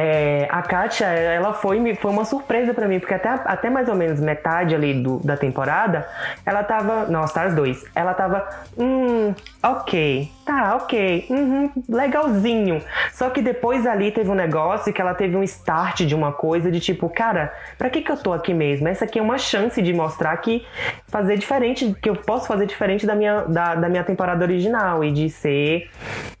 é, 0.00 0.46
a 0.48 0.62
Kátia, 0.62 1.06
ela 1.06 1.52
foi, 1.52 1.96
foi 1.96 2.10
uma 2.12 2.24
surpresa 2.24 2.72
para 2.72 2.86
mim, 2.86 3.00
porque 3.00 3.14
até, 3.14 3.28
até 3.28 3.68
mais 3.68 3.88
ou 3.88 3.96
menos 3.96 4.20
metade 4.20 4.72
ali 4.72 4.94
do, 4.94 5.18
da 5.18 5.36
temporada, 5.36 6.06
ela 6.46 6.62
tava. 6.62 7.06
Não, 7.06 7.24
Stars 7.24 7.52
2. 7.52 7.84
Ela 7.96 8.14
tava. 8.14 8.48
Hum, 8.78 9.34
ok. 9.60 10.30
Tá, 10.46 10.76
ok. 10.76 11.26
Uhum, 11.28 11.70
legalzinho. 11.88 12.80
Só 13.12 13.28
que 13.28 13.42
depois 13.42 13.86
ali 13.86 14.12
teve 14.12 14.30
um 14.30 14.36
negócio 14.36 14.92
que 14.92 15.00
ela 15.00 15.14
teve 15.14 15.36
um 15.36 15.42
start 15.42 16.02
de 16.02 16.14
uma 16.14 16.32
coisa 16.32 16.70
de 16.70 16.78
tipo, 16.78 17.08
cara, 17.08 17.52
pra 17.76 17.90
que, 17.90 18.00
que 18.00 18.12
eu 18.12 18.16
tô 18.16 18.32
aqui 18.32 18.54
mesmo? 18.54 18.86
Essa 18.86 19.04
aqui 19.04 19.18
é 19.18 19.22
uma 19.22 19.36
chance 19.36 19.82
de 19.82 19.92
mostrar 19.92 20.36
que 20.36 20.64
fazer 21.08 21.36
diferente, 21.36 21.92
que 22.00 22.08
eu 22.08 22.14
posso 22.14 22.46
fazer 22.46 22.66
diferente 22.66 23.04
da 23.04 23.16
minha, 23.16 23.42
da, 23.42 23.74
da 23.74 23.88
minha 23.88 24.04
temporada 24.04 24.44
original 24.44 25.02
e 25.02 25.10
de 25.10 25.28
ser. 25.28 25.90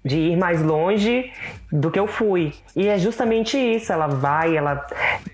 de 0.04 0.16
ir 0.16 0.36
mais 0.36 0.62
longe 0.62 1.32
do 1.70 1.90
que 1.90 1.98
eu 1.98 2.06
fui. 2.06 2.52
E 2.74 2.88
é 2.88 2.98
justamente 2.98 3.47
isso, 3.56 3.92
ela 3.92 4.06
vai, 4.06 4.56
ela, 4.56 4.86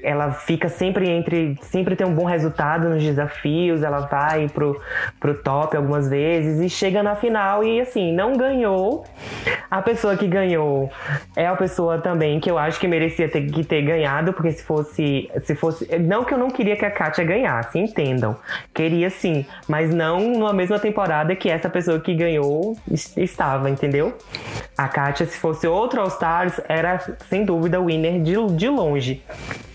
ela 0.05 0.33
fica 0.33 0.69
sempre 0.69 1.09
entre, 1.09 1.59
sempre 1.63 1.97
tem 1.97 2.07
um 2.07 2.15
bom 2.15 2.25
resultado 2.25 2.89
nos 2.89 3.03
desafios, 3.03 3.83
ela 3.83 4.01
vai 4.01 4.49
pro, 4.49 4.81
pro 5.19 5.35
top 5.35 5.77
algumas 5.77 6.09
vezes 6.09 6.61
e 6.61 6.69
chega 6.69 7.03
na 7.03 7.17
final 7.17 7.65
e 7.65 7.81
assim, 7.81 8.13
não 8.13 8.37
ganhou. 8.37 9.05
A 9.71 9.81
pessoa 9.81 10.17
que 10.17 10.29
ganhou 10.29 10.91
é 11.35 11.47
a 11.47 11.57
pessoa 11.57 11.99
também 11.99 12.39
que 12.39 12.51
eu 12.51 12.59
acho 12.59 12.79
que 12.79 12.87
merecia 12.87 13.29
ter, 13.29 13.51
que 13.51 13.65
ter 13.65 13.83
ganhado, 13.83 14.33
porque 14.33 14.53
se 14.53 14.63
fosse, 14.63 15.31
se 15.43 15.55
fosse, 15.55 15.99
não 15.99 16.25
que 16.25 16.35
eu 16.35 16.39
não 16.39 16.51
queria 16.51 16.77
que 16.77 16.85
a 16.85 16.91
Kátia 16.91 17.25
ganhasse, 17.25 17.79
entendam. 17.79 18.37
Queria 18.75 19.09
sim, 19.09 19.47
mas 19.67 19.93
não 19.93 20.21
numa 20.21 20.53
mesma 20.53 20.79
temporada 20.79 21.35
que 21.35 21.49
essa 21.49 21.71
pessoa 21.71 21.99
que 21.99 22.15
ganhou 22.15 22.77
estava, 23.17 23.71
entendeu? 23.71 24.17
A 24.77 24.87
Kátia, 24.89 25.25
se 25.27 25.39
fosse 25.39 25.67
outro 25.67 26.01
All 26.01 26.09
Stars, 26.09 26.61
era 26.69 26.99
sem 27.29 27.45
dúvida 27.45 27.81
o 27.81 27.87
winner 27.87 28.21
de, 28.21 28.35
de 28.55 28.69
longe. 28.69 29.23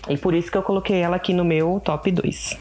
E 0.08 0.16
por 0.20 0.34
isso 0.34 0.50
que 0.50 0.56
eu 0.56 0.62
coloquei 0.62 0.98
ela 0.98 1.16
aqui 1.16 1.32
no 1.32 1.44
meu 1.44 1.80
top 1.84 2.10
2. 2.10 2.58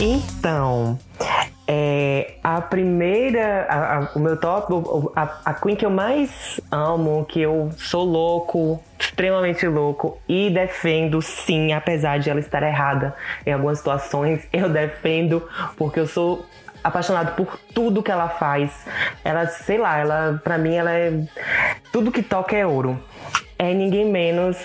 Então, 0.00 0.98
é, 1.66 2.34
a 2.44 2.60
primeira, 2.60 3.66
a, 3.68 3.96
a, 3.96 4.00
o 4.14 4.18
meu 4.18 4.36
top, 4.36 4.72
a, 5.16 5.40
a 5.46 5.54
Queen 5.54 5.74
que 5.74 5.86
eu 5.86 5.90
mais 5.90 6.60
amo, 6.70 7.24
que 7.24 7.40
eu 7.40 7.70
sou 7.78 8.04
louco, 8.04 8.82
extremamente 8.98 9.66
louco 9.66 10.18
e 10.28 10.50
defendo 10.50 11.22
sim, 11.22 11.72
apesar 11.72 12.18
de 12.18 12.28
ela 12.28 12.40
estar 12.40 12.62
errada 12.62 13.14
em 13.46 13.52
algumas 13.52 13.78
situações, 13.78 14.46
eu 14.52 14.68
defendo 14.68 15.48
porque 15.76 15.98
eu 15.98 16.06
sou 16.06 16.44
apaixonado 16.84 17.34
por 17.34 17.58
tudo 17.74 18.02
que 18.02 18.12
ela 18.12 18.28
faz. 18.28 18.86
Ela, 19.24 19.46
sei 19.46 19.78
lá, 19.78 19.98
ela 19.98 20.40
para 20.44 20.58
mim 20.58 20.74
ela 20.74 20.92
é 20.92 21.24
tudo 21.90 22.12
que 22.12 22.22
toca 22.22 22.54
é 22.54 22.66
ouro 22.66 23.02
é 23.58 23.72
ninguém 23.72 24.10
menos, 24.10 24.56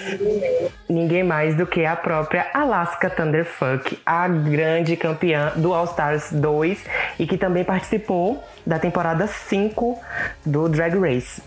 ninguém 0.90 1.24
mais 1.24 1.56
do 1.56 1.66
que 1.66 1.86
a 1.86 1.96
própria 1.96 2.48
Alaska 2.54 3.10
Thunderfuck, 3.10 3.98
a 4.06 4.28
grande 4.28 4.96
campeã 4.96 5.54
do 5.56 5.74
All 5.74 5.86
Stars 5.86 6.32
2 6.32 6.84
e 7.20 7.28
que 7.28 7.38
também 7.38 7.64
participou 7.64 8.44
da 8.66 8.80
temporada 8.80 9.28
5 9.28 10.00
do 10.46 10.68
Drag 10.68 10.98
Race. 10.98 11.42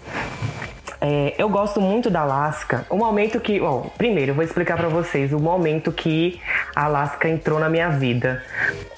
É, 1.04 1.34
eu 1.36 1.48
gosto 1.48 1.80
muito 1.80 2.08
da 2.08 2.20
Alaska. 2.20 2.86
O 2.88 2.96
momento 2.96 3.40
que. 3.40 3.58
Bom, 3.58 3.90
primeiro, 3.98 4.30
eu 4.30 4.34
vou 4.36 4.44
explicar 4.44 4.76
para 4.76 4.88
vocês 4.88 5.32
o 5.32 5.40
momento 5.40 5.90
que 5.90 6.40
a 6.76 6.84
Alaska 6.84 7.28
entrou 7.28 7.58
na 7.58 7.68
minha 7.68 7.88
vida. 7.88 8.40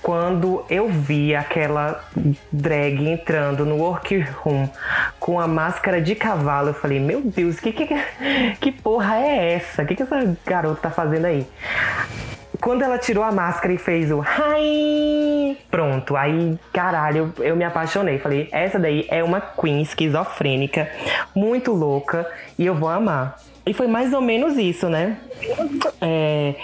Quando 0.02 0.66
eu 0.68 0.86
vi 0.86 1.34
aquela 1.34 2.04
drag 2.52 3.08
entrando 3.08 3.64
no 3.64 3.76
workroom 3.76 4.68
com 5.18 5.40
a 5.40 5.48
máscara 5.48 5.98
de 5.98 6.14
cavalo, 6.14 6.68
eu 6.68 6.74
falei: 6.74 7.00
Meu 7.00 7.22
Deus, 7.22 7.58
que, 7.58 7.72
que, 7.72 7.88
que 8.60 8.70
porra 8.70 9.16
é 9.20 9.54
essa? 9.54 9.82
O 9.82 9.86
que, 9.86 9.96
que 9.96 10.02
essa 10.02 10.36
garota 10.44 10.82
tá 10.82 10.90
fazendo 10.90 11.24
aí? 11.24 11.46
Quando 12.64 12.80
ela 12.80 12.96
tirou 12.96 13.22
a 13.22 13.30
máscara 13.30 13.74
e 13.74 13.76
fez 13.76 14.10
o 14.10 14.22
Hi! 14.22 15.58
Pronto, 15.70 16.16
aí, 16.16 16.58
caralho, 16.72 17.34
eu, 17.36 17.44
eu 17.44 17.56
me 17.56 17.62
apaixonei. 17.62 18.18
Falei, 18.18 18.48
essa 18.50 18.78
daí 18.78 19.06
é 19.10 19.22
uma 19.22 19.38
queen 19.38 19.82
esquizofrênica, 19.82 20.90
muito 21.34 21.72
louca, 21.72 22.26
e 22.58 22.64
eu 22.64 22.74
vou 22.74 22.88
amar. 22.88 23.36
E 23.66 23.74
foi 23.74 23.86
mais 23.86 24.14
ou 24.14 24.22
menos 24.22 24.56
isso, 24.56 24.88
né? 24.88 25.18
É, 26.00 26.54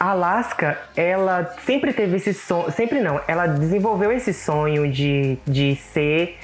a 0.00 0.10
Alaska, 0.12 0.78
ela 0.96 1.54
sempre 1.66 1.92
teve 1.92 2.16
esse 2.16 2.32
sonho. 2.32 2.70
Sempre 2.70 3.00
não, 3.00 3.20
ela 3.28 3.46
desenvolveu 3.46 4.10
esse 4.10 4.32
sonho 4.32 4.90
de, 4.90 5.36
de 5.46 5.76
ser 5.76 6.38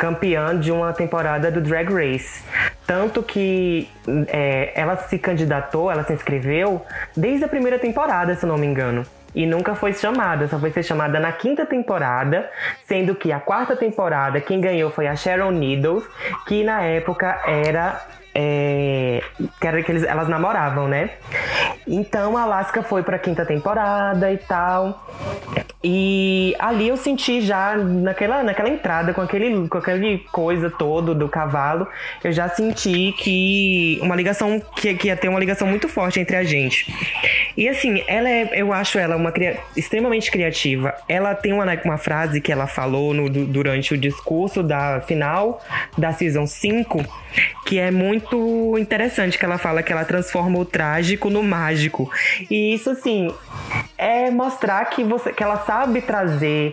campeã 0.00 0.58
de 0.58 0.72
uma 0.72 0.94
temporada 0.94 1.50
do 1.50 1.60
Drag 1.60 1.92
Race. 1.92 2.42
Tanto 2.86 3.22
que 3.22 3.86
é, 4.28 4.72
ela 4.74 4.96
se 4.96 5.18
candidatou, 5.18 5.90
ela 5.90 6.02
se 6.04 6.14
inscreveu 6.14 6.82
desde 7.14 7.44
a 7.44 7.48
primeira 7.48 7.78
temporada, 7.78 8.34
se 8.34 8.46
não 8.46 8.56
me 8.56 8.66
engano. 8.66 9.04
E 9.34 9.46
nunca 9.46 9.74
foi 9.74 9.92
chamada, 9.92 10.48
só 10.48 10.58
foi 10.58 10.70
ser 10.70 10.82
chamada 10.82 11.20
na 11.20 11.30
quinta 11.30 11.66
temporada, 11.66 12.50
sendo 12.86 13.14
que 13.14 13.30
a 13.30 13.38
quarta 13.38 13.76
temporada 13.76 14.40
quem 14.40 14.58
ganhou 14.58 14.90
foi 14.90 15.06
a 15.06 15.14
Sharon 15.14 15.50
Needles, 15.50 16.02
que 16.46 16.64
na 16.64 16.80
época 16.80 17.38
era 17.46 18.00
é, 18.34 19.22
que 19.60 19.66
era 19.66 19.82
que 19.82 19.90
eles, 19.90 20.04
elas 20.04 20.28
namoravam, 20.28 20.88
né? 20.88 21.10
Então 21.86 22.36
a 22.36 22.42
Alaska 22.42 22.82
foi 22.82 23.02
pra 23.02 23.18
quinta 23.18 23.44
temporada 23.44 24.32
e 24.32 24.38
tal. 24.38 25.06
E 25.82 26.54
ali 26.58 26.88
eu 26.88 26.96
senti 26.96 27.40
já 27.40 27.74
naquela, 27.76 28.42
naquela 28.42 28.68
entrada 28.68 29.14
com 29.14 29.22
aquele 29.22 29.66
com 29.66 29.78
aquele 29.78 30.18
coisa 30.30 30.70
todo 30.70 31.14
do 31.14 31.28
cavalo, 31.28 31.88
eu 32.22 32.30
já 32.30 32.48
senti 32.48 33.14
que 33.18 33.98
uma 34.02 34.14
ligação 34.14 34.60
que, 34.76 34.94
que 34.94 35.08
ia 35.08 35.16
ter 35.16 35.28
uma 35.28 35.40
ligação 35.40 35.66
muito 35.66 35.88
forte 35.88 36.20
entre 36.20 36.36
a 36.36 36.44
gente. 36.44 36.94
E 37.56 37.66
assim, 37.68 38.04
ela 38.06 38.28
é, 38.28 38.50
eu 38.52 38.72
acho 38.72 38.98
ela 38.98 39.16
uma 39.16 39.32
extremamente 39.76 40.30
criativa. 40.30 40.94
Ela 41.08 41.34
tem 41.34 41.52
uma, 41.52 41.64
uma 41.84 41.98
frase 41.98 42.40
que 42.40 42.52
ela 42.52 42.66
falou 42.66 43.14
no, 43.14 43.28
durante 43.28 43.94
o 43.94 43.98
discurso 43.98 44.62
da 44.62 45.00
final 45.00 45.62
da 45.96 46.12
Season 46.12 46.46
5 46.46 47.04
que 47.64 47.78
é 47.78 47.90
muito 47.90 48.19
interessante, 48.78 49.38
que 49.38 49.44
ela 49.44 49.58
fala 49.58 49.82
que 49.82 49.92
ela 49.92 50.04
transforma 50.04 50.58
o 50.58 50.64
trágico 50.64 51.30
no 51.30 51.42
mágico. 51.42 52.10
E 52.50 52.74
isso, 52.74 52.90
assim, 52.90 53.32
é 53.96 54.30
mostrar 54.30 54.84
que, 54.86 55.04
você, 55.04 55.32
que 55.32 55.42
ela 55.42 55.58
sabe 55.58 56.00
trazer 56.00 56.72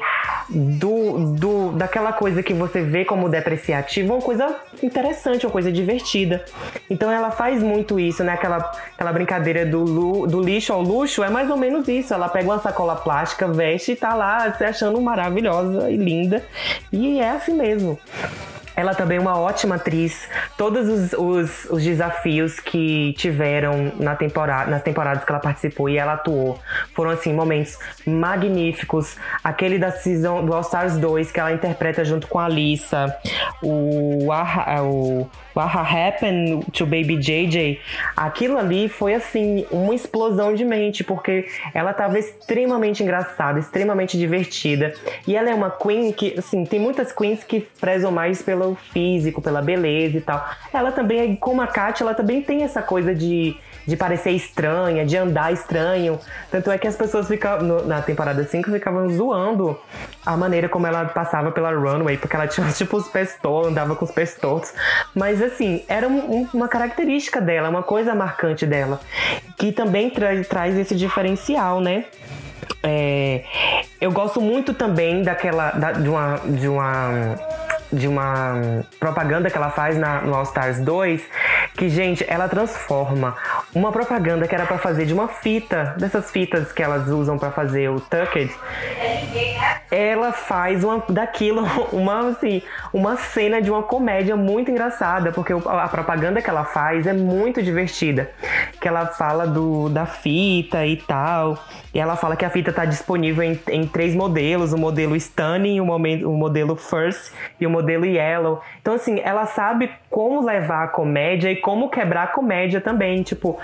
do, 0.49 1.33
do, 1.33 1.71
daquela 1.73 2.13
coisa 2.13 2.41
que 2.41 2.53
você 2.53 2.81
vê 2.81 3.03
como 3.03 3.27
depreciativa 3.27 4.13
uma 4.13 4.21
coisa 4.21 4.55
interessante, 4.81 5.45
uma 5.45 5.51
coisa 5.51 5.71
divertida. 5.71 6.43
Então 6.89 7.11
ela 7.11 7.31
faz 7.31 7.61
muito 7.61 7.99
isso, 7.99 8.23
né? 8.23 8.33
Aquela, 8.33 8.57
aquela 8.93 9.11
brincadeira 9.11 9.65
do, 9.65 10.25
do 10.25 10.41
lixo 10.41 10.71
ao 10.71 10.81
luxo 10.81 11.23
é 11.23 11.29
mais 11.29 11.49
ou 11.49 11.57
menos 11.57 11.87
isso. 11.87 12.13
Ela 12.13 12.29
pega 12.29 12.45
uma 12.45 12.59
sacola 12.59 12.95
plástica, 12.95 13.47
veste 13.47 13.91
e 13.91 13.95
tá 13.95 14.13
lá 14.13 14.51
se 14.53 14.63
achando 14.63 15.01
maravilhosa 15.01 15.89
e 15.89 15.97
linda. 15.97 16.43
E 16.91 17.19
é 17.19 17.29
assim 17.29 17.53
mesmo. 17.53 17.99
Ela 18.77 18.93
também 18.93 19.17
é 19.17 19.19
uma 19.19 19.35
ótima 19.39 19.75
atriz. 19.75 20.29
Todos 20.55 20.87
os, 20.87 21.13
os, 21.13 21.65
os, 21.71 21.83
desafios 21.83 22.59
que 22.59 23.13
tiveram 23.13 23.91
na 23.99 24.15
temporada, 24.15 24.69
nas 24.69 24.83
temporadas 24.83 25.25
que 25.25 25.31
ela 25.31 25.41
participou 25.41 25.89
e 25.89 25.97
ela 25.97 26.13
atuou 26.13 26.59
foram, 26.93 27.09
assim, 27.09 27.33
momentos 27.33 27.79
magníficos. 28.05 29.17
Aquele 29.43 29.79
da 29.79 29.91
season 29.91 30.45
do 30.45 30.53
All 30.53 30.61
Stars 30.61 30.95
2, 30.97 31.31
que 31.31 31.39
ela 31.39 31.51
interpreta 31.51 32.05
junto 32.05 32.27
com 32.27 32.37
a 32.37 32.47
Lisa. 32.47 33.17
O, 33.63 34.31
a, 34.31 34.83
o 34.83 35.27
What 35.57 35.75
Happened 35.75 36.71
to 36.73 36.85
Baby 36.85 37.17
JJ, 37.17 37.79
aquilo 38.15 38.59
ali 38.59 38.87
foi 38.87 39.15
assim, 39.15 39.65
uma 39.71 39.95
explosão 39.95 40.53
de 40.53 40.63
mente, 40.63 41.03
porque 41.03 41.47
ela 41.73 41.89
estava 41.89 42.19
extremamente 42.19 43.01
engraçada, 43.01 43.59
extremamente 43.59 44.19
divertida. 44.19 44.93
E 45.25 45.35
ela 45.35 45.49
é 45.49 45.55
uma 45.55 45.71
queen 45.71 46.11
que, 46.11 46.37
assim, 46.37 46.63
tem 46.63 46.79
muitas 46.79 47.11
queens 47.11 47.43
que 47.43 47.61
prezam 47.79 48.11
mais 48.11 48.43
pelo 48.43 48.75
físico, 48.75 49.41
pela 49.41 49.59
beleza 49.59 50.17
e 50.17 50.21
tal. 50.21 50.47
Ela 50.71 50.91
também, 50.91 51.35
como 51.35 51.59
a 51.59 51.67
Kat, 51.67 52.03
ela 52.03 52.13
também 52.13 52.43
tem 52.43 52.61
essa 52.61 52.83
coisa 52.83 53.15
de 53.15 53.57
de 53.87 53.95
parecer 53.95 54.31
estranha, 54.31 55.05
de 55.05 55.15
andar 55.15 55.53
estranho. 55.53 56.19
Tanto 56.51 56.69
é 56.69 56.77
que 56.77 56.87
as 56.87 56.95
pessoas 56.95 57.27
ficavam, 57.27 57.85
na 57.85 58.01
temporada 58.01 58.43
5 58.43 58.69
ficavam 58.69 59.09
zoando 59.09 59.79
a 60.25 60.35
maneira 60.35 60.67
como 60.67 60.85
ela 60.85 61.05
passava 61.05 61.51
pela 61.51 61.71
runway, 61.71 62.17
porque 62.17 62.35
ela 62.35 62.47
tinha 62.47 62.67
tipo 62.73 62.97
os 62.97 63.07
pés 63.07 63.37
tortos, 63.41 63.71
andava 63.71 63.95
com 63.95 64.03
os 64.03 64.11
pés 64.11 64.35
tortos. 64.35 64.73
Mas 65.15 65.41
assim, 65.41 65.85
era 65.87 66.07
um, 66.07 66.47
uma 66.53 66.67
característica 66.67 67.39
dela, 67.39 67.69
uma 67.69 67.83
coisa 67.83 68.13
marcante 68.13 68.65
dela, 68.65 68.99
que 69.57 69.71
também 69.71 70.09
tra 70.09 70.27
traz 70.43 70.77
esse 70.77 70.93
diferencial, 70.93 71.79
né? 71.79 72.05
É, 72.83 73.43
eu 73.99 74.11
gosto 74.11 74.41
muito 74.41 74.73
também 74.73 75.23
daquela 75.23 75.71
da, 75.71 75.93
de 75.93 76.09
uma 76.09 76.35
de 76.45 76.67
uma 76.67 77.35
de 77.91 78.07
uma 78.07 78.83
propaganda 78.99 79.49
que 79.49 79.57
ela 79.57 79.69
faz 79.69 79.97
na, 79.97 80.21
no 80.21 80.35
All 80.35 80.43
Stars 80.43 80.79
2, 80.79 81.21
que, 81.77 81.87
gente, 81.89 82.25
ela 82.27 82.49
transforma 82.49 83.37
uma 83.73 83.91
propaganda 83.91 84.47
que 84.47 84.55
era 84.55 84.65
para 84.65 84.79
fazer 84.79 85.05
de 85.05 85.13
uma 85.13 85.27
fita, 85.27 85.95
dessas 85.97 86.31
fitas 86.31 86.71
que 86.71 86.81
elas 86.81 87.07
usam 87.07 87.37
para 87.37 87.51
fazer 87.51 87.89
o 87.89 88.01
Tucked, 88.01 88.51
ela 89.91 90.33
faz 90.33 90.83
uma, 90.83 91.03
daquilo 91.07 91.63
uma, 91.93 92.29
assim, 92.29 92.63
uma 92.91 93.15
cena 93.15 93.61
de 93.61 93.69
uma 93.69 93.83
comédia 93.83 94.35
muito 94.35 94.71
engraçada, 94.71 95.31
porque 95.31 95.53
a 95.53 95.87
propaganda 95.87 96.41
que 96.41 96.49
ela 96.49 96.65
faz 96.65 97.05
é 97.05 97.13
muito 97.13 97.61
divertida. 97.61 98.31
Que 98.81 98.87
ela 98.87 99.05
fala 99.05 99.45
do, 99.45 99.87
da 99.87 100.07
fita 100.07 100.83
e 100.83 100.97
tal, 100.97 101.63
e 101.97 101.99
ela 101.99 102.15
fala 102.15 102.35
que 102.35 102.45
a 102.45 102.49
fita 102.51 102.69
está 102.69 102.85
disponível 102.85 103.43
em, 103.43 103.59
em, 103.69 103.87
três 103.87 104.13
modelos: 104.13 104.71
o 104.71 104.77
modelo 104.77 105.15
Stunning, 105.15 105.79
o, 105.79 105.85
momento, 105.85 106.29
o 106.29 106.37
modelo 106.37 106.75
First 106.75 107.33
e 107.59 107.65
o 107.65 107.71
modelo 107.71 108.05
Yellow. 108.05 108.61
Então, 108.79 108.93
assim, 108.93 109.19
ela 109.23 109.47
sabe 109.47 109.89
como 110.07 110.45
levar 110.45 110.83
a 110.83 110.87
comédia 110.89 111.51
e 111.51 111.55
como 111.55 111.89
quebrar 111.89 112.25
a 112.25 112.27
comédia 112.27 112.79
também. 112.79 113.23
Tipo, 113.23 113.59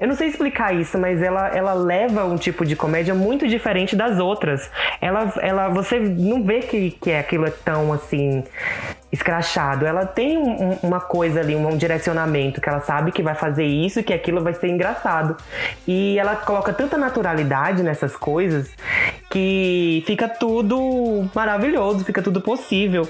eu 0.00 0.08
não 0.08 0.16
sei 0.16 0.26
explicar 0.26 0.74
isso, 0.74 0.98
mas 0.98 1.22
ela, 1.22 1.56
ela 1.56 1.72
leva 1.72 2.24
um 2.24 2.34
tipo 2.34 2.66
de 2.66 2.74
comédia 2.74 3.14
muito 3.14 3.46
diferente 3.46 3.94
das 3.94 4.18
outras. 4.18 4.68
Ela, 5.00 5.32
ela 5.40 5.68
você 5.68 6.00
não 6.00 6.42
vê 6.42 6.58
que, 6.58 6.90
que 6.90 7.12
aquilo 7.12 7.46
é 7.46 7.52
tão 7.52 7.92
assim 7.92 8.42
escrachado. 9.10 9.86
Ela 9.86 10.06
tem 10.06 10.36
um, 10.38 10.78
uma 10.82 11.00
coisa 11.00 11.40
ali, 11.40 11.56
um 11.56 11.76
direcionamento 11.76 12.60
que 12.60 12.68
ela 12.68 12.80
sabe 12.80 13.12
que 13.12 13.22
vai 13.22 13.34
fazer 13.34 13.64
isso, 13.64 14.02
que 14.02 14.12
aquilo 14.12 14.42
vai 14.42 14.54
ser 14.54 14.68
engraçado. 14.68 15.36
E 15.86 16.18
ela 16.18 16.36
coloca 16.36 16.72
tanta 16.72 16.96
naturalidade 16.96 17.82
nessas 17.82 18.16
coisas 18.16 18.70
que 19.30 20.02
fica 20.06 20.28
tudo 20.28 21.28
maravilhoso, 21.34 22.04
fica 22.04 22.22
tudo 22.22 22.40
possível. 22.40 23.08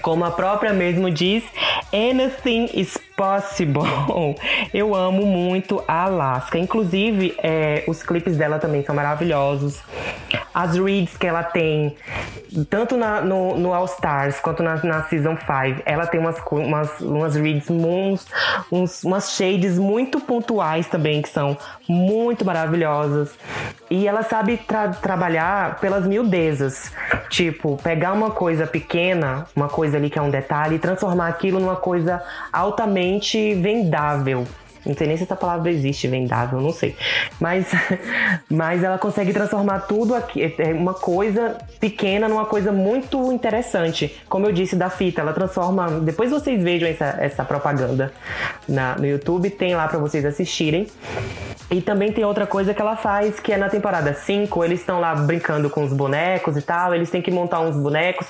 Como 0.00 0.24
a 0.24 0.30
própria 0.30 0.72
mesmo 0.72 1.10
diz, 1.10 1.44
anything 1.92 2.68
is 2.74 2.98
possible. 3.22 3.84
Eu 4.74 4.96
amo 4.96 5.24
muito 5.24 5.82
a 5.86 6.04
Alaska. 6.04 6.58
Inclusive, 6.58 7.36
é, 7.38 7.84
os 7.86 8.02
clipes 8.02 8.36
dela 8.36 8.58
também 8.58 8.84
são 8.84 8.94
maravilhosos. 8.94 9.80
As 10.52 10.76
reads 10.76 11.16
que 11.16 11.26
ela 11.26 11.44
tem, 11.44 11.96
tanto 12.68 12.96
na, 12.96 13.20
no, 13.20 13.56
no, 13.56 13.72
All 13.72 13.84
Stars 13.86 14.40
quanto 14.40 14.62
na, 14.62 14.76
na 14.82 15.04
Season 15.04 15.36
5, 15.36 15.82
ela 15.86 16.06
tem 16.06 16.20
umas, 16.20 16.36
umas, 16.50 17.00
umas 17.00 17.36
reads, 17.36 17.70
uns, 17.70 18.26
uns, 18.70 19.04
umas 19.04 19.30
shades 19.30 19.78
muito 19.78 20.20
pontuais 20.20 20.88
também, 20.88 21.22
que 21.22 21.28
são 21.28 21.56
muito 21.88 22.44
maravilhosas. 22.44 23.34
E 23.90 24.08
ela 24.08 24.22
sabe 24.22 24.56
tra 24.56 24.88
trabalhar 24.88 25.78
pelas 25.80 26.06
miudezas. 26.06 26.92
Tipo, 27.28 27.78
pegar 27.82 28.12
uma 28.12 28.30
coisa 28.30 28.66
pequena, 28.66 29.46
uma 29.54 29.68
coisa 29.68 29.96
ali 29.96 30.10
que 30.10 30.18
é 30.18 30.22
um 30.22 30.30
detalhe, 30.30 30.76
e 30.76 30.78
transformar 30.78 31.28
aquilo 31.28 31.60
numa 31.60 31.76
coisa 31.76 32.22
altamente 32.52 33.11
vendável. 33.54 34.46
Não 34.84 34.94
sei 34.94 35.06
nem 35.06 35.16
se 35.16 35.22
essa 35.22 35.36
palavra 35.36 35.70
existe, 35.70 36.08
vendável, 36.08 36.60
não 36.60 36.72
sei. 36.72 36.96
Mas, 37.40 37.66
mas 38.50 38.82
ela 38.82 38.98
consegue 38.98 39.32
transformar 39.32 39.80
tudo 39.80 40.14
aqui, 40.14 40.42
é, 40.42 40.70
é 40.70 40.72
uma 40.72 40.94
coisa 40.94 41.56
pequena 41.80 42.28
numa 42.28 42.46
coisa 42.46 42.72
muito 42.72 43.32
interessante. 43.32 44.20
Como 44.28 44.46
eu 44.46 44.52
disse 44.52 44.76
da 44.76 44.90
fita, 44.90 45.20
ela 45.20 45.32
transforma. 45.32 45.88
Depois 46.00 46.30
vocês 46.30 46.62
vejam 46.62 46.88
essa, 46.88 47.16
essa 47.20 47.44
propaganda 47.44 48.12
na, 48.68 48.96
no 48.96 49.06
YouTube, 49.06 49.50
tem 49.50 49.74
lá 49.74 49.86
para 49.88 49.98
vocês 49.98 50.24
assistirem. 50.24 50.86
E 51.72 51.80
também 51.80 52.12
tem 52.12 52.22
outra 52.22 52.46
coisa 52.46 52.74
que 52.74 52.82
ela 52.82 52.96
faz, 52.96 53.40
que 53.40 53.50
é 53.50 53.56
na 53.56 53.70
temporada 53.70 54.12
5, 54.12 54.62
eles 54.62 54.80
estão 54.80 55.00
lá 55.00 55.14
brincando 55.14 55.70
com 55.70 55.82
os 55.82 55.92
bonecos 55.92 56.54
e 56.54 56.60
tal, 56.60 56.94
eles 56.94 57.08
têm 57.08 57.22
que 57.22 57.30
montar 57.30 57.60
uns 57.60 57.74
bonecos. 57.74 58.26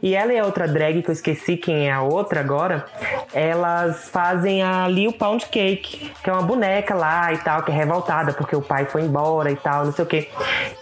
E 0.00 0.14
ela 0.14 0.32
e 0.32 0.38
a 0.38 0.44
outra 0.44 0.68
drag, 0.68 1.02
que 1.02 1.10
eu 1.10 1.12
esqueci 1.12 1.56
quem 1.56 1.88
é 1.88 1.92
a 1.92 2.02
outra 2.02 2.38
agora, 2.38 2.86
elas 3.32 4.08
fazem 4.10 4.62
a 4.62 4.86
Lil 4.86 5.12
Pound 5.12 5.46
Cake, 5.46 5.93
que 6.22 6.30
é 6.30 6.32
uma 6.32 6.42
boneca 6.42 6.94
lá 6.94 7.32
e 7.32 7.38
tal, 7.38 7.62
que 7.62 7.70
é 7.70 7.74
revoltada 7.74 8.32
porque 8.32 8.54
o 8.54 8.62
pai 8.62 8.86
foi 8.86 9.02
embora 9.02 9.50
e 9.50 9.56
tal, 9.56 9.84
não 9.84 9.92
sei 9.92 10.04
o 10.04 10.08
quê. 10.08 10.28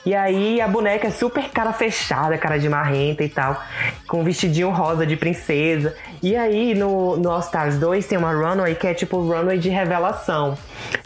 E 0.04 0.14
aí 0.14 0.60
a 0.60 0.68
boneca 0.68 1.08
é 1.08 1.10
super 1.10 1.48
cara 1.50 1.72
fechada, 1.72 2.36
cara 2.38 2.58
de 2.58 2.68
marrenta 2.68 3.22
e 3.22 3.28
tal, 3.28 3.60
com 4.08 4.20
um 4.20 4.24
vestidinho 4.24 4.70
rosa 4.70 5.06
de 5.06 5.16
princesa. 5.16 5.94
E 6.22 6.36
aí 6.36 6.74
no, 6.74 7.16
no 7.16 7.30
All 7.30 7.40
Stars 7.40 7.76
2 7.78 8.06
tem 8.06 8.18
uma 8.18 8.32
runway 8.32 8.74
que 8.74 8.86
é 8.86 8.94
tipo 8.94 9.18
runway 9.20 9.58
de 9.58 9.68
revelação. 9.68 10.56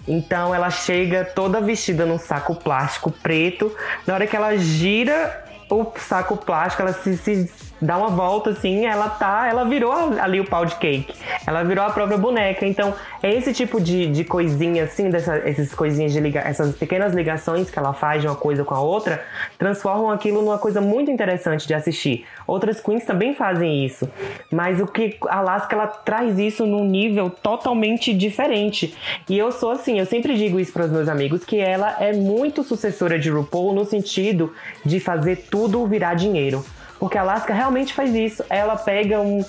Então 0.07 0.55
ela 0.55 0.71
chega 0.71 1.25
toda 1.25 1.61
vestida 1.61 2.07
num 2.07 2.19
saco 2.19 2.55
plástico 2.55 3.11
preto. 3.11 3.75
Na 4.07 4.15
hora 4.15 4.27
que 4.27 4.37
ela 4.37 4.57
gira 4.57 5.45
o 5.71 5.87
saco 5.99 6.37
plástico, 6.37 6.83
ela 6.83 6.93
se, 6.93 7.17
se 7.17 7.66
dá 7.81 7.97
uma 7.99 8.09
volta 8.09 8.51
assim, 8.51 8.87
ela 8.87 9.09
tá, 9.09 9.47
ela 9.49 9.65
virou 9.65 9.93
ali 9.93 10.41
o 10.41 10.45
pau 10.45 10.65
de 10.65 10.75
cake. 10.77 11.15
Ela 11.47 11.63
virou 11.63 11.85
a 11.85 11.91
própria 11.91 12.19
boneca. 12.19 12.67
Então, 12.67 12.95
é 13.23 13.35
esse 13.35 13.53
tipo 13.53 13.81
de, 13.81 14.07
de 14.07 14.25
coisinha 14.25 14.85
assim, 14.85 15.11
dessa, 15.11 15.37
essas 15.39 15.75
coisinhas 15.75 16.13
de 16.13 16.21
ligar, 16.21 16.47
essas 16.47 16.75
pequenas 16.77 17.15
ligações 17.15 17.71
que 17.71 17.79
ela 17.79 17.93
faz 17.93 18.23
de 18.23 18.29
uma 18.29 18.37
coisa 18.37 18.65
com 18.65 18.75
a 18.75 18.81
outra, 18.81 19.23
transformam 19.59 20.11
aquilo 20.11 20.43
numa 20.43 20.59
coisa 20.59 20.81
muito 20.81 21.11
interessante 21.11 21.67
de 21.67 21.75
assistir. 21.75 22.25
Outras 22.47 22.81
queens 22.81 23.05
também 23.05 23.35
fazem 23.35 23.85
isso, 23.85 24.09
mas 24.51 24.81
o 24.81 24.87
que 24.87 25.17
a 25.29 25.39
Alaska 25.39 25.75
ela 25.75 25.87
traz 25.87 26.39
isso 26.39 26.67
num 26.67 26.85
nível 26.85 27.29
totalmente 27.31 28.15
diferente. 28.15 28.97
E 29.29 29.37
eu 29.37 29.51
sou 29.53 29.71
assim, 29.71 29.99
eu 29.99 30.07
sempre 30.07 30.37
digo 30.37 30.59
isso 30.61 30.73
para 30.73 30.85
os 30.85 30.91
meus 30.91 31.09
amigos 31.09 31.45
que 31.45 31.59
ela 31.59 31.97
é 32.01 32.13
muito 32.13 32.63
sucessora 32.63 33.19
de 33.19 33.31
RuPaul 33.31 33.75
no 33.75 33.85
sentido 33.85 34.53
de 34.85 35.01
fazer 35.01 35.47
tudo 35.51 35.87
virar 35.87 36.15
dinheiro. 36.15 36.65
Porque 36.99 37.19
a 37.19 37.23
Alaska 37.23 37.53
realmente 37.53 37.93
faz 37.93 38.15
isso. 38.15 38.45
Ela 38.49 38.77
pega 38.77 39.21
um. 39.21 39.45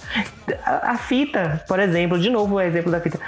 A, 0.65 0.97
fita, 0.97 1.63
por 1.67 1.79
exemplo, 1.79 2.19
de 2.19 2.29
novo 2.29 2.55
o 2.55 2.61
exemplo 2.61 2.91
da 2.91 2.99
fita. 2.99 3.19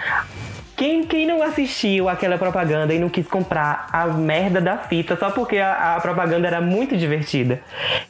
Quem, 0.76 1.03
quem 1.03 1.28
não 1.28 1.43
assistiu 1.43 2.07
aquela 2.07 2.38
propaganda 2.38 2.93
e 2.93 2.99
não 2.99 3.09
quis 3.09 3.28
comprar 3.28 3.88
a 3.91 4.05
merda 4.07 4.61
da 4.61 4.78
fita 4.78 5.17
só 5.17 5.30
porque 5.30 5.57
a, 5.57 5.95
a 5.95 6.01
propaganda 6.01 6.47
era 6.47 6.61
muito 6.61 6.95
divertida? 6.95 7.61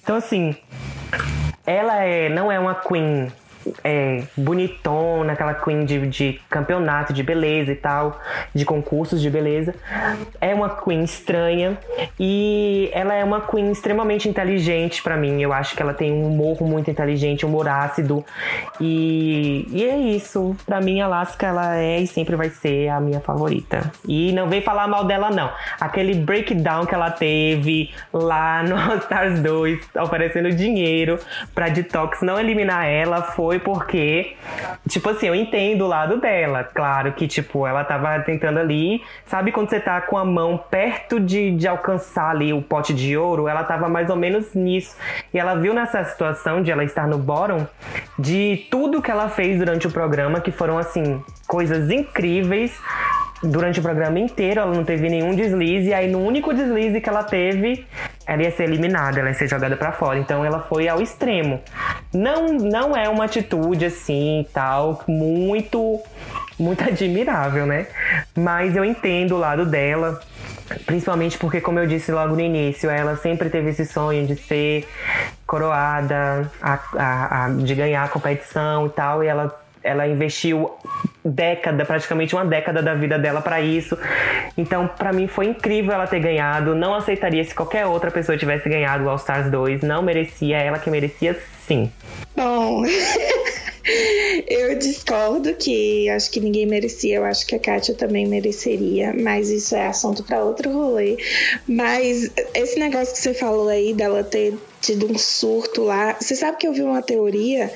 Então, 0.04 0.16
assim, 0.16 0.56
ela 1.66 2.04
é, 2.04 2.30
não 2.30 2.52
é 2.52 2.60
uma 2.60 2.76
queen 2.76 3.32
é, 3.84 4.24
bonitona, 4.36 5.34
aquela 5.34 5.54
queen 5.54 5.86
de, 5.86 6.08
de 6.08 6.42
campeonato 6.50 7.14
de 7.14 7.24
beleza 7.24 7.72
e 7.72 7.76
tal, 7.76 8.20
de 8.54 8.66
concursos 8.66 9.22
de 9.22 9.30
beleza. 9.30 9.74
É 10.40 10.54
uma 10.54 10.70
queen 10.70 11.04
estranha 11.04 11.78
e 12.20 12.90
ela 12.94 13.14
é 13.14 13.24
uma 13.24 13.42
queen 13.42 13.72
extremamente 13.72 14.28
inteligente 14.28 15.02
para 15.02 15.18
mim. 15.18 15.42
Eu 15.42 15.54
acho 15.54 15.76
que 15.76 15.82
ela 15.82 15.94
tem 15.94 16.12
um 16.12 16.28
humor 16.28 16.62
muito 16.62 16.90
inteligente, 16.90 17.46
um 17.46 17.50
humor 17.50 17.68
ácido. 17.68 18.24
E, 18.80 19.68
e 19.72 19.84
é 19.84 19.98
isso. 19.98 20.56
Para 20.66 20.82
mim, 20.82 21.02
Alaska 21.02 21.48
ela 21.48 21.78
é 21.78 22.00
e 22.00 22.08
sempre 22.08 22.36
vai 22.36 22.50
ser 22.50 22.90
a 22.90 23.00
minha 23.00 23.20
favorita. 23.20 23.92
E 24.08 24.32
não 24.32 24.48
vem 24.48 24.62
falar 24.62 24.88
mal 24.88 25.06
dela, 25.06 25.30
não. 25.30 25.52
Aquele 25.80 26.16
breakdown 26.16 26.86
que 26.86 26.96
ela 26.96 27.12
teve 27.12 27.92
lá 28.14 28.64
no 28.64 28.76
All 28.80 28.98
Stars 28.98 29.40
2, 29.40 29.90
oferecendo 30.02 30.52
dinheiro 30.52 31.20
pra 31.54 31.70
Detox 31.70 32.22
não 32.22 32.40
eliminar 32.40 32.86
ela, 32.86 33.22
foi 33.22 33.59
porque, 33.60 34.36
tipo 34.88 35.10
assim, 35.10 35.28
eu 35.28 35.36
entendo 35.36 35.86
o 35.86 35.88
lado 35.88 36.20
dela. 36.20 36.64
Claro 36.64 37.12
que, 37.14 37.28
tipo, 37.28 37.68
ela 37.68 37.84
tava 37.84 38.20
tentando 38.22 38.60
ali. 38.60 39.02
Sabe 39.26 39.52
quando 39.52 39.70
você 39.70 39.80
tá 39.80 40.02
com 40.02 40.18
a 40.18 40.26
mão 40.26 40.58
perto 40.58 41.20
de, 41.20 41.52
de 41.52 41.68
alcançar 41.68 42.32
ali 42.32 42.54
o 42.54 42.62
pote 42.62 42.94
de 42.94 43.18
ouro? 43.18 43.48
Ela 43.48 43.64
tava 43.64 43.88
mais 43.88 44.10
ou 44.10 44.16
menos 44.16 44.54
nisso. 44.54 44.96
E 45.34 45.40
ela 45.40 45.56
viu 45.56 45.74
nessa 45.74 46.04
situação 46.04 46.62
de 46.62 46.72
ela 46.72 46.84
estar 46.84 47.08
no 47.08 47.18
bottom, 47.18 47.68
de 48.18 48.68
tudo 48.72 49.02
que 49.02 49.12
ela 49.12 49.30
fez 49.30 49.60
durante 49.60 49.88
o 49.88 49.92
programa, 49.92 50.42
que 50.42 50.52
foram, 50.52 50.78
assim, 50.78 51.24
coisas 51.48 51.90
incríveis 51.90 52.80
durante 53.44 53.80
o 53.80 53.84
programa 53.84 54.20
inteiro, 54.20 54.62
ela 54.62 54.74
não 54.74 54.84
teve 54.84 55.10
nenhum 55.10 55.34
deslize, 55.34 55.90
e 55.90 55.94
aí 55.94 56.10
no 56.10 56.20
único 56.20 56.54
deslize 56.54 57.00
que 57.00 57.10
ela 57.10 57.24
teve, 57.24 57.86
ela 58.26 58.44
ia 58.44 58.52
ser 58.52 58.64
eliminada, 58.64 59.20
ela 59.20 59.30
ia 59.30 59.34
ser 59.34 59.48
jogada 59.48 59.76
para 59.76 59.92
fora. 59.92 60.20
Então 60.20 60.44
ela 60.44 60.60
foi 60.60 60.88
ao 60.88 61.02
extremo. 61.02 61.62
Não, 62.14 62.48
não 62.48 62.96
é 62.96 63.08
uma 63.10 63.26
atitude 63.26 63.86
assim, 63.86 64.46
tal, 64.54 65.04
muito 65.08 66.02
muito 66.60 66.84
admirável, 66.88 67.66
né? 67.66 67.88
Mas 68.36 68.76
eu 68.76 68.84
entendo 68.84 69.36
o 69.36 69.38
lado 69.40 69.66
dela, 69.66 70.20
principalmente 70.86 71.38
porque, 71.38 71.62
como 71.62 71.80
eu 71.80 71.88
disse 71.88 72.12
logo 72.12 72.36
no 72.36 72.42
início, 72.42 72.90
ela 72.90 73.16
sempre 73.16 73.50
teve 73.50 73.70
esse 73.70 73.86
sonho 73.86 74.28
de 74.28 74.36
ser 74.36 74.88
coroada, 75.48 76.52
a, 76.62 76.80
a, 76.96 77.46
a, 77.46 77.50
de 77.50 77.74
ganhar 77.74 78.04
a 78.04 78.08
competição 78.10 78.86
e 78.86 78.90
tal, 78.90 79.24
e 79.24 79.28
ela 79.28 79.58
ela 79.84 80.08
investiu 80.08 80.72
década, 81.24 81.86
praticamente 81.86 82.34
uma 82.34 82.46
década 82.46 82.82
da 82.82 82.94
vida 82.94 83.18
dela 83.18 83.42
para 83.42 83.62
isso. 83.62 83.98
Então, 84.58 84.88
para 84.88 85.12
mim 85.12 85.28
foi 85.28 85.48
incrível 85.48 85.94
ela 85.94 86.08
ter 86.08 86.20
ganhado. 86.20 86.76
Não 86.76 86.94
aceitaria 86.94 87.44
se 87.44 87.54
qualquer 87.54 87.86
outra 87.86 88.12
pessoa 88.12 88.38
tivesse 88.38 88.68
ganhado 88.70 89.04
o 89.06 89.10
All 89.10 89.18
Stars 89.18 89.50
2. 89.52 89.82
Não 89.82 90.02
merecia, 90.02 90.58
ela 90.58 90.80
que 90.80 90.90
merecia 90.90 91.38
sim. 91.68 91.92
Bom, 92.36 92.84
eu 94.48 94.78
discordo 94.78 95.54
que 95.54 96.10
acho 96.10 96.32
que 96.32 96.40
ninguém 96.40 96.66
merecia. 96.66 97.18
Eu 97.18 97.26
acho 97.26 97.46
que 97.46 97.56
a 97.56 97.60
Kátia 97.60 97.94
também 97.94 98.28
mereceria, 98.28 99.14
mas 99.14 99.50
isso 99.50 99.76
é 99.76 99.88
assunto 99.88 100.24
para 100.24 100.44
outro 100.44 100.72
rolê. 100.72 101.18
Mas 101.68 102.32
esse 102.54 102.80
negócio 102.80 103.14
que 103.14 103.20
você 103.20 103.34
falou 103.34 103.68
aí 103.68 103.94
dela 103.94 104.24
ter 104.24 104.54
tido 104.82 105.12
um 105.12 105.18
surto 105.18 105.84
lá. 105.84 106.18
Você 106.20 106.36
sabe 106.36 106.58
que 106.58 106.68
eu 106.68 106.74
vi 106.74 106.82
uma 106.82 107.02
teoria 107.02 107.72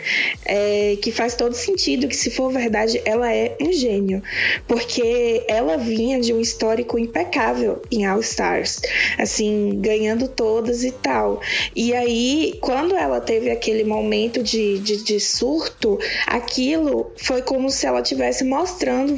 é, 0.46 0.98
que 1.02 1.12
faz 1.12 1.36
todo 1.36 1.54
sentido, 1.54 2.08
que 2.08 2.16
se 2.16 2.30
for 2.32 2.52
verdade, 2.52 3.02
ela 3.06 3.32
é 3.34 3.56
um 3.62 3.72
gênio. 3.72 4.22
Porque 4.68 5.44
ela 5.48 5.78
vinha 5.78 6.20
de 6.20 6.34
um 6.34 6.40
histórico 6.40 6.98
impecável 6.98 7.82
em 7.92 8.06
All 8.06 8.20
Stars. 8.20 8.82
Assim, 9.18 9.80
ganhando 9.82 10.28
todas 10.28 10.84
e 10.84 10.92
tal. 10.92 11.42
E 11.76 11.94
aí, 11.94 12.58
quando 12.62 12.96
ela 12.96 13.20
teve 13.20 13.50
aquele 13.50 13.84
momento 13.84 14.42
de, 14.42 14.80
de, 14.80 15.04
de 15.04 15.20
surto, 15.20 16.00
aquilo 16.28 17.12
foi 17.18 17.42
como 17.42 17.70
se 17.70 17.86
ela 17.86 18.02
estivesse 18.02 18.44
mostrando 18.44 19.16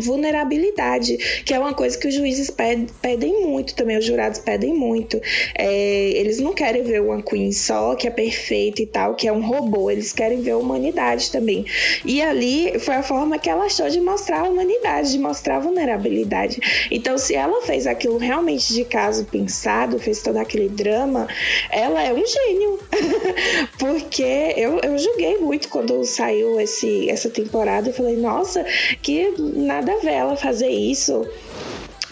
vulnerabilidade, 0.00 1.42
que 1.44 1.54
é 1.54 1.58
uma 1.58 1.74
coisa 1.74 1.96
que 1.98 2.08
os 2.08 2.14
juízes 2.14 2.50
pedem, 2.50 3.46
muito 3.46 3.74
também, 3.74 3.98
os 3.98 4.04
jurados 4.04 4.40
pedem 4.40 4.74
muito. 4.74 5.20
É, 5.56 6.10
eles 6.14 6.40
não 6.40 6.52
querem 6.52 6.82
ver 6.82 7.00
uma 7.00 7.19
Queen 7.22 7.52
só, 7.52 7.94
que 7.94 8.06
é 8.06 8.10
perfeita 8.10 8.82
e 8.82 8.86
tal, 8.86 9.14
que 9.14 9.28
é 9.28 9.32
um 9.32 9.40
robô. 9.40 9.90
Eles 9.90 10.12
querem 10.12 10.40
ver 10.40 10.52
a 10.52 10.58
humanidade 10.58 11.30
também. 11.30 11.64
E 12.04 12.20
ali 12.22 12.78
foi 12.78 12.94
a 12.96 13.02
forma 13.02 13.38
que 13.38 13.48
ela 13.48 13.64
achou 13.64 13.88
de 13.88 14.00
mostrar 14.00 14.40
a 14.40 14.48
humanidade, 14.48 15.12
de 15.12 15.18
mostrar 15.18 15.56
a 15.56 15.60
vulnerabilidade. 15.60 16.88
Então, 16.90 17.16
se 17.18 17.34
ela 17.34 17.62
fez 17.62 17.86
aquilo 17.86 18.18
realmente 18.18 18.72
de 18.72 18.84
caso 18.84 19.24
pensado, 19.24 19.98
fez 19.98 20.22
todo 20.22 20.36
aquele 20.36 20.68
drama, 20.68 21.28
ela 21.70 22.02
é 22.02 22.12
um 22.12 22.24
gênio. 22.26 22.78
Porque 23.78 24.54
eu, 24.56 24.80
eu 24.82 24.98
julguei 24.98 25.38
muito 25.38 25.68
quando 25.68 26.04
saiu 26.04 26.60
esse, 26.60 27.08
essa 27.10 27.30
temporada. 27.30 27.88
Eu 27.88 27.94
falei, 27.94 28.16
nossa, 28.16 28.64
que 29.02 29.32
nada 29.38 29.92
a 29.92 29.98
ver 29.98 30.12
ela 30.12 30.36
fazer 30.36 30.68
isso. 30.68 31.26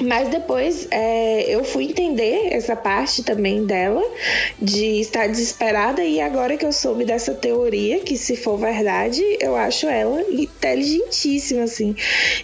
Mas 0.01 0.29
depois 0.29 0.87
é, 0.91 1.43
eu 1.49 1.65
fui 1.65 1.85
entender 1.87 2.53
essa 2.53 2.77
parte 2.77 3.25
também 3.25 3.65
dela, 3.65 4.03
de 4.61 5.01
estar 5.01 5.27
desesperada, 5.27 6.05
e 6.05 6.21
agora 6.21 6.57
que 6.57 6.65
eu 6.65 6.73
soube 6.73 7.05
dessa 7.05 7.35
teoria, 7.35 8.01
que 8.01 8.17
se 8.17 8.37
for 8.37 8.57
verdade, 8.57 9.23
eu 9.41 9.57
acho 9.57 9.87
ela 9.87 10.23
inteligentíssima, 10.31 11.65
assim. 11.65 11.97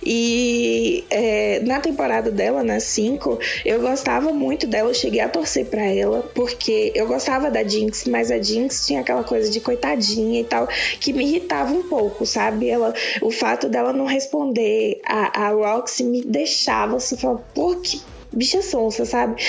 E 0.05 1.05
é, 1.11 1.61
na 1.61 1.79
temporada 1.79 2.31
dela, 2.31 2.65
na 2.65 2.81
5, 2.81 3.39
eu 3.65 3.81
gostava 3.81 4.33
muito 4.33 4.67
dela, 4.67 4.91
eu 4.91 4.95
cheguei 4.95 5.21
a 5.21 5.29
torcer 5.29 5.67
para 5.67 5.85
ela, 5.85 6.29
porque 6.35 6.93
eu 6.95 7.07
gostava 7.07 7.51
da 7.51 7.63
Jinx, 7.63 8.05
mas 8.07 8.31
a 8.31 8.43
Jinx 8.43 8.87
tinha 8.87 9.01
aquela 9.01 9.23
coisa 9.23 9.49
de 9.49 9.61
coitadinha 9.61 10.41
e 10.41 10.45
tal, 10.45 10.67
que 10.99 11.13
me 11.13 11.25
irritava 11.25 11.73
um 11.73 11.85
pouco, 11.85 12.27
sabe? 12.27 12.69
Ela, 12.69 12.93
o 13.23 13.31
fato 13.31 13.69
dela 13.69 13.93
não 13.93 14.07
responder 14.07 15.01
a, 15.05 15.47
a 15.47 15.51
Roxy 15.51 16.03
me 16.03 16.23
deixava 16.23 16.97
assim, 16.97 17.17
falando, 17.17 17.44
pô, 17.55 17.77
que 17.77 18.01
bicha 18.33 18.63
sonsa, 18.63 19.05
sabe? 19.05 19.43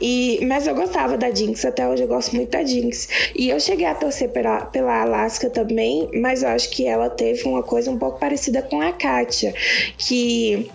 E, 0.00 0.44
mas 0.46 0.66
eu 0.66 0.74
gostava 0.74 1.18
da 1.18 1.30
Jinx, 1.30 1.64
até 1.64 1.88
hoje 1.88 2.02
eu 2.02 2.08
gosto 2.08 2.34
muito 2.34 2.50
da 2.50 2.62
Jinx. 2.64 3.08
E 3.34 3.50
eu 3.50 3.60
cheguei 3.60 3.86
a 3.86 3.94
torcer 3.94 4.30
pela, 4.30 4.66
pela 4.66 5.02
Alaska 5.02 5.50
também, 5.50 6.08
mas 6.14 6.42
eu 6.42 6.48
acho 6.48 6.70
que 6.70 6.86
ela 6.86 7.10
teve 7.10 7.42
uma 7.44 7.62
coisa 7.62 7.90
um 7.90 7.98
pouco 7.98 8.18
parecida 8.18 8.62
com 8.62 8.80
a 8.80 8.92
Katia, 8.92 9.52
que 9.98 10.70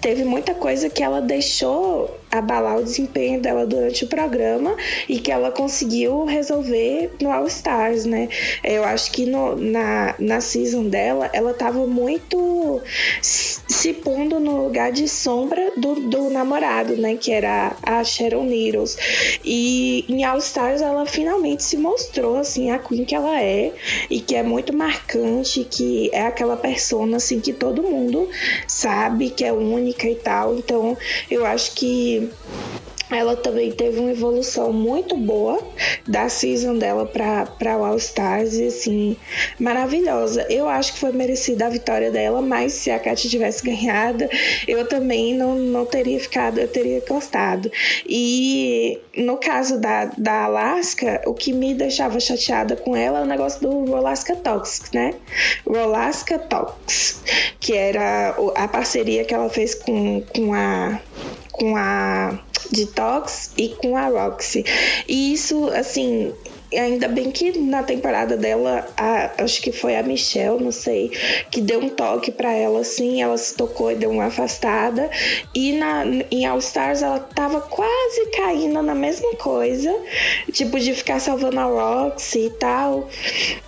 teve 0.00 0.24
muita 0.24 0.54
coisa 0.54 0.88
que 0.88 1.02
ela 1.02 1.20
deixou 1.20 2.19
abalar 2.30 2.78
o 2.78 2.84
desempenho 2.84 3.40
dela 3.40 3.66
durante 3.66 4.04
o 4.04 4.06
programa 4.06 4.76
e 5.08 5.18
que 5.18 5.32
ela 5.32 5.50
conseguiu 5.50 6.24
resolver 6.24 7.10
no 7.20 7.30
All 7.30 7.46
Stars, 7.46 8.04
né? 8.04 8.28
Eu 8.62 8.84
acho 8.84 9.10
que 9.10 9.26
no, 9.26 9.56
na, 9.56 10.14
na 10.18 10.40
season 10.40 10.84
dela, 10.84 11.28
ela 11.32 11.52
tava 11.52 11.86
muito 11.86 12.80
se 13.20 13.92
pondo 13.94 14.38
no 14.38 14.64
lugar 14.64 14.92
de 14.92 15.08
sombra 15.08 15.72
do, 15.76 15.94
do 15.94 16.30
namorado, 16.30 16.96
né? 16.96 17.16
Que 17.16 17.32
era 17.32 17.76
a 17.82 18.04
Sharon 18.04 18.44
Needles. 18.44 18.96
E 19.44 20.04
em 20.08 20.24
All 20.24 20.38
Stars 20.38 20.80
ela 20.80 21.06
finalmente 21.06 21.62
se 21.62 21.76
mostrou, 21.76 22.36
assim, 22.36 22.70
a 22.70 22.78
Queen 22.78 23.04
que 23.04 23.14
ela 23.14 23.40
é 23.42 23.72
e 24.08 24.20
que 24.20 24.34
é 24.34 24.42
muito 24.42 24.72
marcante, 24.76 25.64
que 25.64 26.10
é 26.12 26.22
aquela 26.22 26.56
persona, 26.56 27.16
assim, 27.16 27.40
que 27.40 27.52
todo 27.52 27.82
mundo 27.82 28.28
sabe 28.66 29.30
que 29.30 29.44
é 29.44 29.52
única 29.52 30.08
e 30.08 30.14
tal. 30.14 30.56
Então, 30.56 30.96
eu 31.30 31.44
acho 31.46 31.74
que 31.74 32.19
ela 33.16 33.36
também 33.36 33.72
teve 33.72 33.98
uma 33.98 34.10
evolução 34.10 34.72
muito 34.72 35.16
boa 35.16 35.60
da 36.06 36.28
season 36.28 36.78
dela 36.78 37.04
para 37.06 37.76
o 37.76 37.84
All 37.84 37.96
Stars 37.96 38.54
e 38.54 38.66
assim, 38.66 39.16
maravilhosa. 39.58 40.46
Eu 40.48 40.68
acho 40.68 40.92
que 40.94 40.98
foi 40.98 41.12
merecida 41.12 41.66
a 41.66 41.70
vitória 41.70 42.10
dela, 42.10 42.40
mas 42.40 42.72
se 42.72 42.90
a 42.90 42.98
Katia 42.98 43.30
tivesse 43.30 43.64
ganhado, 43.64 44.28
eu 44.66 44.86
também 44.86 45.34
não, 45.34 45.56
não 45.56 45.84
teria 45.84 46.20
ficado, 46.20 46.58
eu 46.58 46.68
teria 46.68 47.02
gostado. 47.06 47.70
E 48.06 48.98
no 49.16 49.36
caso 49.36 49.78
da, 49.78 50.06
da 50.16 50.44
Alaska, 50.44 51.22
o 51.26 51.34
que 51.34 51.52
me 51.52 51.74
deixava 51.74 52.20
chateada 52.20 52.76
com 52.76 52.94
ela 52.94 53.20
é 53.20 53.22
o 53.22 53.26
negócio 53.26 53.60
do 53.60 53.84
Rolaska 53.86 54.36
Talks, 54.36 54.82
né? 54.94 55.14
Rolaska 55.66 56.38
Talks, 56.38 57.22
que 57.58 57.72
era 57.72 58.36
a 58.54 58.68
parceria 58.68 59.24
que 59.24 59.34
ela 59.34 59.48
fez 59.48 59.74
com, 59.74 60.22
com 60.32 60.54
a 60.54 61.00
com 61.60 61.76
a 61.76 62.40
Detox 62.72 63.52
e 63.58 63.68
com 63.68 63.94
a 63.94 64.06
Roxy. 64.06 64.64
E 65.06 65.34
isso, 65.34 65.68
assim, 65.68 66.32
ainda 66.74 67.06
bem 67.06 67.30
que 67.30 67.58
na 67.58 67.82
temporada 67.82 68.34
dela, 68.34 68.88
a, 68.96 69.42
acho 69.42 69.60
que 69.60 69.70
foi 69.70 69.94
a 69.96 70.02
Michelle, 70.02 70.62
não 70.62 70.72
sei, 70.72 71.10
que 71.50 71.60
deu 71.60 71.80
um 71.80 71.90
toque 71.90 72.30
para 72.30 72.50
ela 72.52 72.80
assim, 72.80 73.20
ela 73.20 73.36
se 73.36 73.54
tocou 73.54 73.92
e 73.92 73.96
deu 73.96 74.10
uma 74.10 74.26
afastada. 74.26 75.10
E 75.54 75.72
na, 75.72 76.04
em 76.30 76.46
All 76.46 76.58
Stars 76.58 77.02
ela 77.02 77.20
tava 77.20 77.60
quase 77.60 78.30
caindo 78.30 78.80
na 78.82 78.94
mesma 78.94 79.34
coisa, 79.36 79.94
tipo 80.50 80.80
de 80.80 80.94
ficar 80.94 81.20
salvando 81.20 81.60
a 81.60 81.64
Roxy 81.64 82.46
e 82.46 82.50
tal. 82.50 83.06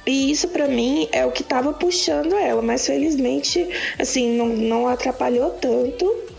E 0.07 0.31
isso 0.31 0.49
para 0.49 0.67
mim 0.67 1.09
é 1.13 1.27
o 1.27 1.33
que 1.33 1.43
tava 1.43 1.75
puxando 1.75 2.35
ela, 2.35 2.63
mas 2.63 2.87
felizmente 2.87 3.69
assim 3.99 4.35
não, 4.37 4.49
não 4.49 4.89
atrapalhou 4.89 5.51
tanto. 5.51 6.33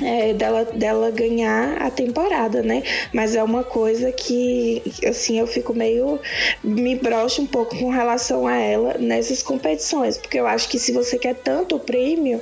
É, 0.00 0.32
dela, 0.32 0.64
dela 0.64 1.10
ganhar 1.10 1.80
a 1.80 1.90
temporada, 1.90 2.62
né? 2.62 2.82
Mas 3.12 3.34
é 3.34 3.42
uma 3.42 3.64
coisa 3.64 4.12
que, 4.12 4.82
assim, 5.06 5.38
eu 5.38 5.46
fico 5.46 5.74
meio. 5.74 6.20
me 6.62 6.96
broxo 6.96 7.42
um 7.42 7.46
pouco 7.46 7.76
com 7.76 7.90
relação 7.90 8.46
a 8.46 8.56
ela 8.56 8.96
nessas 8.98 9.42
competições, 9.42 10.16
porque 10.16 10.38
eu 10.38 10.46
acho 10.46 10.68
que 10.68 10.78
se 10.78 10.92
você 10.92 11.18
quer 11.18 11.34
tanto 11.34 11.76
o 11.76 11.80
prêmio, 11.80 12.40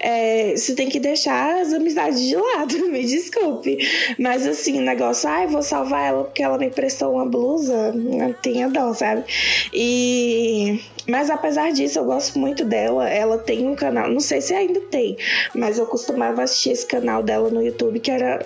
é, 0.00 0.54
você 0.56 0.74
tem 0.74 0.88
que 0.88 1.00
deixar 1.00 1.60
as 1.60 1.72
amizades 1.72 2.20
de 2.20 2.36
lado, 2.36 2.78
me 2.88 3.04
desculpe. 3.04 3.78
Mas, 4.18 4.46
assim, 4.46 4.78
o 4.78 4.82
negócio, 4.82 5.28
ai, 5.28 5.44
ah, 5.44 5.48
vou 5.48 5.62
salvar 5.62 6.06
ela 6.06 6.24
porque 6.24 6.42
ela 6.42 6.58
me 6.58 6.70
prestou 6.70 7.14
uma 7.14 7.26
blusa, 7.26 7.94
tenha 8.42 8.68
dó, 8.68 8.92
sabe? 8.94 9.24
E 9.72 10.80
mas 11.08 11.30
apesar 11.30 11.72
disso, 11.72 11.98
eu 11.98 12.04
gosto 12.04 12.38
muito 12.38 12.64
dela. 12.64 13.08
Ela 13.08 13.38
tem 13.38 13.66
um 13.66 13.76
canal, 13.76 14.10
não 14.10 14.20
sei 14.20 14.40
se 14.40 14.52
ainda 14.52 14.80
tem, 14.80 15.16
mas 15.54 15.78
eu 15.78 15.86
costumava 15.86 16.42
assistir 16.42 16.70
esse 16.70 16.85
canal 16.86 17.22
dela 17.22 17.50
no 17.50 17.62
YouTube 17.62 18.00
que 18.00 18.10
era 18.10 18.44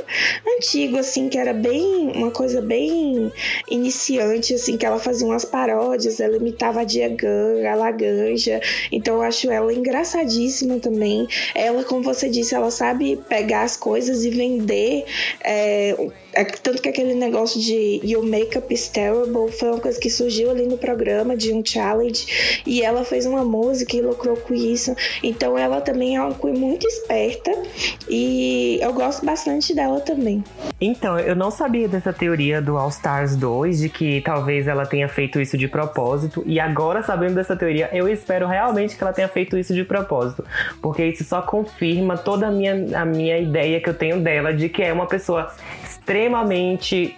antigo, 0.56 0.98
assim, 0.98 1.28
que 1.28 1.38
era 1.38 1.52
bem 1.52 2.10
uma 2.14 2.30
coisa 2.30 2.60
bem 2.60 3.32
iniciante, 3.68 4.54
assim, 4.54 4.76
que 4.76 4.86
ela 4.86 4.98
fazia 4.98 5.26
umas 5.26 5.44
paródias, 5.44 6.20
ela 6.20 6.36
imitava 6.36 6.80
a 6.80 6.84
Diagan, 6.84 7.68
a 7.68 7.74
Laganja. 7.74 8.60
Então 8.90 9.16
eu 9.16 9.22
acho 9.22 9.50
ela 9.50 9.72
engraçadíssima 9.72 10.78
também. 10.78 11.26
Ela, 11.54 11.84
como 11.84 12.02
você 12.02 12.28
disse, 12.28 12.54
ela 12.54 12.70
sabe 12.70 13.16
pegar 13.28 13.62
as 13.62 13.76
coisas 13.76 14.24
e 14.24 14.30
vender. 14.30 15.04
É, 15.42 15.94
tanto 16.62 16.82
que 16.82 16.88
aquele 16.88 17.14
negócio 17.14 17.60
de 17.60 18.00
Your 18.04 18.24
Makeup 18.24 18.72
is 18.72 18.88
Terrible 18.88 19.50
foi 19.52 19.70
uma 19.70 19.80
coisa 19.80 19.98
que 19.98 20.10
surgiu 20.10 20.50
ali 20.50 20.66
no 20.66 20.78
programa 20.78 21.36
de 21.36 21.52
um 21.52 21.64
challenge 21.64 22.62
e 22.66 22.82
ela 22.82 23.04
fez 23.04 23.26
uma 23.26 23.44
música 23.44 23.96
e 23.96 24.00
lucrou 24.00 24.36
com 24.36 24.54
isso. 24.54 24.94
Então 25.22 25.58
ela 25.58 25.80
também 25.80 26.16
é 26.16 26.20
uma 26.20 26.34
Queen 26.34 26.54
muito 26.54 26.86
esperta 26.86 27.50
e 28.08 28.78
eu 28.80 28.92
gosto 28.92 29.24
bastante 29.24 29.74
dela 29.74 30.00
também. 30.00 30.42
Então, 30.80 31.18
eu 31.18 31.36
não 31.36 31.50
sabia 31.50 31.86
dessa 31.86 32.12
teoria 32.12 32.62
do 32.62 32.78
All 32.78 32.88
Stars 32.88 33.36
2, 33.36 33.80
de 33.80 33.88
que 33.90 34.22
talvez 34.22 34.66
ela 34.66 34.86
tenha 34.86 35.08
feito 35.08 35.38
isso 35.38 35.58
de 35.58 35.68
propósito. 35.68 36.42
E 36.46 36.58
agora, 36.58 37.02
sabendo 37.02 37.34
dessa 37.34 37.54
teoria, 37.54 37.90
eu 37.92 38.08
espero 38.08 38.46
realmente 38.46 38.96
que 38.96 39.02
ela 39.02 39.12
tenha 39.12 39.28
feito 39.28 39.58
isso 39.58 39.74
de 39.74 39.84
propósito. 39.84 40.42
Porque 40.80 41.04
isso 41.04 41.22
só 41.24 41.42
confirma 41.42 42.16
toda 42.16 42.46
a 42.46 42.50
minha, 42.50 42.98
a 42.98 43.04
minha 43.04 43.38
ideia 43.38 43.78
que 43.80 43.90
eu 43.90 43.94
tenho 43.94 44.20
dela 44.20 44.54
de 44.54 44.70
que 44.70 44.82
é 44.82 44.90
uma 44.90 45.06
pessoa 45.06 45.52
extremamente 46.10 47.16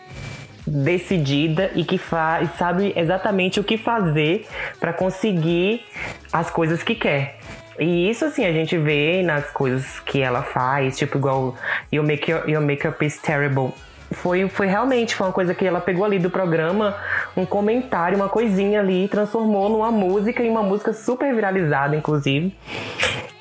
decidida 0.66 1.70
e 1.74 1.82
que 1.82 1.96
faz, 1.96 2.50
sabe 2.58 2.92
exatamente 2.94 3.58
o 3.58 3.64
que 3.64 3.78
fazer 3.78 4.46
para 4.78 4.92
conseguir 4.92 5.84
as 6.30 6.50
coisas 6.50 6.82
que 6.82 6.94
quer. 6.94 7.38
E 7.80 8.10
isso, 8.10 8.26
assim, 8.26 8.44
a 8.44 8.52
gente 8.52 8.76
vê 8.76 9.22
nas 9.22 9.50
coisas 9.50 9.98
que 10.00 10.20
ela 10.20 10.42
faz, 10.42 10.98
tipo, 10.98 11.16
igual 11.16 11.56
Your, 11.90 12.04
make 12.04 12.30
your, 12.30 12.48
your 12.48 12.62
Makeup 12.62 13.04
is 13.04 13.18
Terrible. 13.18 13.72
Foi, 14.12 14.46
foi 14.50 14.66
realmente 14.66 15.14
foi 15.14 15.26
uma 15.26 15.32
coisa 15.32 15.54
que 15.54 15.64
ela 15.64 15.80
pegou 15.80 16.04
ali 16.04 16.18
do 16.18 16.28
programa, 16.28 16.94
um 17.34 17.46
comentário, 17.46 18.14
uma 18.14 18.28
coisinha 18.28 18.80
ali, 18.80 19.08
transformou 19.08 19.70
numa 19.70 19.90
música 19.90 20.42
e 20.42 20.50
uma 20.50 20.62
música 20.62 20.92
super 20.92 21.34
viralizada, 21.34 21.96
inclusive. 21.96 22.54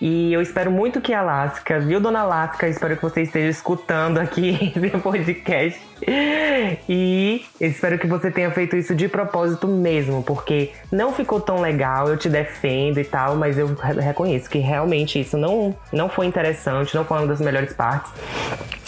E 0.02 0.34
eu 0.34 0.42
espero 0.42 0.72
muito 0.72 1.00
que 1.00 1.14
a 1.14 1.20
Alaska, 1.20 1.80
viu, 1.80 2.00
dona 2.00 2.22
Alaska? 2.22 2.68
Espero 2.68 2.98
que 2.98 3.04
você 3.04 3.22
esteja 3.22 3.50
escutando 3.50 4.18
aqui 4.18 4.74
esse 4.76 4.98
podcast. 4.98 5.80
E 6.90 7.46
espero 7.60 8.00
que 8.00 8.08
você 8.08 8.32
tenha 8.32 8.50
feito 8.50 8.76
isso 8.76 8.96
de 8.96 9.08
propósito 9.08 9.68
mesmo, 9.68 10.24
porque 10.24 10.72
não 10.92 11.14
ficou 11.14 11.40
tão 11.40 11.62
legal, 11.62 12.08
eu 12.08 12.18
te 12.18 12.28
defendo 12.28 13.00
e 13.00 13.04
tal, 13.04 13.36
mas 13.36 13.60
eu 13.60 13.76
reconheço 13.76 14.50
que 14.50 14.58
realmente 14.58 15.20
isso 15.22 15.38
não, 15.38 15.76
não 15.94 16.10
foi 16.10 16.26
interessante, 16.26 16.96
não 16.96 17.06
foi 17.06 17.20
uma 17.20 17.28
das 17.28 17.40
melhores 17.40 17.72
partes 17.72 18.12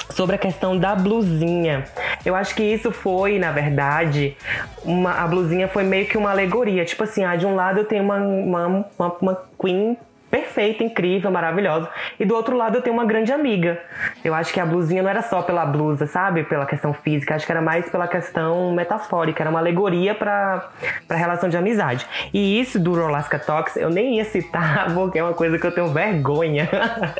sobre 0.10 0.36
a 0.36 0.40
questão 0.40 0.76
da 0.76 0.96
blusinha. 0.96 1.86
Eu 2.26 2.36
acho 2.36 2.56
que 2.56 2.64
isso 2.64 2.92
foi, 2.92 3.38
na 3.38 3.52
verdade, 3.52 4.36
uma, 4.84 5.12
a 5.12 5.28
blusinha 5.28 5.68
foi 5.68 5.84
meio 5.84 6.08
que 6.08 6.18
uma 6.18 6.32
alegoria. 6.32 6.84
Tipo 6.86 7.04
assim, 7.04 7.24
ah, 7.24 7.36
de 7.36 7.46
um 7.46 7.54
lado 7.54 7.80
eu 7.80 7.86
tenho 7.86 8.04
uma, 8.04 8.18
uma, 8.18 8.68
uma, 8.98 9.16
uma 9.22 9.44
queen 9.60 9.96
perfeita, 10.34 10.84
incrível, 10.84 11.30
maravilhosa. 11.30 11.88
E 12.20 12.26
do 12.26 12.34
outro 12.34 12.58
lado 12.58 12.76
eu 12.76 12.82
tenho 12.82 12.96
uma 12.96 13.06
grande 13.06 13.32
amiga. 13.32 13.80
Eu 14.26 14.34
acho 14.34 14.52
que 14.52 14.60
a 14.60 14.66
blusinha 14.66 15.04
não 15.04 15.10
era 15.12 15.22
só 15.22 15.44
pela 15.44 15.64
blusa, 15.64 16.08
sabe? 16.08 16.44
Pela 16.44 16.66
questão 16.66 16.92
física, 16.92 17.36
acho 17.36 17.46
que 17.46 17.52
era 17.52 17.62
mais 17.62 17.88
pela 17.88 18.08
questão 18.08 18.74
metafórica, 18.74 19.44
era 19.44 19.50
uma 19.52 19.60
alegoria 19.60 20.16
para 20.16 20.70
a 21.08 21.16
relação 21.16 21.50
de 21.50 21.56
amizade. 21.56 22.08
E 22.34 22.60
isso 22.60 22.80
do 22.80 22.96
Rolaska 22.96 23.38
Talks 23.38 23.76
eu 23.76 23.92
nem 23.92 24.16
ia 24.18 24.26
citar, 24.26 24.92
porque 24.96 25.20
é 25.20 25.24
uma 25.24 25.36
coisa 25.36 25.60
que 25.60 25.68
eu 25.68 25.72
tenho 25.72 25.90
vergonha. 25.90 26.68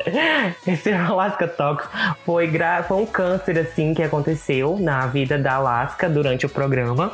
Esse 0.66 0.90
Rolaska 0.90 1.46
Talks 1.46 1.88
foi, 2.24 2.50
foi 2.88 2.96
um 2.96 3.06
câncer 3.06 3.56
assim 3.60 3.94
que 3.94 4.02
aconteceu 4.02 4.76
na 4.80 5.06
vida 5.06 5.38
da 5.38 5.54
Alaska 5.54 6.08
durante 6.08 6.46
o 6.46 6.48
programa 6.48 7.12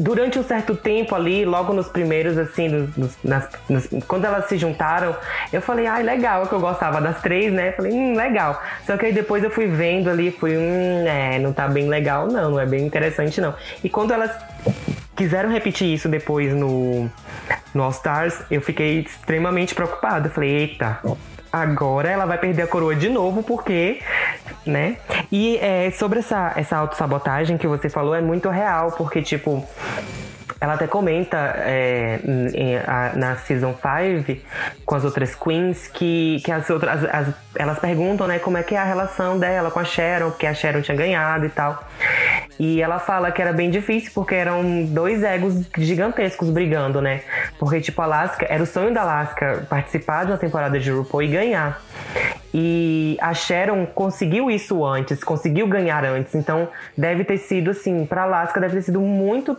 durante 0.00 0.38
um 0.38 0.42
certo 0.42 0.74
tempo 0.74 1.14
ali, 1.14 1.44
logo 1.44 1.74
nos 1.74 1.86
primeiros, 1.88 2.38
assim, 2.38 2.68
nos, 2.96 3.18
nas, 3.22 3.48
nos, 3.68 3.86
quando 4.08 4.24
elas 4.24 4.46
se 4.46 4.56
juntaram, 4.56 5.14
eu 5.52 5.60
falei, 5.60 5.86
ai, 5.86 6.02
legal, 6.02 6.46
que 6.46 6.54
eu 6.54 6.58
gostava 6.58 7.02
das 7.02 7.20
três, 7.20 7.52
né? 7.52 7.72
Falei, 7.72 7.92
hum, 7.92 8.16
legal. 8.16 8.62
Só 8.86 8.96
que 8.96 9.04
aí 9.04 9.12
depois 9.12 9.44
eu 9.44 9.50
fui 9.50 9.66
vendo 9.66 10.08
ali, 10.08 10.30
fui, 10.30 10.56
hum, 10.56 11.04
é, 11.06 11.38
não 11.38 11.52
tá 11.52 11.68
bem 11.68 11.86
legal, 11.86 12.28
não, 12.28 12.52
não 12.52 12.60
é 12.60 12.64
bem 12.64 12.86
interessante, 12.86 13.42
não. 13.42 13.54
E 13.84 13.90
quando 13.90 14.14
elas 14.14 14.30
quiseram 15.14 15.50
repetir 15.50 15.92
isso 15.92 16.08
depois 16.08 16.54
no, 16.54 17.10
no 17.74 17.82
All 17.82 17.90
Stars, 17.90 18.42
eu 18.50 18.62
fiquei 18.62 19.00
extremamente 19.00 19.74
preocupado. 19.74 20.28
Eu 20.28 20.32
falei, 20.32 20.50
eita, 20.50 20.98
agora 21.52 22.08
ela 22.08 22.24
vai 22.24 22.38
perder 22.38 22.62
a 22.62 22.66
coroa 22.66 22.94
de 22.94 23.10
novo, 23.10 23.42
porque, 23.42 24.00
né? 24.66 24.96
E 25.30 25.58
é, 25.58 25.90
sobre 25.90 26.18
essa, 26.18 26.52
essa 26.56 26.76
autossabotagem 26.76 27.56
que 27.58 27.66
você 27.66 27.88
falou, 27.88 28.14
é 28.14 28.20
muito 28.20 28.48
real, 28.48 28.92
porque, 28.92 29.22
tipo, 29.22 29.66
ela 30.60 30.74
até 30.74 30.86
comenta 30.86 31.54
é, 31.58 32.20
na 33.16 33.36
Season 33.36 33.74
5 33.74 34.40
com 34.84 34.94
as 34.94 35.04
outras 35.04 35.34
queens 35.34 35.88
que, 35.88 36.42
que 36.44 36.52
as 36.52 36.68
outras 36.68 37.02
as, 37.02 37.28
as, 37.28 37.34
elas 37.56 37.78
perguntam 37.78 38.26
né, 38.26 38.38
como 38.38 38.58
é 38.58 38.62
que 38.62 38.74
é 38.74 38.78
a 38.78 38.84
relação 38.84 39.38
dela 39.38 39.70
com 39.70 39.78
a 39.78 39.84
Sharon, 39.84 40.30
porque 40.30 40.46
a 40.46 40.52
Sharon 40.52 40.82
tinha 40.82 40.96
ganhado 40.96 41.46
e 41.46 41.48
tal. 41.48 41.82
E 42.58 42.82
ela 42.82 42.98
fala 42.98 43.32
que 43.32 43.40
era 43.40 43.54
bem 43.54 43.70
difícil 43.70 44.10
porque 44.14 44.34
eram 44.34 44.84
dois 44.84 45.22
egos 45.22 45.64
gigantescos 45.78 46.50
brigando, 46.50 47.00
né? 47.00 47.22
Porque, 47.58 47.80
tipo, 47.80 48.02
Alaska, 48.02 48.46
era 48.46 48.62
o 48.62 48.66
sonho 48.66 48.92
da 48.92 49.00
Alaska 49.00 49.66
participar 49.66 50.26
de 50.26 50.32
uma 50.32 50.38
temporada 50.38 50.78
de 50.78 50.90
RuPaul 50.90 51.22
e 51.22 51.28
ganhar. 51.28 51.80
E 52.52 53.16
a 53.20 53.32
Sharon 53.32 53.86
conseguiu 53.86 54.50
isso 54.50 54.84
antes, 54.84 55.22
conseguiu 55.22 55.66
ganhar 55.68 56.04
antes. 56.04 56.34
Então, 56.34 56.68
deve 56.96 57.24
ter 57.24 57.38
sido, 57.38 57.70
assim, 57.70 58.04
pra 58.04 58.24
Alaska, 58.24 58.60
deve 58.60 58.74
ter 58.76 58.82
sido 58.82 59.00
muito 59.00 59.56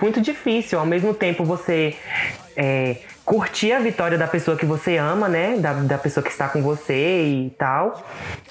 muito 0.00 0.20
difícil. 0.20 0.78
Ao 0.78 0.86
mesmo 0.86 1.12
tempo, 1.12 1.44
você 1.44 1.94
é, 2.56 2.96
curtir 3.24 3.72
a 3.72 3.78
vitória 3.78 4.18
da 4.18 4.26
pessoa 4.26 4.56
que 4.56 4.66
você 4.66 4.96
ama, 4.96 5.28
né? 5.28 5.56
Da, 5.58 5.72
da 5.74 5.98
pessoa 5.98 6.22
que 6.22 6.30
está 6.30 6.48
com 6.48 6.62
você 6.62 7.22
e 7.22 7.50
tal. 7.56 8.04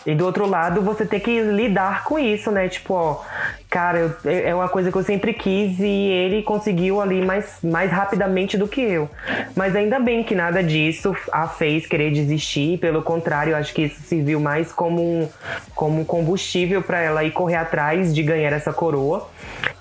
E 0.05 0.15
do 0.15 0.25
outro 0.25 0.47
lado, 0.47 0.81
você 0.81 1.05
ter 1.05 1.19
que 1.19 1.41
lidar 1.41 2.03
com 2.05 2.17
isso, 2.17 2.49
né? 2.51 2.69
Tipo, 2.69 2.93
ó, 2.93 3.21
cara, 3.69 3.99
eu, 3.99 4.15
é, 4.25 4.49
é 4.49 4.55
uma 4.55 4.69
coisa 4.69 4.91
que 4.91 4.97
eu 4.97 5.03
sempre 5.03 5.33
quis 5.33 5.77
e 5.79 5.83
ele 5.85 6.41
conseguiu 6.41 7.01
ali 7.01 7.23
mais, 7.23 7.57
mais 7.61 7.91
rapidamente 7.91 8.57
do 8.57 8.67
que 8.67 8.81
eu. 8.81 9.09
Mas 9.55 9.75
ainda 9.75 9.99
bem 9.99 10.23
que 10.23 10.33
nada 10.33 10.63
disso 10.63 11.15
a 11.31 11.47
fez 11.47 11.85
querer 11.85 12.11
desistir. 12.11 12.79
Pelo 12.79 13.01
contrário, 13.01 13.51
eu 13.51 13.57
acho 13.57 13.73
que 13.73 13.83
isso 13.83 14.01
serviu 14.01 14.39
mais 14.39 14.71
como 14.71 15.01
um, 15.01 15.29
como 15.75 16.05
combustível 16.05 16.81
para 16.81 16.99
ela 16.99 17.23
ir 17.23 17.31
correr 17.31 17.57
atrás 17.57 18.15
de 18.15 18.23
ganhar 18.23 18.53
essa 18.53 18.71
coroa 18.71 19.29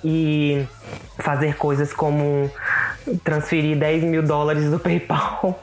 e 0.05 0.65
fazer 1.19 1.57
coisas 1.57 1.93
como 1.93 2.51
transferir 3.19 3.77
10 3.77 4.05
mil 4.05 4.23
dólares 4.23 4.71
do 4.71 4.79
PayPal. 4.79 5.61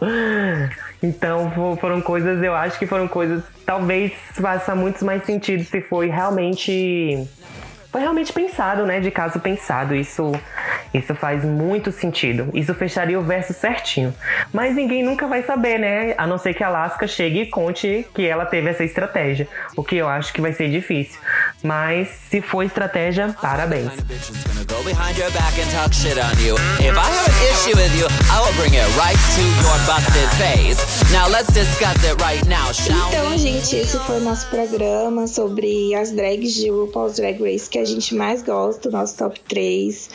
Então 1.02 1.52
foram 1.80 2.02
coisas, 2.02 2.42
eu 2.42 2.56
acho 2.56 2.80
que 2.80 2.88
foram 2.88 3.08
coisas, 3.08 3.44
talvez 3.66 4.12
faça 4.34 4.74
muito 4.74 5.06
mais 5.06 5.24
sentido 5.26 5.64
se 5.64 5.80
foi 5.80 6.08
realmente 6.08 7.28
foi 7.98 8.02
realmente 8.02 8.34
pensado, 8.34 8.86
né? 8.86 9.00
De 9.00 9.10
caso 9.10 9.40
pensado. 9.40 9.96
Isso, 9.96 10.32
isso 10.94 11.16
faz 11.16 11.44
muito 11.44 11.92
sentido. 11.92 12.50
Isso 12.54 12.74
fecharia 12.74 13.20
o 13.20 13.24
verso 13.24 13.54
certinho. 13.54 14.14
Mas 14.54 14.76
ninguém 14.76 15.04
nunca 15.04 15.26
vai 15.26 15.42
saber, 15.42 15.80
né? 15.80 16.14
A 16.18 16.28
não 16.28 16.38
ser 16.38 16.54
que 16.54 16.64
a 16.64 16.68
Alaska 16.68 17.08
chegue 17.08 17.42
e 17.42 17.46
conte 17.48 18.06
que 18.14 18.28
ela 18.28 18.46
teve 18.46 18.70
essa 18.70 18.84
estratégia. 18.84 19.48
O 19.76 19.84
que 19.84 19.96
eu 19.96 20.08
acho 20.08 20.34
que 20.34 20.42
vai 20.42 20.54
ser 20.54 20.70
difícil. 20.70 21.20
Mas 21.64 22.10
se 22.30 22.42
for 22.42 22.64
estratégia, 22.64 23.36
parabéns. 23.42 23.92
Então, 33.10 33.38
gente, 33.38 33.76
esse 33.76 33.98
foi 34.00 34.18
o 34.18 34.22
nosso 34.22 34.48
programa 34.48 35.28
sobre 35.28 35.96
as 35.96 36.12
drags 36.12 36.54
de 36.54 36.70
RuPaul's 36.70 37.16
Drag 37.16 37.42
Race 37.42 37.70
que 37.70 37.80
a 37.80 37.86
gente 37.86 38.14
mais 38.16 38.44
gosta, 38.44 38.90
o 38.90 38.92
nosso 38.92 39.18
top 39.18 39.40
3. 39.48 40.10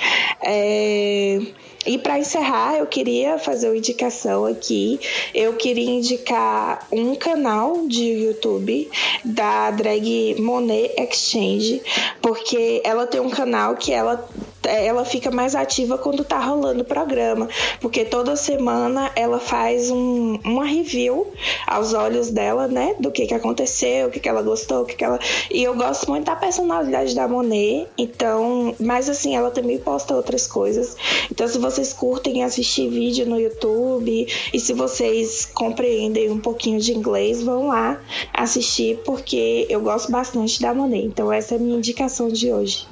É... 0.44 1.40
E 1.84 1.98
para 1.98 2.18
encerrar, 2.18 2.76
eu 2.76 2.86
queria 2.86 3.38
fazer 3.38 3.68
uma 3.68 3.76
indicação 3.76 4.44
aqui. 4.44 5.00
Eu 5.34 5.54
queria 5.54 5.90
indicar 5.90 6.86
um 6.92 7.14
canal 7.14 7.86
de 7.88 8.04
YouTube 8.04 8.88
da 9.24 9.70
drag 9.70 10.36
Monet 10.40 10.94
Exchange, 10.96 11.82
porque 12.20 12.80
ela 12.84 13.06
tem 13.06 13.20
um 13.20 13.30
canal 13.30 13.74
que 13.74 13.92
ela 13.92 14.28
ela 14.64 15.04
fica 15.04 15.30
mais 15.30 15.54
ativa 15.54 15.98
quando 15.98 16.24
tá 16.24 16.38
rolando 16.38 16.82
o 16.82 16.84
programa, 16.84 17.48
porque 17.80 18.04
toda 18.04 18.36
semana 18.36 19.10
ela 19.16 19.38
faz 19.38 19.90
um, 19.90 20.38
uma 20.44 20.64
review 20.64 21.32
aos 21.66 21.94
olhos 21.94 22.30
dela, 22.30 22.68
né, 22.68 22.94
do 22.98 23.10
que 23.10 23.26
que 23.26 23.34
aconteceu, 23.34 24.08
o 24.08 24.10
que 24.10 24.20
que 24.20 24.28
ela 24.28 24.42
gostou, 24.42 24.82
o 24.82 24.84
que 24.84 24.94
que 24.94 25.04
ela... 25.04 25.18
E 25.50 25.62
eu 25.62 25.74
gosto 25.74 26.08
muito 26.10 26.24
da 26.24 26.36
personalidade 26.36 27.14
da 27.14 27.26
Monet, 27.26 27.88
então... 27.96 28.74
Mas 28.78 29.08
assim, 29.08 29.36
ela 29.36 29.50
também 29.50 29.78
posta 29.78 30.14
outras 30.14 30.46
coisas. 30.46 30.96
Então 31.30 31.46
se 31.48 31.58
vocês 31.58 31.92
curtem 31.92 32.44
assistir 32.44 32.88
vídeo 32.88 33.26
no 33.26 33.38
YouTube 33.38 34.26
e 34.52 34.60
se 34.60 34.72
vocês 34.72 35.44
compreendem 35.46 36.30
um 36.30 36.38
pouquinho 36.38 36.80
de 36.80 36.92
inglês, 36.92 37.42
vão 37.42 37.68
lá 37.68 38.00
assistir, 38.32 38.98
porque 39.04 39.66
eu 39.68 39.80
gosto 39.80 40.10
bastante 40.10 40.60
da 40.60 40.74
Monet. 40.74 41.04
Então 41.04 41.32
essa 41.32 41.54
é 41.54 41.56
a 41.56 41.60
minha 41.60 41.76
indicação 41.76 42.28
de 42.28 42.52
hoje. 42.52 42.86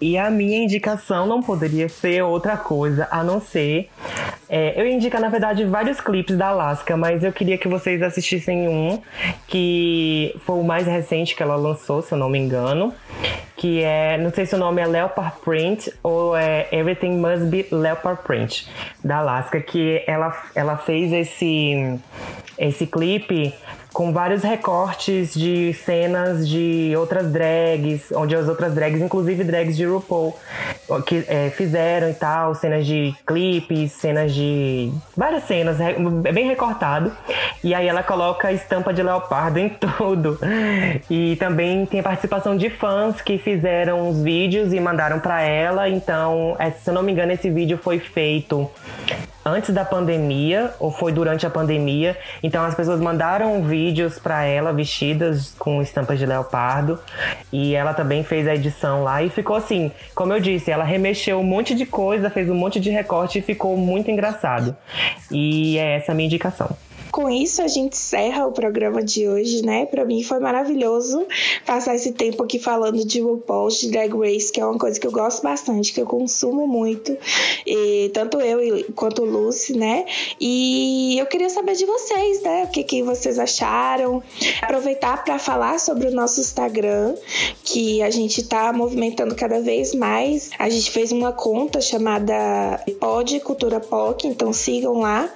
E 0.00 0.18
a 0.18 0.30
minha 0.30 0.58
indicação 0.58 1.26
não 1.26 1.42
poderia 1.42 1.88
ser 1.88 2.22
outra 2.22 2.56
coisa 2.56 3.08
a 3.10 3.24
não 3.24 3.40
ser. 3.40 3.88
É, 4.48 4.80
eu 4.80 4.86
indico, 4.86 5.18
na 5.18 5.28
verdade, 5.28 5.64
vários 5.64 6.00
clipes 6.00 6.36
da 6.36 6.48
Alaska, 6.48 6.96
mas 6.96 7.24
eu 7.24 7.32
queria 7.32 7.56
que 7.56 7.66
vocês 7.66 8.02
assistissem 8.02 8.68
um 8.68 9.00
que 9.48 10.36
foi 10.44 10.58
o 10.58 10.62
mais 10.62 10.86
recente 10.86 11.34
que 11.34 11.42
ela 11.42 11.56
lançou, 11.56 12.02
se 12.02 12.12
eu 12.12 12.18
não 12.18 12.28
me 12.28 12.38
engano. 12.38 12.92
Que 13.56 13.82
é, 13.82 14.18
não 14.18 14.30
sei 14.30 14.44
se 14.44 14.54
o 14.54 14.58
nome 14.58 14.82
é 14.82 14.86
Leopard 14.86 15.32
Print 15.42 15.90
ou 16.02 16.36
é 16.36 16.68
Everything 16.70 17.16
Must 17.16 17.46
Be 17.46 17.66
Leopard 17.72 18.22
Print, 18.22 18.68
da 19.02 19.18
Alaska, 19.18 19.60
que 19.60 20.02
ela, 20.06 20.36
ela 20.54 20.76
fez 20.76 21.10
esse, 21.10 21.98
esse 22.58 22.86
clipe 22.86 23.54
com 23.96 24.12
vários 24.12 24.42
recortes 24.42 25.32
de 25.32 25.72
cenas 25.72 26.46
de 26.46 26.92
outras 26.98 27.32
drags, 27.32 28.12
onde 28.12 28.36
as 28.36 28.46
outras 28.46 28.74
drags, 28.74 29.00
inclusive 29.00 29.42
drags 29.42 29.74
de 29.74 29.86
RuPaul, 29.86 30.36
que 31.06 31.24
é, 31.26 31.48
fizeram 31.48 32.10
e 32.10 32.12
tal, 32.12 32.54
cenas 32.54 32.84
de 32.84 33.14
clipes, 33.26 33.92
cenas 33.92 34.34
de. 34.34 34.92
várias 35.16 35.44
cenas, 35.44 35.80
é 35.80 35.94
bem 36.30 36.46
recortado. 36.46 37.10
E 37.64 37.74
aí 37.74 37.88
ela 37.88 38.02
coloca 38.02 38.52
estampa 38.52 38.92
de 38.92 39.02
leopardo 39.02 39.58
em 39.58 39.70
tudo. 39.96 40.38
E 41.08 41.36
também 41.36 41.86
tem 41.86 42.00
a 42.00 42.02
participação 42.02 42.54
de 42.54 42.68
fãs 42.68 43.22
que 43.22 43.38
fizeram 43.38 44.10
os 44.10 44.22
vídeos 44.22 44.74
e 44.74 44.78
mandaram 44.78 45.20
para 45.20 45.40
ela. 45.40 45.88
Então, 45.88 46.54
é, 46.58 46.70
se 46.70 46.90
eu 46.90 46.92
não 46.92 47.02
me 47.02 47.12
engano, 47.12 47.32
esse 47.32 47.48
vídeo 47.48 47.78
foi 47.78 47.98
feito 47.98 48.70
antes 49.46 49.72
da 49.72 49.84
pandemia 49.84 50.74
ou 50.80 50.90
foi 50.90 51.12
durante 51.12 51.46
a 51.46 51.50
pandemia. 51.50 52.18
Então 52.42 52.64
as 52.64 52.74
pessoas 52.74 53.00
mandaram 53.00 53.62
vídeos 53.62 54.18
para 54.18 54.44
ela 54.44 54.72
vestidas 54.72 55.54
com 55.56 55.80
estampas 55.80 56.18
de 56.18 56.26
leopardo 56.26 56.98
e 57.52 57.74
ela 57.74 57.94
também 57.94 58.24
fez 58.24 58.48
a 58.48 58.54
edição 58.56 59.04
lá 59.04 59.22
e 59.22 59.30
ficou 59.30 59.54
assim, 59.54 59.92
como 60.14 60.32
eu 60.32 60.40
disse, 60.40 60.72
ela 60.72 60.82
remexeu 60.82 61.38
um 61.38 61.44
monte 61.44 61.74
de 61.74 61.86
coisa, 61.86 62.28
fez 62.28 62.50
um 62.50 62.54
monte 62.54 62.80
de 62.80 62.90
recorte 62.90 63.38
e 63.38 63.42
ficou 63.42 63.76
muito 63.76 64.10
engraçado. 64.10 64.76
E 65.30 65.78
é 65.78 65.96
essa 65.96 66.10
a 66.10 66.14
minha 66.14 66.26
indicação 66.26 66.76
com 67.16 67.30
isso 67.30 67.62
a 67.62 67.66
gente 67.66 67.94
encerra 67.94 68.46
o 68.46 68.52
programa 68.52 69.02
de 69.02 69.26
hoje, 69.26 69.64
né? 69.64 69.86
Para 69.86 70.04
mim 70.04 70.22
foi 70.22 70.38
maravilhoso 70.38 71.26
passar 71.64 71.94
esse 71.94 72.12
tempo 72.12 72.42
aqui 72.42 72.58
falando 72.58 73.02
de 73.06 73.22
RuPaul, 73.22 73.70
de 73.70 73.90
Drag 73.90 74.12
Race, 74.14 74.52
que 74.52 74.60
é 74.60 74.66
uma 74.66 74.78
coisa 74.78 75.00
que 75.00 75.06
eu 75.06 75.10
gosto 75.10 75.42
bastante, 75.42 75.94
que 75.94 76.00
eu 76.02 76.04
consumo 76.04 76.68
muito, 76.68 77.16
e 77.66 78.10
tanto 78.12 78.38
eu 78.38 78.84
quanto 78.94 79.22
o 79.22 79.24
Lucy, 79.24 79.74
né? 79.74 80.04
E 80.38 81.16
eu 81.18 81.24
queria 81.24 81.48
saber 81.48 81.74
de 81.74 81.86
vocês, 81.86 82.42
né? 82.42 82.64
O 82.64 82.68
que, 82.68 82.84
que 82.84 83.02
vocês 83.02 83.38
acharam. 83.38 84.22
Aproveitar 84.60 85.24
para 85.24 85.38
falar 85.38 85.80
sobre 85.80 86.08
o 86.08 86.10
nosso 86.10 86.38
Instagram, 86.42 87.14
que 87.64 88.02
a 88.02 88.10
gente 88.10 88.42
tá 88.42 88.74
movimentando 88.74 89.34
cada 89.34 89.58
vez 89.62 89.94
mais. 89.94 90.50
A 90.58 90.68
gente 90.68 90.90
fez 90.90 91.12
uma 91.12 91.32
conta 91.32 91.80
chamada 91.80 92.34
Pod 93.00 93.40
Cultura 93.40 93.80
POC, 93.80 94.28
então 94.28 94.52
sigam 94.52 95.00
lá. 95.00 95.32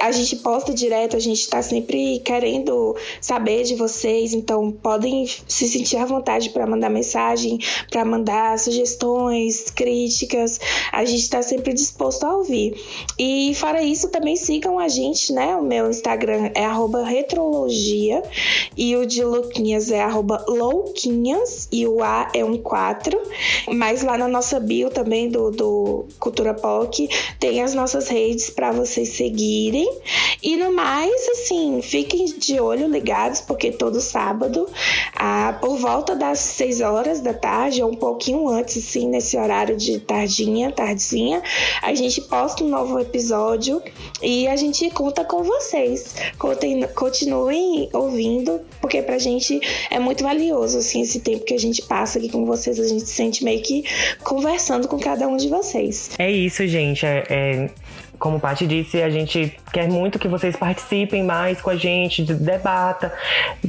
A 0.00 0.12
gente 0.12 0.36
posta 0.36 0.72
direto, 0.72 1.23
gente 1.24 1.40
está 1.40 1.62
sempre 1.62 2.20
querendo 2.20 2.96
saber 3.20 3.64
de 3.64 3.74
vocês, 3.74 4.32
então 4.34 4.70
podem 4.70 5.26
se 5.48 5.66
sentir 5.66 5.96
à 5.96 6.04
vontade 6.04 6.50
para 6.50 6.66
mandar 6.66 6.90
mensagem, 6.90 7.58
para 7.90 8.04
mandar 8.04 8.58
sugestões, 8.58 9.70
críticas. 9.70 10.60
A 10.92 11.04
gente 11.04 11.22
está 11.22 11.42
sempre 11.42 11.72
disposto 11.72 12.24
a 12.24 12.36
ouvir. 12.36 12.74
E 13.18 13.54
fora 13.54 13.82
isso, 13.82 14.08
também 14.08 14.36
sigam 14.36 14.78
a 14.78 14.88
gente, 14.88 15.32
né? 15.32 15.56
O 15.56 15.62
meu 15.62 15.90
Instagram 15.90 16.50
é 16.54 16.64
retrologia 17.04 18.22
e 18.76 18.96
o 18.96 19.06
de 19.06 19.22
Luquinhas 19.24 19.90
é 19.90 20.04
louquinhas 20.48 21.68
e 21.70 21.86
o 21.86 22.02
A 22.02 22.30
é 22.34 22.44
um 22.44 22.56
4. 22.58 23.20
Mas 23.72 24.02
lá 24.02 24.18
na 24.18 24.28
nossa 24.28 24.58
bio 24.58 24.90
também 24.90 25.28
do, 25.28 25.50
do 25.50 26.06
Cultura 26.18 26.54
POC 26.54 27.08
tem 27.38 27.62
as 27.62 27.74
nossas 27.74 28.08
redes 28.08 28.50
para 28.50 28.72
vocês 28.72 29.10
seguirem. 29.10 29.88
E 30.42 30.56
no 30.56 30.72
mais, 30.72 31.13
mas 31.14 31.28
assim, 31.28 31.80
fiquem 31.80 32.24
de 32.24 32.58
olho 32.58 32.88
ligados, 32.88 33.40
porque 33.40 33.70
todo 33.70 34.00
sábado, 34.00 34.68
ah, 35.14 35.56
por 35.60 35.76
volta 35.76 36.16
das 36.16 36.40
6 36.40 36.80
horas 36.80 37.20
da 37.20 37.32
tarde, 37.32 37.82
ou 37.82 37.92
um 37.92 37.94
pouquinho 37.94 38.48
antes, 38.48 38.78
assim, 38.78 39.08
nesse 39.08 39.36
horário 39.36 39.76
de 39.76 40.00
tardinha, 40.00 40.72
tardezinha, 40.72 41.40
a 41.80 41.94
gente 41.94 42.20
posta 42.22 42.64
um 42.64 42.68
novo 42.68 42.98
episódio 42.98 43.80
e 44.20 44.48
a 44.48 44.56
gente 44.56 44.90
conta 44.90 45.24
com 45.24 45.44
vocês. 45.44 46.16
continuem 46.94 47.88
ouvindo, 47.92 48.60
porque 48.80 49.00
pra 49.00 49.16
gente 49.18 49.60
é 49.90 50.00
muito 50.00 50.24
valioso, 50.24 50.78
assim, 50.78 51.02
esse 51.02 51.20
tempo 51.20 51.44
que 51.44 51.54
a 51.54 51.58
gente 51.58 51.82
passa 51.82 52.18
aqui 52.18 52.28
com 52.28 52.44
vocês. 52.44 52.80
A 52.80 52.88
gente 52.88 53.04
se 53.04 53.14
sente 53.14 53.44
meio 53.44 53.62
que 53.62 53.84
conversando 54.24 54.88
com 54.88 54.98
cada 54.98 55.28
um 55.28 55.36
de 55.36 55.48
vocês. 55.48 56.10
É 56.18 56.30
isso, 56.30 56.66
gente. 56.66 57.06
É, 57.06 57.24
é 57.30 57.70
como 58.18 58.40
Paty 58.40 58.66
disse, 58.66 59.02
a 59.02 59.10
gente 59.10 59.56
quer 59.72 59.88
muito 59.88 60.18
que 60.18 60.28
vocês 60.28 60.56
participem 60.56 61.22
mais 61.22 61.60
com 61.60 61.70
a 61.70 61.76
gente, 61.76 62.22
debata, 62.22 63.12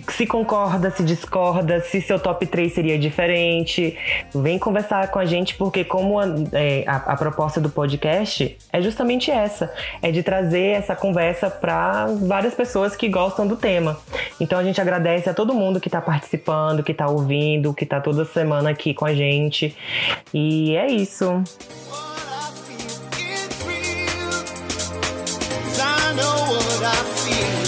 se 0.09 0.25
concorda, 0.25 0.91
se 0.91 1.03
discorda, 1.03 1.81
se 1.81 2.01
seu 2.01 2.19
top 2.19 2.45
3 2.45 2.73
seria 2.73 2.97
diferente. 2.97 3.97
Vem 4.33 4.57
conversar 4.59 5.09
com 5.09 5.19
a 5.19 5.25
gente, 5.25 5.55
porque 5.55 5.83
como 5.83 6.19
a, 6.19 6.25
é, 6.53 6.83
a, 6.87 6.95
a 6.95 7.17
proposta 7.17 7.59
do 7.59 7.69
podcast 7.69 8.57
é 8.71 8.81
justamente 8.81 9.31
essa, 9.31 9.73
é 10.01 10.11
de 10.11 10.23
trazer 10.23 10.77
essa 10.77 10.95
conversa 10.95 11.49
para 11.49 12.07
várias 12.07 12.53
pessoas 12.53 12.95
que 12.95 13.09
gostam 13.09 13.47
do 13.47 13.55
tema. 13.55 13.97
Então 14.39 14.59
a 14.59 14.63
gente 14.63 14.79
agradece 14.79 15.29
a 15.29 15.33
todo 15.33 15.53
mundo 15.53 15.79
que 15.79 15.87
está 15.87 16.01
participando, 16.01 16.83
que 16.83 16.91
está 16.91 17.07
ouvindo, 17.07 17.73
que 17.73 17.83
está 17.83 17.99
toda 17.99 18.25
semana 18.25 18.69
aqui 18.69 18.93
com 18.93 19.05
a 19.05 19.13
gente. 19.13 19.75
E 20.33 20.75
é 20.75 20.87
isso. 20.87 21.43
know 26.15 26.45
what 26.47 26.83
I 26.83 26.95
feel. 26.95 27.64